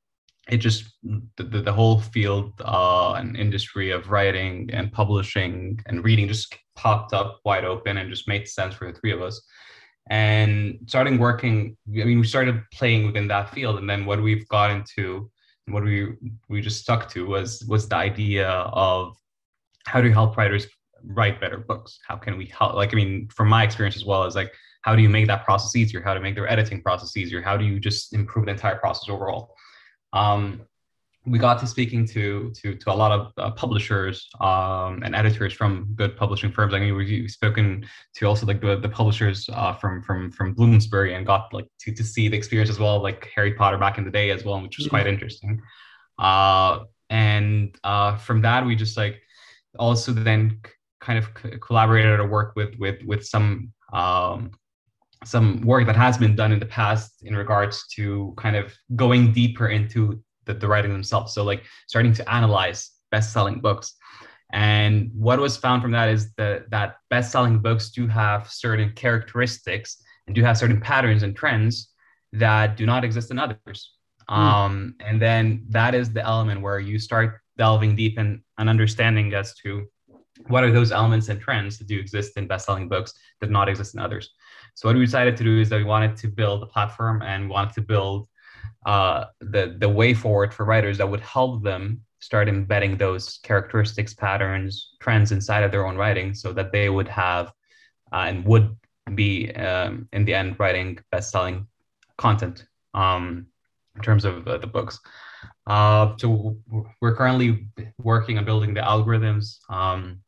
it 0.48 0.58
just 0.58 0.92
the, 1.37 1.44
the, 1.44 1.72
whole 1.72 2.00
field 2.00 2.52
uh, 2.64 3.12
and 3.12 3.37
industry 3.37 3.90
of 3.90 4.11
writing 4.11 4.68
and 4.72 4.92
publishing 4.92 5.78
and 5.87 6.04
reading 6.04 6.26
just 6.26 6.56
popped 6.74 7.12
up 7.12 7.40
wide 7.44 7.64
open 7.64 7.98
and 7.98 8.11
just 8.11 8.26
made 8.26 8.48
sense 8.48 8.74
for 8.74 8.90
the 8.90 8.98
three 8.98 9.12
of 9.12 9.22
us. 9.22 9.40
And 10.11 10.80
starting 10.88 11.18
working 11.18 11.76
i 11.88 12.04
mean 12.04 12.18
we 12.18 12.26
started 12.26 12.61
playing 12.72 13.06
within 13.06 13.28
that 13.28 13.50
field 13.50 13.78
and 13.78 13.88
then 13.88 14.04
what 14.04 14.20
we've 14.20 14.46
got 14.48 14.72
into 14.72 15.30
what 15.66 15.85
we 15.85 16.08
we 16.48 16.61
just 16.61 16.80
stuck 16.80 17.08
to 17.11 17.24
was 17.24 17.64
was 17.68 17.88
the 17.88 17.94
idea 17.94 18.48
of 18.48 19.16
how 19.87 20.00
do 20.00 20.08
you 20.08 20.12
help 20.12 20.37
writers 20.37 20.66
write 21.04 21.40
better 21.40 21.58
books? 21.58 21.98
How 22.06 22.16
can 22.16 22.37
we 22.37 22.46
help 22.46 22.74
like 22.74 22.92
i 22.92 22.96
mean 22.96 23.28
from 23.28 23.48
my 23.48 23.62
experience 23.62 23.94
as 23.94 24.04
well 24.04 24.24
as 24.24 24.35
like 24.35 24.52
how 24.83 24.95
do 24.95 25.03
you 25.03 25.09
make 25.09 25.27
that 25.27 25.45
process 25.45 25.75
easier 25.77 26.01
how 26.03 26.14
to 26.14 26.21
make 26.21 26.35
their 26.35 26.51
editing 26.51 26.83
process 26.83 27.16
easier 27.16 27.40
how 27.40 27.57
do 27.57 27.64
you 27.64 27.81
just 27.81 28.14
improve 28.14 28.47
the 28.47 28.53
entire 28.53 28.77
process 28.77 29.09
overall 29.09 29.55
um, 30.12 30.62
we 31.25 31.38
got 31.38 31.61
to 31.61 31.66
speaking 31.66 32.05
to 32.07 32.51
to 32.51 32.75
to 32.75 32.92
a 32.92 32.95
lot 32.95 33.12
of 33.12 33.33
uh, 33.37 33.51
publishers 33.53 34.29
um, 34.40 35.03
and 35.05 35.14
editors 35.14 35.53
from 35.53 35.92
good 35.95 36.16
publishing 36.16 36.51
firms. 36.51 36.75
I 36.75 36.81
mean, 36.81 36.97
we've 36.97 37.31
spoken 37.31 37.87
to 38.16 38.27
also 38.27 38.45
like 38.45 38.61
the, 38.61 38.77
the 38.77 38.88
publishers 38.88 39.49
uh, 39.53 39.73
from 39.75 40.03
from 40.03 40.33
from 40.33 40.53
Bloomsbury 40.53 41.14
and 41.14 41.25
got 41.25 41.53
like 41.53 41.66
to, 41.81 41.92
to 41.92 42.03
see 42.03 42.29
the 42.29 42.37
experience 42.37 42.71
as 42.71 42.81
well, 42.81 43.01
like 43.01 43.31
Harry 43.35 43.55
Potter 43.55 43.79
back 43.79 43.99
in 43.99 44.05
the 44.05 44.11
day 44.11 44.31
as 44.31 44.45
well, 44.45 44.61
which 44.61 44.79
was 44.79 44.88
quite 44.88 45.07
interesting. 45.07 45.61
Uh, 46.18 46.81
and 47.09 47.77
uh, 47.85 48.16
from 48.16 48.42
that, 48.42 48.66
we 48.66 48.75
just 48.75 48.97
like 48.97 49.23
also 49.79 50.12
then 50.12 50.61
kind 51.01 51.18
of 51.18 51.33
collaborated 51.61 52.18
or 52.18 52.27
worked 52.27 52.57
with 52.57 52.75
with 52.81 53.01
with 53.05 53.25
some 53.25 53.73
um, 53.92 54.51
some 55.24 55.61
work 55.62 55.87
that 55.87 55.96
has 55.96 56.18
been 56.18 56.35
done 56.35 56.52
in 56.52 56.58
the 56.58 56.66
past 56.66 57.22
in 57.24 57.37
regards 57.37 57.87
to 57.88 58.35
kind 58.37 58.56
of 58.56 58.72
going 58.96 59.32
deeper 59.32 59.68
into 59.68 60.22
the, 60.46 60.54
the 60.54 60.66
writing 60.66 60.92
themselves. 60.92 61.32
So 61.35 61.44
like 61.44 61.64
starting 61.87 62.12
to 62.14 62.32
analyze 62.32 62.90
best-selling 63.11 63.61
books. 63.61 63.94
And 64.52 65.11
what 65.14 65.38
was 65.38 65.56
found 65.56 65.80
from 65.80 65.92
that 65.92 66.08
is 66.08 66.32
that 66.35 66.70
that 66.70 66.96
best-selling 67.08 67.61
books 67.61 67.90
do 67.90 68.06
have 68.06 68.50
certain 68.50 68.92
characteristics 68.92 70.02
and 70.26 70.35
do 70.35 70.42
have 70.42 70.58
certain 70.58 70.80
patterns 70.80 71.22
and 71.22 71.35
trends 71.35 71.90
that 72.32 72.76
do 72.76 72.87
not 72.87 73.04
exist 73.04 73.30
in 73.30 73.38
others. 73.38 73.92
Mm. 74.28 74.35
Um, 74.35 74.94
and 75.00 75.20
then 75.20 75.64
that 75.70 75.94
is 75.94 76.12
the 76.12 76.24
element 76.24 76.61
where 76.61 76.78
you 76.78 76.98
start 76.98 77.40
delving 77.56 77.96
deep 77.96 78.18
in 78.18 78.42
an 78.58 78.68
understanding 78.68 79.32
as 79.35 79.54
to 79.56 79.87
what 80.48 80.64
are 80.64 80.70
those 80.70 80.92
elements 80.92 81.28
and 81.28 81.40
trends 81.40 81.78
that 81.78 81.87
do 81.87 81.98
exist 81.98 82.37
in 82.37 82.46
best-selling 82.46 82.88
books 82.88 83.12
that 83.40 83.46
do 83.46 83.52
not 83.52 83.68
exist 83.68 83.94
in 83.94 84.00
others. 84.00 84.30
So 84.74 84.88
what 84.88 84.96
we 84.96 85.04
decided 85.04 85.37
to 85.37 85.44
do 85.44 85.61
is 85.61 85.68
that 85.68 85.76
we 85.76 85.85
wanted 85.85 86.16
to 86.18 86.28
build 86.28 86.62
a 86.62 86.66
platform 86.66 87.22
and 87.22 87.48
wanted 87.48 87.74
to 87.74 87.82
build 87.82 88.28
uh, 88.87 89.26
the 89.40 89.76
the 89.78 89.88
way 89.88 90.14
forward 90.14 90.52
for 90.52 90.64
writers 90.64 90.98
that 90.98 91.08
would 91.08 91.20
help 91.20 91.62
them 91.62 92.00
start 92.20 92.48
embedding 92.48 92.96
those 92.96 93.38
characteristics, 93.42 94.14
patterns, 94.14 94.94
trends 95.00 95.32
inside 95.32 95.64
of 95.64 95.70
their 95.70 95.87
own 95.87 95.96
writing, 95.96 96.35
so 96.35 96.52
that 96.52 96.72
they 96.72 96.88
would 96.88 97.08
have 97.08 97.52
uh, 98.12 98.24
and 98.28 98.44
would 98.44 98.76
be 99.14 99.50
um, 99.54 100.08
in 100.12 100.24
the 100.24 100.35
end 100.35 100.58
writing 100.58 100.98
best-selling 101.11 101.66
content 102.16 102.66
um, 102.94 103.46
in 103.96 104.02
terms 104.02 104.24
of 104.24 104.46
uh, 104.46 104.58
the 104.58 104.66
books. 104.66 105.00
Uh, 105.66 106.14
so 106.18 106.56
we're 107.00 107.14
currently 107.14 107.66
working 107.98 108.38
on 108.38 108.44
building 108.44 108.74
the 108.74 108.80
algorithms 108.80 109.58
um, 109.68 110.20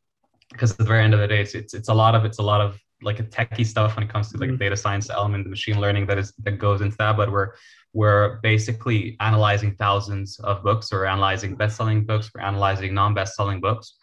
because 0.51 0.71
at 0.71 0.77
the 0.77 0.83
very 0.83 1.03
end 1.03 1.13
of 1.13 1.19
the 1.19 1.27
day, 1.27 1.41
it's, 1.41 1.55
it's, 1.55 1.73
it's 1.73 1.89
a 1.89 1.93
lot 1.93 2.15
of 2.15 2.25
it's 2.25 2.39
a 2.39 2.43
lot 2.43 2.61
of 2.61 2.79
like 3.01 3.19
a 3.19 3.23
techie 3.23 3.65
stuff 3.65 3.95
when 3.95 4.03
it 4.03 4.09
comes 4.09 4.31
to 4.31 4.37
like 4.37 4.49
mm-hmm. 4.49 4.57
data 4.57 4.77
science 4.77 5.09
element, 5.09 5.43
the 5.43 5.49
machine 5.49 5.79
learning 5.79 6.05
that 6.07 6.17
is 6.17 6.33
that 6.43 6.59
goes 6.59 6.81
into 6.81 6.97
that. 6.97 7.17
But 7.17 7.31
we're 7.31 7.53
we're 7.93 8.39
basically 8.41 9.15
analyzing 9.19 9.75
thousands 9.75 10.39
of 10.39 10.63
books, 10.63 10.91
or 10.91 11.05
analyzing 11.05 11.55
best-selling 11.55 12.05
books, 12.05 12.29
we're 12.33 12.41
analyzing 12.41 12.93
non-best-selling 12.93 13.61
books, 13.61 13.95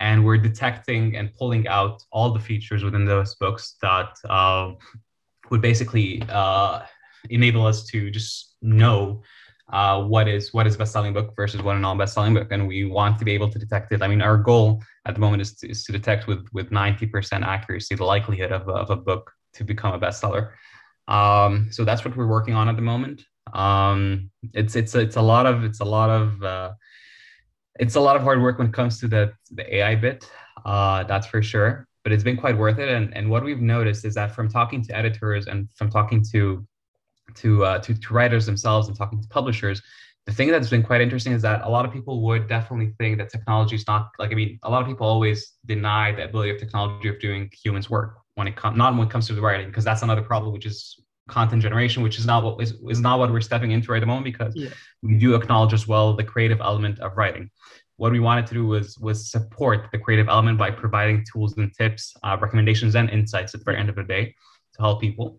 and 0.00 0.24
we're 0.24 0.38
detecting 0.38 1.16
and 1.16 1.32
pulling 1.34 1.68
out 1.68 2.02
all 2.10 2.32
the 2.32 2.40
features 2.40 2.82
within 2.82 3.04
those 3.04 3.34
books 3.34 3.76
that 3.82 4.16
uh, 4.28 4.72
would 5.50 5.60
basically 5.60 6.22
uh, 6.30 6.82
enable 7.30 7.66
us 7.66 7.84
to 7.86 8.10
just 8.10 8.56
know 8.62 9.22
uh, 9.72 10.02
what 10.02 10.28
is 10.28 10.52
what 10.52 10.66
is 10.66 10.76
best-selling 10.76 11.14
book 11.14 11.34
versus 11.36 11.62
what 11.62 11.76
a 11.76 11.78
non-best-selling 11.78 12.34
book, 12.34 12.48
and 12.50 12.68
we 12.68 12.84
want 12.84 13.18
to 13.18 13.24
be 13.24 13.32
able 13.32 13.50
to 13.50 13.58
detect 13.58 13.92
it. 13.92 14.02
I 14.02 14.08
mean, 14.08 14.20
our 14.20 14.36
goal 14.36 14.82
at 15.06 15.14
the 15.14 15.20
moment 15.20 15.42
is 15.42 15.54
to, 15.56 15.70
is 15.70 15.84
to 15.84 15.92
detect 15.92 16.26
with 16.26 16.46
with 16.52 16.70
90% 16.70 17.44
accuracy 17.44 17.94
the 17.94 18.04
likelihood 18.04 18.52
of, 18.52 18.68
of 18.68 18.90
a 18.90 18.96
book 18.96 19.32
to 19.54 19.64
become 19.64 19.94
a 19.94 19.98
bestseller. 19.98 20.52
Um, 21.08 21.68
so 21.70 21.84
that's 21.84 22.04
what 22.04 22.16
we're 22.16 22.26
working 22.26 22.54
on 22.54 22.68
at 22.68 22.76
the 22.76 22.82
moment. 22.82 23.24
Um, 23.52 24.30
it's 24.52 24.76
it's 24.76 24.94
it's 24.94 25.16
a 25.16 25.22
lot 25.22 25.46
of 25.46 25.64
it's 25.64 25.80
a 25.80 25.84
lot 25.84 26.10
of 26.10 26.42
uh, 26.42 26.72
it's 27.78 27.94
a 27.94 28.00
lot 28.00 28.16
of 28.16 28.22
hard 28.22 28.42
work 28.42 28.58
when 28.58 28.68
it 28.68 28.72
comes 28.72 29.00
to 29.00 29.08
the 29.08 29.32
the 29.50 29.76
AI 29.76 29.94
bit. 29.94 30.28
Uh, 30.64 31.04
that's 31.04 31.26
for 31.26 31.42
sure. 31.42 31.86
But 32.02 32.12
it's 32.12 32.22
been 32.22 32.36
quite 32.36 32.56
worth 32.56 32.78
it. 32.78 32.88
And 32.90 33.14
and 33.16 33.30
what 33.30 33.44
we've 33.44 33.60
noticed 33.60 34.04
is 34.04 34.14
that 34.14 34.34
from 34.34 34.48
talking 34.48 34.82
to 34.82 34.96
editors 34.96 35.46
and 35.46 35.68
from 35.74 35.90
talking 35.90 36.22
to 36.32 36.66
to, 37.36 37.64
uh, 37.64 37.78
to, 37.80 37.94
to 37.94 38.14
writers 38.14 38.46
themselves 38.46 38.88
and 38.88 38.96
talking 38.96 39.20
to 39.20 39.28
publishers, 39.28 39.82
the 40.26 40.32
thing 40.32 40.48
that's 40.48 40.70
been 40.70 40.82
quite 40.82 41.00
interesting 41.00 41.32
is 41.32 41.42
that 41.42 41.62
a 41.64 41.68
lot 41.68 41.84
of 41.84 41.92
people 41.92 42.22
would 42.22 42.48
definitely 42.48 42.94
think 42.98 43.18
that 43.18 43.28
technology 43.28 43.76
is 43.76 43.86
not 43.86 44.10
like 44.18 44.32
I 44.32 44.34
mean, 44.34 44.58
a 44.62 44.70
lot 44.70 44.80
of 44.80 44.88
people 44.88 45.06
always 45.06 45.52
deny 45.66 46.12
the 46.12 46.24
ability 46.24 46.50
of 46.50 46.58
technology 46.58 47.08
of 47.08 47.20
doing 47.20 47.50
humans' 47.52 47.90
work 47.90 48.16
when 48.34 48.48
it 48.48 48.56
comes 48.56 48.76
not 48.76 48.96
when 48.96 49.06
it 49.06 49.10
comes 49.10 49.26
to 49.26 49.34
the 49.34 49.42
writing, 49.42 49.68
because 49.68 49.84
that's 49.84 50.02
another 50.02 50.22
problem, 50.22 50.52
which 50.52 50.64
is 50.64 50.98
content 51.28 51.62
generation, 51.62 52.02
which 52.02 52.18
is 52.18 52.26
not 52.26 52.42
what 52.42 52.60
is, 52.62 52.74
is 52.88 53.00
not 53.00 53.18
what 53.18 53.30
we're 53.30 53.40
stepping 53.40 53.70
into 53.70 53.92
right 53.92 53.98
at 53.98 54.00
the 54.00 54.06
moment 54.06 54.24
because 54.24 54.54
yeah. 54.56 54.70
we 55.02 55.18
do 55.18 55.34
acknowledge 55.34 55.72
as 55.72 55.86
well 55.86 56.14
the 56.14 56.24
creative 56.24 56.60
element 56.60 56.98
of 57.00 57.16
writing. 57.16 57.50
What 57.96 58.12
we 58.12 58.20
wanted 58.20 58.46
to 58.46 58.54
do 58.54 58.66
was 58.66 58.98
was 58.98 59.30
support 59.30 59.88
the 59.92 59.98
creative 59.98 60.28
element 60.28 60.58
by 60.58 60.70
providing 60.70 61.24
tools 61.30 61.56
and 61.58 61.72
tips, 61.74 62.14
uh, 62.22 62.36
recommendations, 62.40 62.96
and 62.96 63.10
insights 63.10 63.54
at 63.54 63.60
the 63.60 63.64
very 63.64 63.78
end 63.78 63.90
of 63.90 63.96
the 63.96 64.04
day 64.04 64.34
to 64.74 64.82
help 64.82 65.02
people. 65.02 65.38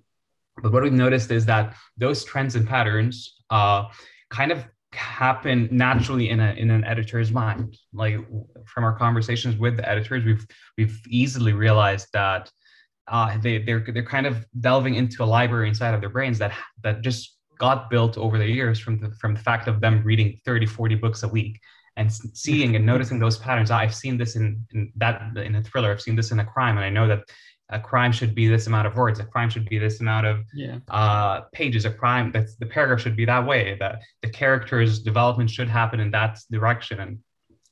But 0.61 0.71
what 0.71 0.83
we've 0.83 0.93
noticed 0.93 1.31
is 1.31 1.45
that 1.45 1.75
those 1.97 2.23
trends 2.23 2.55
and 2.55 2.67
patterns 2.67 3.41
uh, 3.49 3.85
kind 4.29 4.51
of 4.51 4.65
happen 4.93 5.67
naturally 5.71 6.29
in 6.29 6.39
a 6.39 6.53
in 6.53 6.71
an 6.71 6.83
editor's 6.85 7.31
mind. 7.31 7.77
Like 7.93 8.17
from 8.65 8.83
our 8.83 8.97
conversations 8.97 9.57
with 9.57 9.77
the 9.77 9.87
editors, 9.87 10.23
we've 10.23 10.45
we've 10.77 10.99
easily 11.09 11.53
realized 11.53 12.07
that 12.13 12.49
uh, 13.07 13.37
they 13.39 13.59
they're 13.59 13.85
they're 13.93 14.05
kind 14.05 14.25
of 14.25 14.45
delving 14.59 14.95
into 14.95 15.23
a 15.23 15.25
library 15.25 15.67
inside 15.67 15.93
of 15.93 16.01
their 16.01 16.09
brains 16.09 16.39
that 16.39 16.53
that 16.83 17.01
just 17.01 17.37
got 17.59 17.89
built 17.89 18.17
over 18.17 18.37
the 18.37 18.47
years 18.47 18.79
from 18.79 18.99
the 18.99 19.11
from 19.19 19.33
the 19.33 19.39
fact 19.39 19.67
of 19.67 19.79
them 19.81 20.03
reading 20.03 20.39
30 20.45 20.65
40 20.65 20.95
books 20.95 21.23
a 21.23 21.27
week 21.27 21.59
and 21.97 22.11
seeing 22.11 22.75
and 22.75 22.85
noticing 22.85 23.19
those 23.19 23.37
patterns. 23.37 23.71
I've 23.71 23.95
seen 23.95 24.17
this 24.17 24.35
in, 24.35 24.65
in 24.73 24.91
that 24.97 25.35
in 25.37 25.55
a 25.55 25.63
thriller. 25.63 25.91
I've 25.91 26.01
seen 26.01 26.15
this 26.15 26.31
in 26.31 26.39
a 26.39 26.45
crime. 26.45 26.77
And 26.77 26.85
i 26.85 26.89
know 26.89 27.07
that 27.07 27.23
a 27.69 27.79
crime 27.79 28.11
should 28.11 28.35
be 28.35 28.47
this 28.47 28.67
amount 28.67 28.85
of 28.85 28.95
words 28.95 29.19
a 29.19 29.25
crime 29.25 29.49
should 29.49 29.67
be 29.67 29.79
this 29.79 29.99
amount 29.99 30.25
of 30.27 30.43
yeah. 30.53 30.77
uh, 30.89 31.41
pages. 31.51 31.85
A 31.85 31.91
crime 31.91 32.31
that's 32.31 32.55
the 32.55 32.65
paragraph 32.65 33.01
should 33.01 33.15
be 33.15 33.25
that 33.25 33.45
way 33.45 33.75
that 33.79 34.01
the 34.21 34.29
characters 34.29 34.99
development 34.99 35.49
should 35.49 35.67
happen 35.67 35.99
in 35.99 36.11
that 36.11 36.39
direction. 36.51 36.99
And 36.99 37.19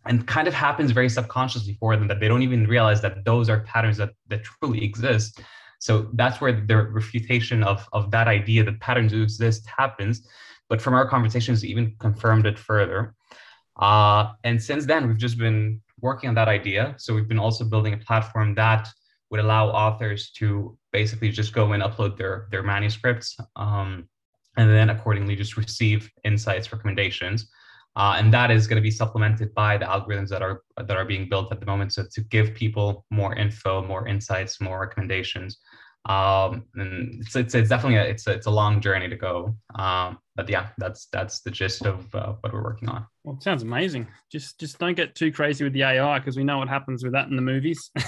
and 0.06 0.28
kind 0.28 0.48
of 0.48 0.54
happens 0.54 0.92
very 0.92 1.08
subconsciously 1.08 1.78
for 1.80 1.96
them 1.96 2.08
that 2.10 2.20
they 2.20 2.28
don't 2.28 2.42
even 2.42 2.68
realize 2.68 3.02
that 3.02 3.24
those 3.24 3.50
are 3.50 3.62
patterns 3.62 3.98
that 3.98 4.12
that 4.28 4.44
truly 4.44 4.84
exist. 4.84 5.42
So 5.80 6.10
that's 6.14 6.42
where 6.42 6.54
the 6.54 6.88
refutation 6.88 7.64
of 7.64 7.88
of 7.94 8.12
that 8.12 8.28
idea 8.28 8.64
that 8.64 8.80
patterns 8.80 9.14
exist 9.14 9.68
happens. 9.68 10.28
But 10.70 10.82
from 10.82 10.94
our 10.94 11.08
conversations 11.08 11.64
even 11.64 11.96
confirmed 12.00 12.48
it 12.48 12.58
further. 12.58 13.14
Uh, 13.80 14.34
and 14.44 14.62
since 14.62 14.86
then 14.86 15.08
we've 15.08 15.18
just 15.18 15.38
been 15.38 15.82
working 16.02 16.30
on 16.30 16.36
that 16.36 16.48
idea. 16.48 16.96
So 16.98 17.14
we've 17.14 17.28
been 17.28 17.40
also 17.40 17.64
building 17.64 17.94
a 17.94 17.98
platform 17.98 18.56
that 18.56 18.88
would 19.34 19.40
allow 19.40 19.68
authors 19.70 20.30
to 20.30 20.78
basically 20.92 21.32
just 21.32 21.56
go 21.56 21.72
and 21.72 21.82
upload 21.82 22.16
their 22.16 22.48
their 22.52 22.62
manuscripts 22.62 23.36
um, 23.56 24.08
and 24.58 24.70
then 24.70 24.92
accordingly 24.92 25.36
just 25.36 25.58
receive 25.58 26.08
insights 26.24 26.72
recommendations. 26.72 27.50
Uh, 27.96 28.14
and 28.20 28.32
that 28.32 28.52
is 28.52 28.68
going 28.68 28.76
to 28.76 28.90
be 28.90 28.92
supplemented 28.92 29.52
by 29.56 29.76
the 29.76 29.86
algorithms 29.86 30.30
that 30.30 30.44
are 30.44 30.62
that 30.78 30.96
are 30.96 31.04
being 31.04 31.28
built 31.28 31.52
at 31.52 31.60
the 31.60 31.66
moment 31.66 31.92
so 31.94 32.04
to 32.14 32.22
give 32.36 32.54
people 32.54 33.06
more 33.10 33.36
info 33.36 33.84
more 33.84 34.08
insights 34.08 34.62
more 34.62 34.80
recommendations 34.82 35.60
um, 36.06 36.66
and 36.76 37.22
it's, 37.22 37.36
it's, 37.36 37.56
it's 37.56 37.70
definitely 37.70 37.98
a, 37.98 38.04
it's 38.04 38.28
a, 38.28 38.32
it's 38.32 38.48
a 38.48 38.52
long 38.52 38.82
journey 38.82 39.10
to 39.10 39.16
go. 39.16 39.56
Um, 39.76 40.20
but 40.36 40.50
yeah 40.50 40.70
that's 40.80 41.06
that's 41.12 41.42
the 41.42 41.52
gist 41.52 41.86
of 41.86 42.14
uh, 42.16 42.34
what 42.42 42.52
we're 42.52 42.64
working 42.64 42.90
on. 42.90 43.06
Well 43.24 43.36
it 43.36 43.44
sounds 43.44 43.62
amazing. 43.62 44.08
Just 44.32 44.60
just 44.60 44.80
don't 44.80 44.96
get 44.96 45.14
too 45.14 45.32
crazy 45.32 45.64
with 45.64 45.74
the 45.74 45.84
ai 45.84 46.18
because 46.20 46.36
we 46.36 46.44
know 46.44 46.58
what 46.58 46.68
happens 46.68 47.04
with 47.04 47.14
that 47.14 47.28
in 47.28 47.36
the 47.36 47.42
movies. 47.42 47.92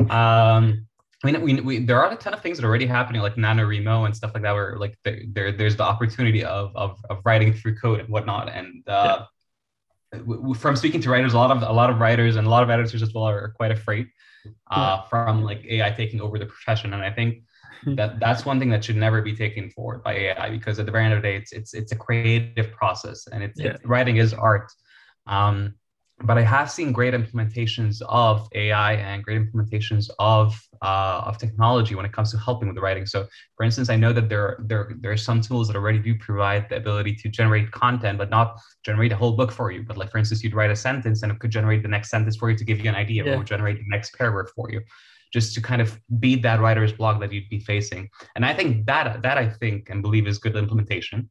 Um 0.10 0.86
mean, 1.24 1.40
we, 1.42 1.60
we, 1.60 1.78
there 1.84 2.02
are 2.02 2.10
a 2.12 2.16
ton 2.16 2.32
of 2.32 2.40
things 2.40 2.56
that 2.58 2.64
are 2.64 2.68
already 2.68 2.86
happening, 2.86 3.20
like 3.20 3.34
NaNoWriMo 3.34 4.06
and 4.06 4.16
stuff 4.16 4.32
like 4.32 4.42
that, 4.42 4.52
where 4.52 4.76
like 4.78 4.96
there, 5.04 5.20
there 5.28 5.52
there's 5.52 5.76
the 5.76 5.82
opportunity 5.82 6.44
of, 6.44 6.74
of, 6.74 6.98
of 7.10 7.18
writing 7.24 7.52
through 7.52 7.76
code 7.76 8.00
and 8.00 8.08
whatnot. 8.08 8.48
And 8.48 8.82
uh, 8.88 9.26
yeah. 10.14 10.52
from 10.54 10.76
speaking 10.76 11.00
to 11.02 11.10
writers, 11.10 11.34
a 11.34 11.36
lot 11.36 11.50
of 11.50 11.62
a 11.62 11.72
lot 11.72 11.90
of 11.90 12.00
writers 12.00 12.36
and 12.36 12.46
a 12.46 12.50
lot 12.50 12.62
of 12.62 12.70
editors 12.70 13.02
as 13.02 13.12
well 13.12 13.24
are 13.24 13.52
quite 13.56 13.70
afraid 13.70 14.08
uh, 14.70 15.02
from 15.02 15.42
like 15.42 15.64
AI 15.68 15.90
taking 15.90 16.20
over 16.20 16.38
the 16.38 16.46
profession. 16.46 16.92
And 16.94 17.02
I 17.02 17.10
think 17.10 17.42
that 17.86 18.20
that's 18.20 18.44
one 18.44 18.58
thing 18.58 18.70
that 18.70 18.84
should 18.84 18.96
never 18.96 19.22
be 19.22 19.34
taken 19.34 19.70
forward 19.70 20.02
by 20.02 20.14
AI 20.14 20.50
because 20.50 20.78
at 20.78 20.86
the 20.86 20.92
very 20.92 21.04
end 21.04 21.14
of 21.14 21.22
the 21.22 21.28
day, 21.28 21.36
it's 21.36 21.52
it's 21.52 21.74
it's 21.74 21.92
a 21.92 21.96
creative 21.96 22.72
process 22.72 23.26
and 23.26 23.42
it's, 23.42 23.60
yeah. 23.60 23.70
it's 23.70 23.84
writing 23.84 24.16
is 24.16 24.34
art. 24.34 24.70
Um, 25.26 25.74
but 26.22 26.36
I 26.36 26.42
have 26.42 26.70
seen 26.70 26.92
great 26.92 27.14
implementations 27.14 28.02
of 28.08 28.46
AI 28.54 28.94
and 28.94 29.22
great 29.22 29.40
implementations 29.40 30.10
of 30.18 30.60
uh, 30.82 31.22
of 31.24 31.38
technology 31.38 31.94
when 31.94 32.04
it 32.04 32.12
comes 32.12 32.30
to 32.32 32.38
helping 32.38 32.68
with 32.68 32.74
the 32.74 32.80
writing. 32.80 33.06
So, 33.06 33.26
for 33.56 33.64
instance, 33.64 33.88
I 33.88 33.96
know 33.96 34.12
that 34.12 34.28
there 34.28 34.58
there 34.66 34.92
there 35.00 35.12
are 35.12 35.16
some 35.16 35.40
tools 35.40 35.66
that 35.68 35.76
already 35.76 35.98
do 35.98 36.14
provide 36.18 36.68
the 36.68 36.76
ability 36.76 37.14
to 37.16 37.28
generate 37.28 37.70
content, 37.70 38.18
but 38.18 38.30
not 38.30 38.58
generate 38.84 39.12
a 39.12 39.16
whole 39.16 39.32
book 39.32 39.50
for 39.50 39.70
you. 39.70 39.82
But 39.82 39.96
like, 39.96 40.10
for 40.10 40.18
instance, 40.18 40.42
you'd 40.44 40.54
write 40.54 40.70
a 40.70 40.76
sentence 40.76 41.22
and 41.22 41.32
it 41.32 41.38
could 41.38 41.50
generate 41.50 41.82
the 41.82 41.88
next 41.88 42.10
sentence 42.10 42.36
for 42.36 42.50
you 42.50 42.56
to 42.56 42.64
give 42.64 42.80
you 42.80 42.88
an 42.88 42.96
idea, 42.96 43.24
yeah. 43.24 43.36
or 43.36 43.44
generate 43.44 43.78
the 43.78 43.88
next 43.88 44.14
paragraph 44.14 44.48
for 44.54 44.70
you, 44.70 44.82
just 45.32 45.54
to 45.54 45.62
kind 45.62 45.80
of 45.80 45.98
beat 46.18 46.42
that 46.42 46.60
writer's 46.60 46.92
block 46.92 47.20
that 47.20 47.32
you'd 47.32 47.48
be 47.48 47.60
facing. 47.60 48.08
And 48.36 48.44
I 48.44 48.52
think 48.52 48.86
that 48.86 49.22
that 49.22 49.38
I 49.38 49.48
think 49.48 49.88
and 49.88 50.02
believe 50.02 50.26
is 50.26 50.38
good 50.38 50.56
implementation 50.56 51.30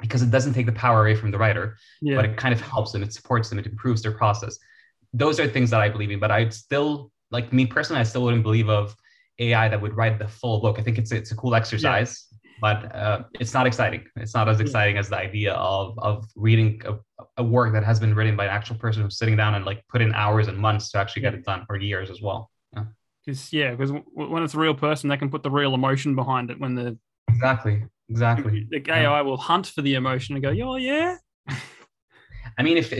because 0.00 0.22
it 0.22 0.30
doesn't 0.30 0.54
take 0.54 0.66
the 0.66 0.72
power 0.72 1.02
away 1.02 1.14
from 1.14 1.30
the 1.30 1.38
writer, 1.38 1.76
yeah. 2.00 2.16
but 2.16 2.24
it 2.24 2.36
kind 2.36 2.54
of 2.54 2.60
helps 2.60 2.92
them, 2.92 3.02
it 3.02 3.12
supports 3.12 3.48
them, 3.48 3.58
it 3.58 3.66
improves 3.66 4.02
their 4.02 4.12
process. 4.12 4.58
Those 5.12 5.38
are 5.40 5.48
things 5.48 5.70
that 5.70 5.80
I 5.80 5.88
believe 5.88 6.10
in, 6.10 6.18
but 6.18 6.30
I'd 6.30 6.54
still, 6.54 7.10
like 7.30 7.52
me 7.52 7.66
personally, 7.66 8.00
I 8.00 8.04
still 8.04 8.22
wouldn't 8.22 8.42
believe 8.42 8.68
of 8.68 8.94
AI 9.38 9.68
that 9.68 9.80
would 9.80 9.96
write 9.96 10.18
the 10.18 10.28
full 10.28 10.60
book. 10.60 10.78
I 10.78 10.82
think 10.82 10.98
it's 10.98 11.12
it's 11.12 11.32
a 11.32 11.36
cool 11.36 11.54
exercise, 11.54 12.26
yeah. 12.30 12.48
but 12.60 12.94
uh, 12.94 13.22
it's 13.40 13.54
not 13.54 13.66
exciting. 13.66 14.04
It's 14.16 14.34
not 14.34 14.48
as 14.48 14.60
exciting 14.60 14.94
yeah. 14.94 15.00
as 15.00 15.08
the 15.08 15.16
idea 15.16 15.54
of 15.54 15.98
of 15.98 16.26
reading 16.36 16.80
a, 16.84 16.96
a, 17.38 17.42
work 17.42 17.72
that 17.72 17.82
has 17.82 17.98
been 17.98 18.14
written 18.14 18.36
by 18.36 18.44
an 18.44 18.50
actual 18.50 18.76
person 18.76 19.02
who's 19.02 19.18
sitting 19.18 19.36
down 19.36 19.54
and 19.54 19.64
like 19.64 19.82
put 19.88 20.02
in 20.02 20.14
hours 20.14 20.48
and 20.48 20.58
months 20.58 20.90
to 20.90 20.98
actually 20.98 21.22
get 21.22 21.34
it 21.34 21.44
done, 21.44 21.66
or 21.68 21.76
years 21.76 22.10
as 22.10 22.20
well. 22.20 22.50
Because 23.24 23.52
yeah, 23.52 23.74
because 23.74 23.92
when 24.14 24.42
it's 24.42 24.54
a 24.54 24.58
real 24.58 24.74
person, 24.74 25.08
they 25.08 25.16
can 25.16 25.30
put 25.30 25.42
the 25.42 25.50
real 25.50 25.74
emotion 25.74 26.14
behind 26.14 26.50
it 26.50 26.60
when 26.60 26.74
the 26.74 26.98
exactly 27.28 27.82
Exactly. 28.10 28.66
The 28.68 28.82
AI 28.90 29.02
yeah. 29.02 29.20
will 29.20 29.36
hunt 29.36 29.68
for 29.68 29.82
the 29.82 29.94
emotion 29.94 30.34
and 30.34 30.42
go, 30.42 30.50
oh 30.50 30.76
yeah. 30.76 31.16
I 32.58 32.62
mean, 32.62 32.76
if 32.76 32.92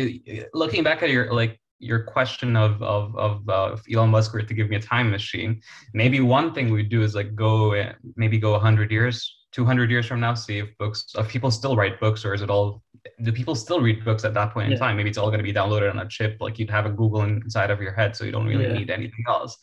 looking 0.55 0.83
back 0.83 1.03
at 1.03 1.11
your 1.11 1.33
like 1.35 1.61
your 1.81 2.05
question 2.05 2.57
of 2.57 2.81
of 2.83 3.17
of 3.17 3.49
uh, 3.49 3.75
if 3.75 3.83
Elon 3.95 4.11
Musk 4.11 4.33
were 4.33 4.43
to 4.43 4.55
give 4.55 4.71
me 4.71 4.77
a 4.77 4.81
time 4.81 5.11
machine, 5.11 5.61
maybe 5.93 6.21
one 6.21 6.55
thing 6.55 6.71
we'd 6.71 6.89
do 6.89 7.03
is 7.03 7.15
like 7.15 7.35
go 7.35 7.75
maybe 8.17 8.39
go 8.39 8.59
hundred 8.59 8.91
years, 8.91 9.37
two 9.53 9.65
hundred 9.65 9.91
years 9.91 10.07
from 10.07 10.21
now, 10.21 10.35
see 10.35 10.59
if 10.59 10.69
books, 10.79 11.07
if 11.17 11.29
people 11.29 11.51
still 11.51 11.75
write 11.77 11.99
books, 12.01 12.25
or 12.25 12.33
is 12.33 12.43
it 12.43 12.51
all 12.51 12.83
do 13.23 13.33
people 13.33 13.55
still 13.55 13.81
read 13.81 14.05
books 14.05 14.25
at 14.25 14.35
that 14.35 14.53
point 14.53 14.69
yeah. 14.69 14.75
in 14.75 14.79
time? 14.79 14.97
Maybe 14.97 15.09
it's 15.09 15.19
all 15.19 15.29
going 15.29 15.39
to 15.39 15.45
be 15.45 15.53
downloaded 15.53 15.91
on 15.91 15.99
a 15.99 16.09
chip, 16.09 16.37
like 16.41 16.59
you'd 16.59 16.71
have 16.71 16.87
a 16.87 16.91
Google 16.91 17.23
inside 17.23 17.71
of 17.71 17.81
your 17.81 17.93
head, 17.93 18.15
so 18.15 18.25
you 18.25 18.33
don't 18.33 18.47
really 18.47 18.67
yeah. 18.67 18.75
need 18.75 18.91
anything 18.91 19.25
else. 19.27 19.57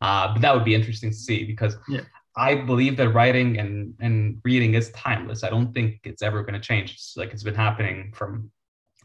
Uh, 0.00 0.32
but 0.32 0.40
that 0.42 0.54
would 0.54 0.64
be 0.64 0.74
interesting 0.74 1.10
to 1.10 1.16
see 1.16 1.44
because 1.44 1.76
yeah. 1.88 2.00
I 2.36 2.54
believe 2.54 2.96
that 2.98 3.10
writing 3.10 3.58
and 3.58 3.94
and 4.00 4.40
reading 4.44 4.74
is 4.74 4.90
timeless. 4.92 5.42
I 5.42 5.50
don't 5.50 5.72
think 5.72 6.00
it's 6.04 6.22
ever 6.22 6.42
going 6.42 6.54
to 6.54 6.60
change. 6.60 6.92
It's 6.92 7.14
like 7.16 7.32
it's 7.32 7.42
been 7.42 7.54
happening 7.54 8.12
from 8.14 8.50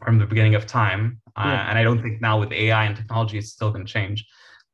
from 0.04 0.18
the 0.18 0.26
beginning 0.26 0.54
of 0.54 0.66
time, 0.66 1.20
uh, 1.36 1.64
and 1.68 1.78
I 1.78 1.82
don't 1.82 2.02
think 2.02 2.20
now 2.20 2.38
with 2.38 2.52
AI 2.52 2.84
and 2.84 2.96
technology 2.96 3.38
it's 3.38 3.50
still 3.50 3.70
going 3.70 3.84
to 3.86 3.92
change. 3.92 4.26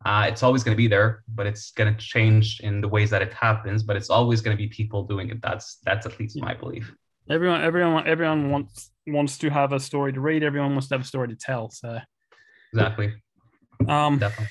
Uh, 0.05 0.27
it's 0.29 0.43
always 0.43 0.65
going 0.65 0.77
to 0.77 0.77
be 0.77 0.89
there, 0.89 1.23
but 1.29 1.47
it's 1.47 1.71
going 1.71 1.93
to 1.93 1.99
change 1.99 2.59
in 2.61 2.81
the 2.81 2.89
ways 2.89 3.09
that 3.11 3.23
it 3.23 3.33
happens. 3.33 3.85
But 3.85 3.97
it's 3.97 4.11
always 4.11 4.41
going 4.41 4.57
to 4.57 4.61
be 4.61 4.69
people 4.69 5.05
doing 5.05 5.31
it. 5.31 5.41
That's 5.41 5.79
that's 5.85 6.07
at 6.07 6.19
least 6.19 6.37
my 6.37 6.55
belief. 6.55 6.93
Everyone, 7.31 7.63
everyone, 7.63 8.07
everyone 8.07 8.51
wants 8.51 8.91
wants 9.07 9.39
to 9.39 9.49
have 9.49 9.73
a 9.73 9.81
story 9.81 10.13
to 10.13 10.21
read. 10.21 10.43
Everyone 10.43 10.73
wants 10.73 10.89
to 10.89 10.95
have 10.95 11.03
a 11.03 11.07
story 11.07 11.29
to 11.29 11.37
tell. 11.37 11.71
So 11.71 11.99
exactly. 12.73 13.15
Um, 13.89 14.19
Definitely. 14.19 14.49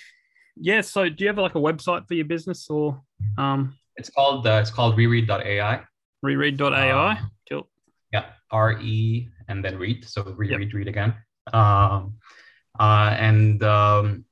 Yeah. 0.55 0.81
So, 0.81 1.09
do 1.09 1.23
you 1.23 1.27
have 1.27 1.37
like 1.37 1.55
a 1.55 1.59
website 1.59 2.07
for 2.07 2.13
your 2.13 2.25
business, 2.25 2.69
or 2.69 3.01
um? 3.37 3.75
It's 4.01 4.09
called 4.09 4.47
uh, 4.47 4.59
it's 4.61 4.71
called 4.71 4.97
reread.ai. 4.97 5.83
Reread.ai. 6.23 7.11
Um, 7.11 7.31
cool. 7.47 7.69
Yeah. 8.11 8.25
R 8.49 8.79
E 8.81 9.29
and 9.47 9.63
then 9.63 9.77
read. 9.77 10.03
So 10.09 10.23
reread, 10.23 10.59
yep. 10.59 10.73
read 10.73 10.87
again. 10.87 11.13
Um, 11.53 12.15
uh, 12.79 13.15
and 13.19 13.61
um, 13.61 14.25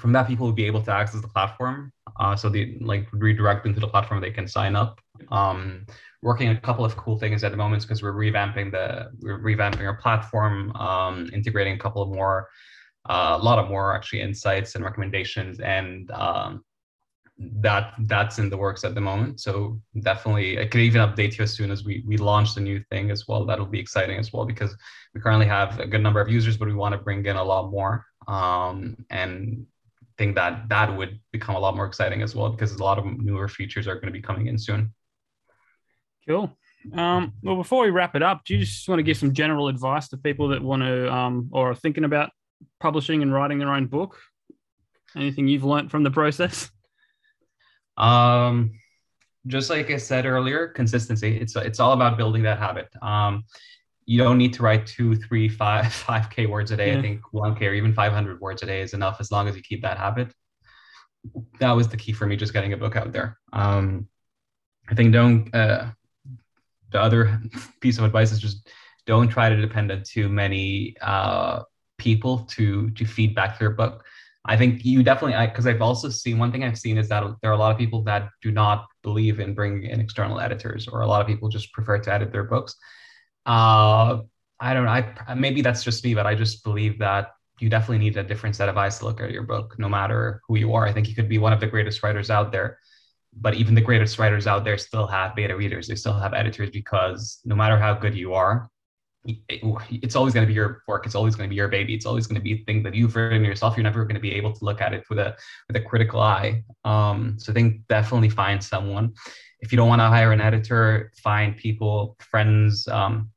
from 0.00 0.10
that, 0.14 0.26
people 0.26 0.46
will 0.46 0.52
be 0.52 0.66
able 0.66 0.82
to 0.82 0.92
access 0.92 1.20
the 1.20 1.28
platform. 1.28 1.92
Uh, 2.18 2.34
so 2.34 2.48
they 2.48 2.76
like 2.80 3.06
redirect 3.12 3.66
into 3.66 3.78
the 3.78 3.86
platform. 3.86 4.20
They 4.20 4.32
can 4.32 4.48
sign 4.48 4.74
up. 4.74 5.00
Um, 5.30 5.86
working 6.22 6.48
a 6.48 6.60
couple 6.60 6.84
of 6.84 6.96
cool 6.96 7.16
things 7.16 7.44
at 7.44 7.52
the 7.52 7.56
moment 7.56 7.82
because 7.82 8.02
we're 8.02 8.12
revamping 8.12 8.72
the 8.72 9.10
we're 9.20 9.38
revamping 9.38 9.86
our 9.86 9.94
platform, 9.94 10.74
um, 10.74 11.30
integrating 11.32 11.74
a 11.74 11.78
couple 11.78 12.02
of 12.02 12.08
more, 12.08 12.48
uh, 13.08 13.36
a 13.40 13.42
lot 13.44 13.60
of 13.60 13.68
more 13.68 13.94
actually 13.94 14.22
insights 14.22 14.74
and 14.74 14.84
recommendations, 14.84 15.60
and 15.60 16.10
um, 16.10 16.64
that 17.38 17.94
that's 18.00 18.38
in 18.38 18.48
the 18.48 18.56
works 18.56 18.84
at 18.84 18.94
the 18.94 19.00
moment. 19.00 19.40
So 19.40 19.80
definitely, 20.00 20.60
I 20.60 20.66
could 20.66 20.80
even 20.80 21.00
update 21.00 21.36
you 21.36 21.44
as 21.44 21.52
soon 21.52 21.70
as 21.70 21.84
we 21.84 22.04
we 22.06 22.16
launch 22.16 22.54
the 22.54 22.60
new 22.60 22.82
thing 22.90 23.10
as 23.10 23.26
well. 23.26 23.44
That'll 23.44 23.66
be 23.66 23.80
exciting 23.80 24.18
as 24.18 24.32
well 24.32 24.44
because 24.44 24.76
we 25.14 25.20
currently 25.20 25.46
have 25.46 25.80
a 25.80 25.86
good 25.86 26.02
number 26.02 26.20
of 26.20 26.28
users, 26.28 26.56
but 26.56 26.68
we 26.68 26.74
want 26.74 26.92
to 26.92 26.98
bring 26.98 27.24
in 27.26 27.36
a 27.36 27.44
lot 27.44 27.70
more. 27.70 28.06
Um, 28.28 29.04
and 29.10 29.66
think 30.16 30.36
that 30.36 30.68
that 30.68 30.96
would 30.96 31.20
become 31.32 31.56
a 31.56 31.58
lot 31.58 31.74
more 31.74 31.86
exciting 31.86 32.22
as 32.22 32.34
well 32.34 32.50
because 32.50 32.72
a 32.72 32.82
lot 32.82 32.98
of 32.98 33.04
newer 33.04 33.48
features 33.48 33.88
are 33.88 33.94
going 33.94 34.06
to 34.06 34.12
be 34.12 34.22
coming 34.22 34.46
in 34.46 34.56
soon. 34.56 34.94
Cool. 36.26 36.56
Um, 36.92 37.32
well, 37.42 37.56
before 37.56 37.82
we 37.82 37.90
wrap 37.90 38.14
it 38.14 38.22
up, 38.22 38.44
do 38.44 38.54
you 38.54 38.60
just 38.60 38.88
want 38.88 38.98
to 38.98 39.02
give 39.02 39.16
some 39.16 39.32
general 39.32 39.68
advice 39.68 40.08
to 40.08 40.16
people 40.16 40.48
that 40.48 40.62
want 40.62 40.82
to 40.82 41.12
um, 41.12 41.48
or 41.52 41.70
are 41.70 41.74
thinking 41.74 42.04
about 42.04 42.30
publishing 42.80 43.22
and 43.22 43.32
writing 43.32 43.58
their 43.58 43.72
own 43.72 43.86
book? 43.86 44.18
Anything 45.16 45.48
you've 45.48 45.64
learned 45.64 45.90
from 45.90 46.02
the 46.02 46.10
process? 46.10 46.70
Um, 47.96 48.72
just 49.46 49.70
like 49.70 49.90
I 49.90 49.96
said 49.96 50.26
earlier, 50.26 50.68
consistency. 50.68 51.36
It's 51.36 51.54
it's 51.56 51.80
all 51.80 51.92
about 51.92 52.16
building 52.16 52.42
that 52.42 52.58
habit. 52.58 52.88
Um, 53.02 53.44
you 54.06 54.18
don't 54.18 54.38
need 54.38 54.52
to 54.54 54.62
write 54.62 54.86
two, 54.86 55.16
three, 55.16 55.48
five, 55.48 55.92
five 56.06 56.30
k 56.30 56.46
words 56.46 56.70
a 56.70 56.76
day. 56.76 56.92
Yeah. 56.92 56.98
I 56.98 57.02
think 57.02 57.20
one 57.32 57.54
k 57.54 57.66
or 57.66 57.74
even 57.74 57.92
five 57.92 58.12
hundred 58.12 58.40
words 58.40 58.62
a 58.62 58.66
day 58.66 58.80
is 58.80 58.94
enough 58.94 59.18
as 59.20 59.30
long 59.30 59.48
as 59.48 59.56
you 59.56 59.62
keep 59.62 59.82
that 59.82 59.98
habit. 59.98 60.32
That 61.58 61.72
was 61.72 61.88
the 61.88 61.96
key 61.96 62.12
for 62.12 62.26
me, 62.26 62.36
just 62.36 62.52
getting 62.52 62.72
a 62.72 62.76
book 62.76 62.96
out 62.96 63.12
there. 63.12 63.38
Um, 63.52 64.08
I 64.88 64.94
think 64.94 65.12
don't 65.12 65.54
uh, 65.54 65.90
the 66.90 67.00
other 67.00 67.40
piece 67.80 67.98
of 67.98 68.04
advice 68.04 68.32
is 68.32 68.40
just 68.40 68.68
don't 69.06 69.28
try 69.28 69.48
to 69.48 69.56
depend 69.56 69.92
on 69.92 70.02
too 70.02 70.28
many 70.28 70.96
uh, 71.00 71.62
people 71.98 72.38
to 72.50 72.90
to 72.90 73.04
feed 73.04 73.34
back 73.34 73.60
your 73.60 73.70
book. 73.70 74.04
I 74.46 74.56
think 74.56 74.84
you 74.84 75.02
definitely, 75.02 75.46
because 75.46 75.66
I've 75.66 75.80
also 75.80 76.10
seen 76.10 76.38
one 76.38 76.52
thing 76.52 76.64
I've 76.64 76.78
seen 76.78 76.98
is 76.98 77.08
that 77.08 77.24
there 77.40 77.50
are 77.50 77.54
a 77.54 77.58
lot 77.58 77.72
of 77.72 77.78
people 77.78 78.02
that 78.02 78.28
do 78.42 78.50
not 78.50 78.86
believe 79.02 79.40
in 79.40 79.54
bringing 79.54 79.84
in 79.90 80.00
external 80.00 80.38
editors, 80.38 80.86
or 80.86 81.00
a 81.00 81.06
lot 81.06 81.22
of 81.22 81.26
people 81.26 81.48
just 81.48 81.72
prefer 81.72 81.98
to 81.98 82.12
edit 82.12 82.30
their 82.30 82.44
books. 82.44 82.76
Uh, 83.46 84.18
I 84.60 84.74
don't 84.74 84.84
know. 84.84 84.90
I 84.90 85.34
maybe 85.34 85.62
that's 85.62 85.82
just 85.82 86.04
me, 86.04 86.14
but 86.14 86.26
I 86.26 86.34
just 86.34 86.62
believe 86.62 86.98
that 86.98 87.28
you 87.58 87.70
definitely 87.70 87.98
need 87.98 88.16
a 88.16 88.22
different 88.22 88.56
set 88.56 88.68
of 88.68 88.76
eyes 88.76 88.98
to 88.98 89.06
look 89.06 89.20
at 89.20 89.30
your 89.30 89.44
book, 89.44 89.76
no 89.78 89.88
matter 89.88 90.42
who 90.46 90.58
you 90.58 90.74
are. 90.74 90.86
I 90.86 90.92
think 90.92 91.08
you 91.08 91.14
could 91.14 91.28
be 91.28 91.38
one 91.38 91.52
of 91.52 91.60
the 91.60 91.66
greatest 91.66 92.02
writers 92.02 92.30
out 92.30 92.52
there, 92.52 92.78
but 93.32 93.54
even 93.54 93.74
the 93.74 93.80
greatest 93.80 94.18
writers 94.18 94.46
out 94.46 94.64
there 94.64 94.76
still 94.76 95.06
have 95.06 95.34
beta 95.34 95.56
readers. 95.56 95.88
They 95.88 95.94
still 95.94 96.18
have 96.18 96.34
editors 96.34 96.70
because 96.70 97.40
no 97.44 97.54
matter 97.54 97.78
how 97.78 97.94
good 97.94 98.14
you 98.14 98.34
are, 98.34 98.68
it's 99.26 100.16
always 100.16 100.34
going 100.34 100.46
to 100.46 100.48
be 100.48 100.54
your 100.54 100.82
work. 100.86 101.06
It's 101.06 101.14
always 101.14 101.34
going 101.34 101.48
to 101.48 101.50
be 101.50 101.56
your 101.56 101.68
baby. 101.68 101.94
It's 101.94 102.06
always 102.06 102.26
going 102.26 102.36
to 102.36 102.42
be 102.42 102.54
a 102.54 102.64
thing 102.64 102.82
that 102.82 102.94
you've 102.94 103.16
written 103.16 103.44
yourself. 103.44 103.76
You're 103.76 103.84
never 103.84 104.04
going 104.04 104.16
to 104.16 104.20
be 104.20 104.32
able 104.32 104.52
to 104.52 104.64
look 104.64 104.80
at 104.80 104.92
it 104.92 105.04
with 105.08 105.18
a 105.18 105.36
with 105.68 105.76
a 105.76 105.80
critical 105.80 106.20
eye. 106.20 106.62
Um, 106.84 107.36
so 107.38 107.52
I 107.52 107.54
think 107.54 107.86
definitely 107.88 108.28
find 108.28 108.62
someone. 108.62 109.14
If 109.60 109.72
you 109.72 109.76
don't 109.76 109.88
want 109.88 110.00
to 110.00 110.08
hire 110.08 110.32
an 110.32 110.40
editor, 110.40 111.10
find 111.22 111.56
people, 111.56 112.16
friends. 112.20 112.86
Um, 112.88 113.30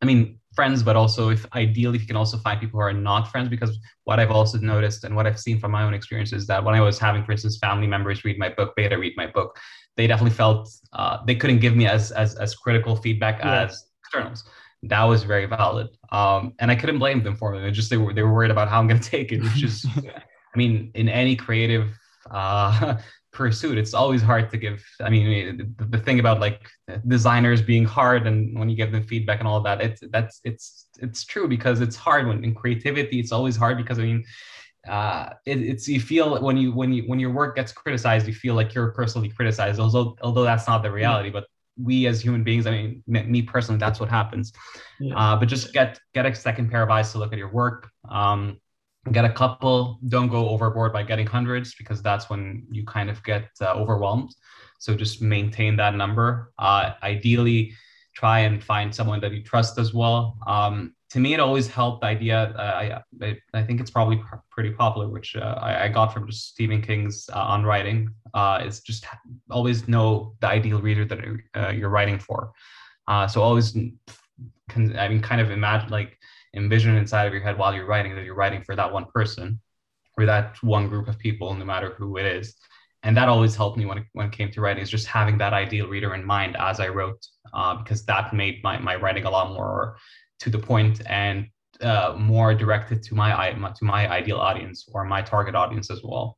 I 0.00 0.06
mean, 0.06 0.38
friends, 0.54 0.82
but 0.82 0.94
also 0.94 1.30
if 1.30 1.44
ideally 1.54 1.96
if 1.96 2.02
you 2.02 2.06
can 2.06 2.16
also 2.16 2.38
find 2.38 2.60
people 2.60 2.78
who 2.78 2.86
are 2.86 2.92
not 2.92 3.30
friends, 3.30 3.48
because 3.48 3.76
what 4.04 4.20
I've 4.20 4.30
also 4.30 4.58
noticed 4.58 5.02
and 5.02 5.16
what 5.16 5.26
I've 5.26 5.40
seen 5.40 5.58
from 5.58 5.72
my 5.72 5.82
own 5.82 5.94
experience 5.94 6.32
is 6.32 6.46
that 6.46 6.62
when 6.62 6.76
I 6.76 6.80
was 6.80 6.98
having, 6.98 7.24
for 7.24 7.32
instance, 7.32 7.58
family 7.58 7.88
members 7.88 8.24
read 8.24 8.38
my 8.38 8.50
book, 8.50 8.74
beta 8.76 8.96
read 8.96 9.14
my 9.16 9.26
book, 9.26 9.58
they 9.96 10.06
definitely 10.06 10.36
felt 10.36 10.68
uh, 10.92 11.18
they 11.26 11.34
couldn't 11.34 11.58
give 11.58 11.74
me 11.74 11.88
as 11.88 12.12
as 12.12 12.36
as 12.36 12.54
critical 12.54 12.94
feedback 12.94 13.40
yeah. 13.40 13.62
as 13.62 13.86
externals. 14.04 14.44
That 14.88 15.04
was 15.04 15.22
very 15.24 15.46
valid, 15.46 15.88
um, 16.10 16.54
and 16.58 16.70
I 16.70 16.76
couldn't 16.76 16.98
blame 16.98 17.22
them 17.22 17.36
for 17.36 17.54
it. 17.54 17.64
It 17.64 17.72
just 17.72 17.90
they 17.90 17.96
were 17.96 18.12
they 18.12 18.22
were 18.22 18.32
worried 18.32 18.50
about 18.50 18.68
how 18.68 18.78
I'm 18.78 18.88
going 18.88 19.00
to 19.06 19.08
take 19.08 19.32
it, 19.32 19.42
which 19.42 19.62
is, 19.62 19.86
I 19.96 20.58
mean, 20.58 20.90
in 20.94 21.08
any 21.08 21.36
creative 21.36 21.98
uh, 22.30 22.96
pursuit 23.36 23.76
it's 23.76 23.92
always 23.92 24.22
hard 24.22 24.50
to 24.50 24.56
give 24.56 24.82
i 25.02 25.10
mean 25.10 25.74
the, 25.76 25.84
the, 25.84 25.98
thing 25.98 26.20
about 26.20 26.40
like 26.40 26.70
designers 27.06 27.60
being 27.60 27.84
hard 27.84 28.26
and 28.26 28.58
when 28.58 28.70
you 28.70 28.74
give 28.74 28.90
them 28.90 29.02
feedback 29.02 29.40
and 29.40 29.46
all 29.46 29.60
that 29.60 29.82
it's 29.82 30.00
that's 30.10 30.40
it's 30.44 30.86
it's 31.00 31.22
true 31.22 31.46
because 31.46 31.82
it's 31.82 31.96
hard 31.96 32.26
when 32.26 32.42
in 32.42 32.54
creativity 32.54 33.20
it's 33.20 33.32
always 33.32 33.54
hard 33.54 33.76
because 33.76 33.98
i 33.98 34.02
mean 34.02 34.24
uh, 34.88 35.30
it, 35.44 35.58
it's 35.58 35.86
you 35.86 36.00
feel 36.00 36.40
when 36.40 36.56
you 36.56 36.72
when 36.72 36.92
you 36.92 37.02
when 37.08 37.18
your 37.18 37.30
work 37.30 37.56
gets 37.56 37.72
criticized 37.72 38.26
you 38.26 38.32
feel 38.32 38.54
like 38.54 38.72
you're 38.72 38.92
personally 38.92 39.28
criticized 39.28 39.78
although 39.78 40.16
although 40.22 40.44
that's 40.44 40.66
not 40.66 40.82
the 40.82 40.90
reality 40.90 41.28
but 41.28 41.44
we 41.80 42.06
as 42.06 42.22
human 42.22 42.42
beings 42.42 42.66
i 42.66 42.70
mean 42.70 43.02
me 43.06 43.42
personally 43.42 43.78
that's 43.78 44.00
what 44.00 44.08
happens. 44.08 44.52
Yeah. 44.98 45.16
uh, 45.16 45.36
but 45.36 45.48
just 45.48 45.72
get 45.72 46.00
get 46.14 46.26
a 46.26 46.34
second 46.34 46.70
pair 46.70 46.82
of 46.82 46.90
eyes 46.90 47.12
to 47.12 47.18
look 47.18 47.32
at 47.32 47.38
your 47.38 47.52
work. 47.52 47.90
Um, 48.08 48.58
get 49.12 49.24
a 49.24 49.32
couple. 49.32 50.00
Don't 50.08 50.28
go 50.28 50.48
overboard 50.48 50.92
by 50.92 51.02
getting 51.02 51.26
hundreds 51.26 51.74
because 51.74 52.02
that's 52.02 52.28
when 52.30 52.66
you 52.70 52.84
kind 52.84 53.10
of 53.10 53.22
get 53.22 53.48
uh, 53.60 53.74
overwhelmed. 53.74 54.34
So 54.78 54.94
just 54.94 55.22
maintain 55.22 55.76
that 55.76 55.94
number. 55.94 56.52
Uh, 56.58 56.92
ideally 57.02 57.74
try 58.14 58.40
and 58.40 58.62
find 58.62 58.94
someone 58.94 59.20
that 59.20 59.32
you 59.32 59.42
trust 59.42 59.78
as 59.78 59.92
well. 59.92 60.38
Um, 60.46 60.94
to 61.10 61.20
me 61.20 61.34
it 61.34 61.40
always 61.40 61.68
helped 61.68 62.00
the 62.00 62.06
idea 62.06 62.54
uh, 62.58 63.00
I, 63.22 63.36
I 63.54 63.62
think 63.62 63.80
it's 63.80 63.90
probably 63.90 64.16
pr- 64.16 64.36
pretty 64.50 64.70
popular 64.70 65.08
which 65.08 65.36
uh, 65.36 65.58
I, 65.60 65.84
I, 65.84 65.88
got 65.88 66.12
from 66.12 66.26
just 66.26 66.48
stephen 66.48 66.82
king's 66.82 67.28
uh, 67.32 67.38
on 67.38 67.64
writing 67.64 68.10
uh, 68.34 68.62
is 68.64 68.80
just 68.80 69.06
always 69.50 69.88
know 69.88 70.34
the 70.40 70.48
ideal 70.48 70.80
reader 70.80 71.04
that 71.04 71.74
you're 71.74 71.90
writing 71.90 72.18
for 72.18 72.52
so 73.28 73.42
always 73.42 73.76
can, 74.68 74.98
i 74.98 75.08
mean 75.08 75.22
kind 75.22 75.40
of 75.40 75.50
imagine 75.50 75.90
like 75.90 76.18
envision 76.56 76.96
inside 76.96 77.26
of 77.26 77.32
your 77.32 77.42
head 77.42 77.58
while 77.58 77.74
you're 77.74 77.86
writing 77.86 78.14
that 78.14 78.24
you're 78.24 78.34
writing 78.34 78.62
for 78.62 78.74
that 78.74 78.92
one 78.92 79.04
person 79.14 79.60
or 80.16 80.26
that 80.26 80.62
one 80.62 80.88
group 80.88 81.08
of 81.08 81.18
people, 81.18 81.54
no 81.54 81.64
matter 81.64 81.94
who 81.96 82.16
it 82.16 82.26
is. 82.26 82.56
And 83.02 83.16
that 83.16 83.28
always 83.28 83.54
helped 83.54 83.76
me 83.76 83.84
when 83.84 83.98
it, 83.98 84.04
when 84.14 84.26
it 84.26 84.32
came 84.32 84.50
to 84.50 84.60
writing 84.60 84.82
is 84.82 84.90
just 84.90 85.06
having 85.06 85.38
that 85.38 85.52
ideal 85.52 85.86
reader 85.86 86.14
in 86.14 86.24
mind 86.24 86.56
as 86.58 86.80
I 86.80 86.88
wrote, 86.88 87.24
uh, 87.54 87.76
because 87.76 88.04
that 88.06 88.32
made 88.34 88.62
my, 88.64 88.78
my 88.78 88.96
writing 88.96 89.24
a 89.24 89.30
lot 89.30 89.52
more 89.52 89.96
to 90.40 90.50
the 90.50 90.58
point 90.58 91.00
and 91.06 91.46
uh, 91.80 92.14
more 92.18 92.54
directed 92.54 93.02
to 93.02 93.14
my 93.14 93.50
to 93.52 93.84
my 93.84 94.10
ideal 94.10 94.38
audience 94.38 94.88
or 94.92 95.04
my 95.04 95.22
target 95.22 95.54
audience 95.54 95.90
as 95.90 96.00
well. 96.02 96.36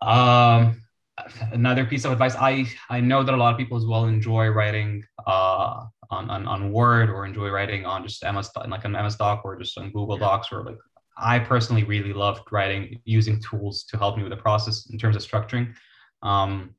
Um, 0.00 0.80
another 1.52 1.84
piece 1.84 2.04
of 2.04 2.12
advice 2.12 2.34
I 2.36 2.66
I 2.88 3.00
know 3.00 3.22
that 3.22 3.34
a 3.34 3.36
lot 3.36 3.52
of 3.52 3.58
people 3.58 3.76
as 3.76 3.86
well 3.86 4.06
enjoy 4.06 4.48
writing 4.48 5.04
uh, 5.26 5.84
on, 6.10 6.30
on, 6.30 6.46
on 6.46 6.72
Word 6.72 7.10
or 7.10 7.24
enjoy 7.24 7.50
writing 7.50 7.84
on 7.86 8.02
just 8.02 8.24
MS 8.24 8.50
like 8.68 8.84
an 8.84 8.92
MS 8.92 9.16
Doc 9.16 9.42
or 9.44 9.58
just 9.58 9.78
on 9.78 9.92
Google 9.92 10.16
Docs 10.16 10.48
or 10.52 10.64
like 10.64 10.78
I 11.16 11.38
personally 11.38 11.84
really 11.84 12.12
loved 12.12 12.50
writing 12.50 13.00
using 13.04 13.40
tools 13.40 13.84
to 13.84 13.98
help 13.98 14.16
me 14.16 14.22
with 14.22 14.30
the 14.30 14.36
process 14.36 14.88
in 14.90 14.98
terms 14.98 15.16
of 15.16 15.22
structuring. 15.22 15.74
Um, 16.22 16.74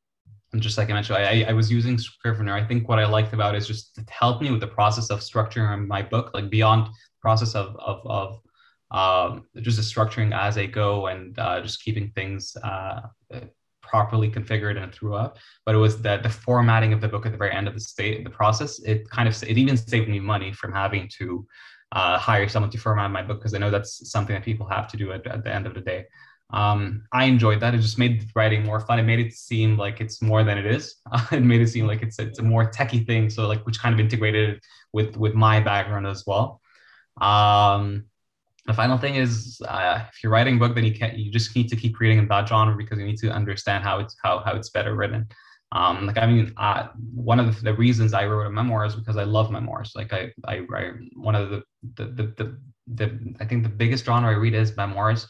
and 0.53 0.61
just 0.61 0.77
like 0.77 0.89
I 0.89 0.93
mentioned, 0.93 1.17
I, 1.17 1.45
I 1.47 1.53
was 1.53 1.71
using 1.71 1.97
Scrivener. 1.97 2.53
I 2.53 2.65
think 2.65 2.89
what 2.89 2.99
I 2.99 3.05
liked 3.05 3.33
about 3.33 3.55
it 3.55 3.59
is 3.59 3.67
just 3.67 3.95
to 3.95 4.03
help 4.09 4.41
me 4.41 4.51
with 4.51 4.59
the 4.59 4.67
process 4.67 5.09
of 5.09 5.19
structuring 5.19 5.87
my 5.87 6.01
book, 6.01 6.31
like 6.33 6.49
beyond 6.49 6.89
process 7.21 7.55
of 7.55 7.75
of 7.77 8.01
of 8.05 8.39
um, 8.91 9.45
just 9.61 9.77
the 9.77 9.83
structuring 9.83 10.37
as 10.37 10.57
I 10.57 10.65
go 10.65 11.07
and 11.07 11.37
uh, 11.39 11.61
just 11.61 11.83
keeping 11.83 12.11
things 12.11 12.55
uh, 12.63 13.01
properly 13.81 14.29
configured 14.29 14.81
and 14.81 14.93
throughout. 14.93 15.37
But 15.65 15.75
it 15.75 15.77
was 15.77 16.01
the 16.01 16.17
the 16.17 16.29
formatting 16.29 16.91
of 16.91 16.99
the 16.99 17.07
book 17.07 17.25
at 17.25 17.31
the 17.31 17.37
very 17.37 17.53
end 17.53 17.67
of 17.69 17.73
the 17.73 17.79
state 17.79 18.23
the 18.23 18.29
process. 18.29 18.79
It 18.79 19.09
kind 19.09 19.29
of 19.29 19.41
it 19.43 19.57
even 19.57 19.77
saved 19.77 20.09
me 20.09 20.19
money 20.19 20.51
from 20.51 20.73
having 20.73 21.09
to 21.19 21.47
uh, 21.93 22.17
hire 22.17 22.47
someone 22.47 22.71
to 22.71 22.77
format 22.77 23.11
my 23.11 23.21
book 23.21 23.39
because 23.39 23.53
I 23.53 23.57
know 23.57 23.71
that's 23.71 24.11
something 24.11 24.33
that 24.33 24.43
people 24.43 24.67
have 24.67 24.87
to 24.89 24.97
do 24.97 25.11
at, 25.11 25.25
at 25.27 25.43
the 25.43 25.53
end 25.53 25.65
of 25.67 25.73
the 25.73 25.81
day. 25.81 26.05
Um, 26.51 27.03
I 27.13 27.25
enjoyed 27.25 27.61
that. 27.61 27.73
It 27.73 27.79
just 27.79 27.97
made 27.97 28.29
writing 28.35 28.63
more 28.63 28.79
fun. 28.79 28.99
It 28.99 29.03
made 29.03 29.19
it 29.19 29.33
seem 29.33 29.77
like 29.77 30.01
it's 30.01 30.21
more 30.21 30.43
than 30.43 30.57
it 30.57 30.65
is. 30.65 30.95
it 31.31 31.41
made 31.41 31.61
it 31.61 31.67
seem 31.67 31.87
like 31.87 32.01
it's 32.01 32.19
it's 32.19 32.39
a 32.39 32.43
more 32.43 32.69
techie 32.69 33.05
thing. 33.05 33.29
So 33.29 33.47
like 33.47 33.65
which 33.65 33.79
kind 33.79 33.93
of 33.93 33.99
integrated 33.99 34.61
with 34.93 35.15
with 35.17 35.33
my 35.33 35.59
background 35.59 36.07
as 36.07 36.25
well. 36.27 36.61
Um, 37.19 38.05
the 38.65 38.73
final 38.73 38.97
thing 38.97 39.15
is 39.15 39.61
uh, 39.67 40.03
if 40.11 40.23
you're 40.23 40.31
writing 40.31 40.55
a 40.55 40.59
book 40.59 40.75
then 40.75 40.83
you 40.83 40.93
can't 40.93 41.17
you 41.17 41.31
just 41.31 41.55
need 41.55 41.67
to 41.69 41.75
keep 41.75 41.99
reading 41.99 42.19
in 42.19 42.27
that 42.27 42.47
genre 42.47 42.75
because 42.75 42.99
you 42.99 43.05
need 43.05 43.17
to 43.17 43.31
understand 43.31 43.83
how 43.83 43.99
it's 43.99 44.15
how, 44.23 44.39
how 44.39 44.55
it's 44.55 44.69
better 44.69 44.95
written 44.95 45.27
um, 45.71 46.05
like 46.05 46.17
i 46.17 46.25
mean 46.25 46.53
uh, 46.57 46.87
one 47.13 47.39
of 47.39 47.61
the, 47.61 47.73
reasons 47.73 48.13
i 48.13 48.25
wrote 48.25 48.45
a 48.45 48.51
memoir 48.51 48.85
is 48.85 48.95
because 48.95 49.17
i 49.17 49.23
love 49.23 49.51
memoirs 49.51 49.93
like 49.95 50.13
i 50.13 50.31
i, 50.45 50.61
I 50.75 50.91
one 51.15 51.35
of 51.35 51.49
the 51.49 51.63
the, 51.95 52.05
the 52.05 52.23
the, 52.37 52.57
the 52.95 53.35
i 53.39 53.45
think 53.45 53.63
the 53.63 53.69
biggest 53.69 54.05
genre 54.05 54.29
i 54.29 54.35
read 54.35 54.53
is 54.53 54.77
memoirs 54.77 55.27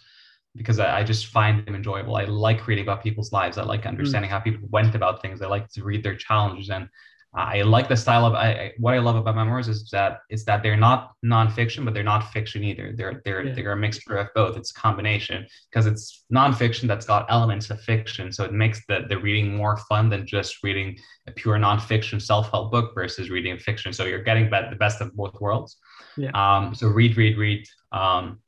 because 0.56 0.80
I, 0.80 1.00
I, 1.00 1.04
just 1.04 1.28
find 1.28 1.66
them 1.66 1.76
enjoyable. 1.76 2.16
I 2.18 2.26
like 2.26 2.68
reading 2.68 2.84
about 2.84 3.04
people's 3.04 3.32
lives. 3.32 3.58
I 3.58 3.64
like 3.64 3.84
mm. 3.84 3.90
understanding 3.90 4.30
mm. 4.30 4.34
how 4.34 4.40
people 4.40 4.68
went 4.70 4.96
about 4.96 5.22
things. 5.22 5.42
I 5.42 5.48
like 5.48 5.70
to 5.72 5.84
read 5.84 6.04
their 6.04 6.16
challenges 6.16 6.70
and 6.70 6.90
I 7.34 7.62
like 7.62 7.88
the 7.88 7.96
style 7.96 8.26
of 8.26 8.34
I, 8.34 8.74
what 8.78 8.94
I 8.94 9.00
love 9.00 9.16
about 9.16 9.38
memoirs 9.38 9.70
is 9.70 9.90
that 9.92 10.20
is 10.30 10.44
that 10.46 10.64
they're 10.64 10.76
not 10.76 11.14
nonfiction, 11.24 11.86
but 11.86 11.94
they're 11.94 12.04
not 12.04 12.30
fiction 12.34 12.62
either. 12.62 12.94
They're 12.94 13.22
they're 13.24 13.46
yeah. 13.46 13.54
they're 13.54 13.72
a 13.72 13.78
mixture 13.78 14.18
of 14.18 14.28
both. 14.36 14.58
It's 14.58 14.72
a 14.72 14.74
combination 14.74 15.48
because 15.70 15.86
it's 15.86 16.26
nonfiction 16.34 16.90
that's 16.90 17.06
got 17.06 17.26
elements 17.30 17.70
of 17.70 17.80
fiction, 17.82 18.34
so 18.34 18.44
it 18.44 18.52
makes 18.52 18.86
the 18.88 19.06
the 19.08 19.18
reading 19.18 19.56
more 19.56 19.78
fun 19.78 20.10
than 20.10 20.28
just 20.28 20.62
reading 20.62 20.98
a 21.26 21.32
pure 21.32 21.58
nonfiction 21.58 22.22
self 22.22 22.52
help 22.52 22.70
book 22.70 22.94
versus 22.94 23.30
reading 23.30 23.58
fiction. 23.58 23.94
So 23.94 24.04
you're 24.04 24.24
getting 24.24 24.50
the 24.50 24.76
best 24.78 25.00
of 25.00 25.16
both 25.16 25.40
worlds. 25.40 25.78
Yeah. 26.18 26.32
Um. 26.34 26.76
So 26.76 26.88
read, 26.88 27.16
read, 27.16 27.38
read. 27.38 27.66
Um, 27.94 28.40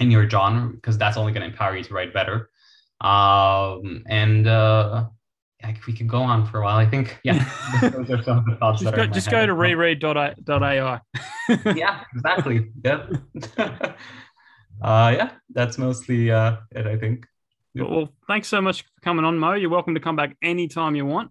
in 0.00 0.10
your 0.10 0.28
genre 0.28 0.70
because 0.70 0.98
that's 0.98 1.16
only 1.16 1.32
going 1.32 1.42
to 1.42 1.48
empower 1.52 1.76
you 1.76 1.84
to 1.84 1.94
write 1.94 2.12
better. 2.12 2.50
Um. 3.00 4.02
And 4.06 4.46
uh 4.46 5.06
like 5.62 5.86
we 5.86 5.92
could 5.92 6.08
go 6.08 6.18
on 6.22 6.46
for 6.46 6.60
a 6.60 6.64
while. 6.64 6.76
I 6.76 6.86
think, 6.86 7.18
yeah, 7.22 7.44
those 7.82 8.10
are 8.10 8.22
some 8.22 8.38
of 8.38 8.44
the 8.46 8.56
thoughts. 8.56 8.80
just 8.80 8.94
go, 8.94 9.06
just 9.06 9.30
go 9.30 9.46
to 9.46 9.52
reread.ai. 9.52 11.00
yeah, 11.76 12.04
exactly. 12.14 12.70
Yeah. 12.84 13.06
uh, 13.58 15.14
yeah, 15.16 15.30
that's 15.50 15.78
mostly 15.78 16.30
uh, 16.30 16.56
it, 16.72 16.86
I 16.86 16.96
think. 16.96 17.26
Well, 17.74 18.08
thanks 18.26 18.48
so 18.48 18.60
much 18.60 18.82
for 18.82 18.88
coming 19.02 19.24
on, 19.24 19.38
Mo. 19.38 19.52
You're 19.52 19.70
welcome 19.70 19.94
to 19.94 20.00
come 20.00 20.16
back 20.16 20.36
anytime 20.42 20.96
you 20.96 21.06
want. 21.06 21.30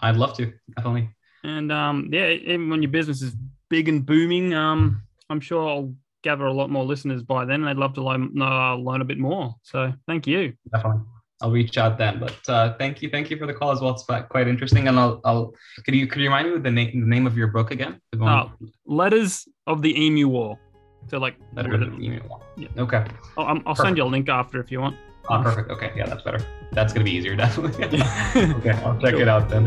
I'd 0.00 0.16
love 0.16 0.36
to, 0.36 0.52
definitely. 0.76 1.10
And 1.42 1.72
um, 1.72 2.10
yeah, 2.12 2.28
even 2.28 2.68
when 2.70 2.82
your 2.82 2.90
business 2.90 3.22
is 3.22 3.34
big 3.68 3.88
and 3.88 4.04
booming, 4.04 4.54
um, 4.54 5.02
I'm 5.30 5.40
sure 5.40 5.68
I'll 5.68 5.94
gather 6.22 6.46
a 6.46 6.52
lot 6.52 6.70
more 6.70 6.84
listeners 6.84 7.22
by 7.22 7.44
then. 7.44 7.64
They'd 7.64 7.76
love 7.76 7.94
to 7.94 8.02
learn, 8.02 8.32
uh, 8.40 8.74
learn 8.76 9.00
a 9.00 9.04
bit 9.04 9.18
more. 9.18 9.54
So 9.62 9.92
thank 10.06 10.26
you. 10.26 10.54
Definitely. 10.72 11.02
I'll 11.40 11.52
reach 11.52 11.78
out 11.78 11.98
then. 11.98 12.18
But 12.18 12.48
uh, 12.48 12.74
thank 12.78 13.00
you, 13.00 13.10
thank 13.10 13.30
you 13.30 13.36
for 13.36 13.46
the 13.46 13.54
call 13.54 13.70
as 13.70 13.80
well. 13.80 13.92
It's 13.92 14.02
quite 14.02 14.48
interesting. 14.48 14.88
And 14.88 14.98
I'll, 14.98 15.20
I'll 15.24 15.54
could 15.84 15.94
you 15.94 16.06
could 16.06 16.20
you 16.20 16.28
remind 16.28 16.52
me 16.52 16.58
the 16.58 16.70
name 16.70 17.00
the 17.00 17.06
name 17.06 17.26
of 17.26 17.36
your 17.36 17.48
book 17.48 17.70
again? 17.70 18.00
Uh, 18.20 18.48
Letters 18.86 19.46
of 19.66 19.82
the 19.82 19.96
Emu 20.00 20.28
War. 20.28 20.58
So 21.06 21.18
like 21.18 21.36
Letter 21.54 21.74
of 21.74 21.80
the 21.80 21.86
Emu 21.86 22.20
War. 22.28 22.40
Yeah. 22.56 22.68
Okay. 22.76 23.04
I'll, 23.36 23.46
I'll 23.46 23.56
perfect. 23.60 23.78
send 23.78 23.96
you 23.96 24.04
a 24.04 24.06
link 24.06 24.28
after 24.28 24.60
if 24.60 24.72
you 24.72 24.80
want. 24.80 24.96
Oh, 25.30 25.42
perfect. 25.42 25.70
Okay, 25.70 25.92
yeah, 25.94 26.06
that's 26.06 26.22
better. 26.22 26.40
That's 26.72 26.92
gonna 26.92 27.04
be 27.04 27.10
easier, 27.10 27.36
definitely. 27.36 27.84
okay, 28.54 28.70
I'll 28.82 28.98
check 28.98 29.14
it 29.14 29.28
out 29.28 29.48
then. 29.48 29.64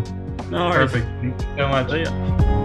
No 0.50 0.72
Perfect. 0.72 1.06
Thank 1.06 1.42
you 1.42 1.48
so 1.58 1.68
much. 1.68 2.61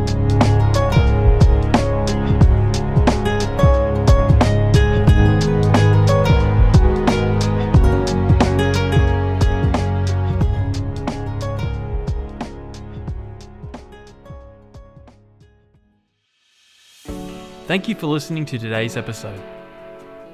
Thank 17.76 17.88
you 17.88 17.94
for 17.94 18.06
listening 18.06 18.46
to 18.46 18.58
today's 18.58 18.96
episode. 18.96 19.38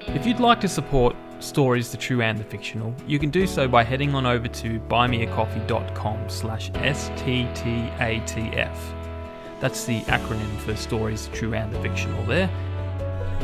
If 0.03 0.25
you'd 0.25 0.39
like 0.39 0.61
to 0.61 0.69
support 0.69 1.17
Stories 1.41 1.91
the 1.91 1.97
True 1.97 2.23
and 2.23 2.39
the 2.39 2.45
Fictional, 2.45 2.95
you 3.05 3.19
can 3.19 3.31
do 3.31 3.49
so 3.49 3.67
by 3.67 3.83
heading 3.83 4.15
on 4.15 4.27
over 4.27 4.47
to 4.47 4.79
buymeacoffee.com 4.83 6.31
slash 6.31 6.71
STTATF. 6.71 7.59
That's 9.59 9.85
the 9.85 10.03
acronym 10.03 10.57
for 10.59 10.77
Stories 10.77 11.27
the 11.27 11.35
True 11.35 11.55
and 11.55 11.75
the 11.75 11.81
Fictional 11.81 12.25
there. 12.27 12.49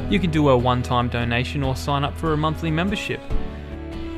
You 0.08 0.20
can 0.20 0.30
do 0.30 0.50
a 0.50 0.56
one-time 0.56 1.08
donation 1.08 1.64
or 1.64 1.74
sign 1.74 2.04
up 2.04 2.16
for 2.16 2.32
a 2.34 2.36
monthly 2.36 2.70
membership. 2.70 3.18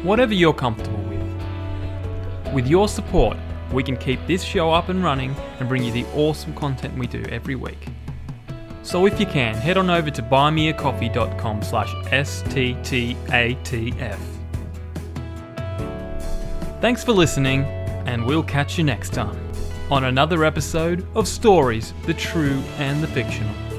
Whatever 0.03 0.35
you're 0.35 0.53
comfortable 0.53 1.03
with. 1.05 2.53
With 2.53 2.67
your 2.67 2.87
support, 2.87 3.39
we 3.73 3.83
can 3.83 3.97
keep 3.97 4.21
this 4.27 4.43
show 4.43 4.73
up 4.73 4.91
and 4.91 5.03
running 5.03 5.35
and 5.59 5.67
bring 5.71 5.83
you 5.83 5.91
the 5.91 6.05
awesome 6.15 6.53
content 6.55 6.99
we 6.99 7.07
do 7.07 7.23
every 7.31 7.55
week. 7.55 7.89
So 8.83 9.07
if 9.07 9.21
you 9.21 9.27
can, 9.27 9.55
head 9.55 9.77
on 9.77 9.91
over 9.91 10.11
to 10.11 10.23
buymeacoffee.com 10.23 11.63
slash 11.63 11.93
STTATF. 12.07 13.39
Thanks 16.81 17.05
for 17.05 17.13
listening, 17.13 17.65
and 18.07 18.25
we'll 18.25 18.43
catch 18.43 18.79
you 18.79 18.85
next 18.85 19.13
time 19.13 19.39
on 19.91 20.05
another 20.05 20.45
episode 20.45 21.07
of 21.15 21.29
Stories, 21.29 21.93
the 22.07 22.15
True 22.15 22.63
and 22.79 23.03
the 23.03 23.09
Fictional. 23.09 23.70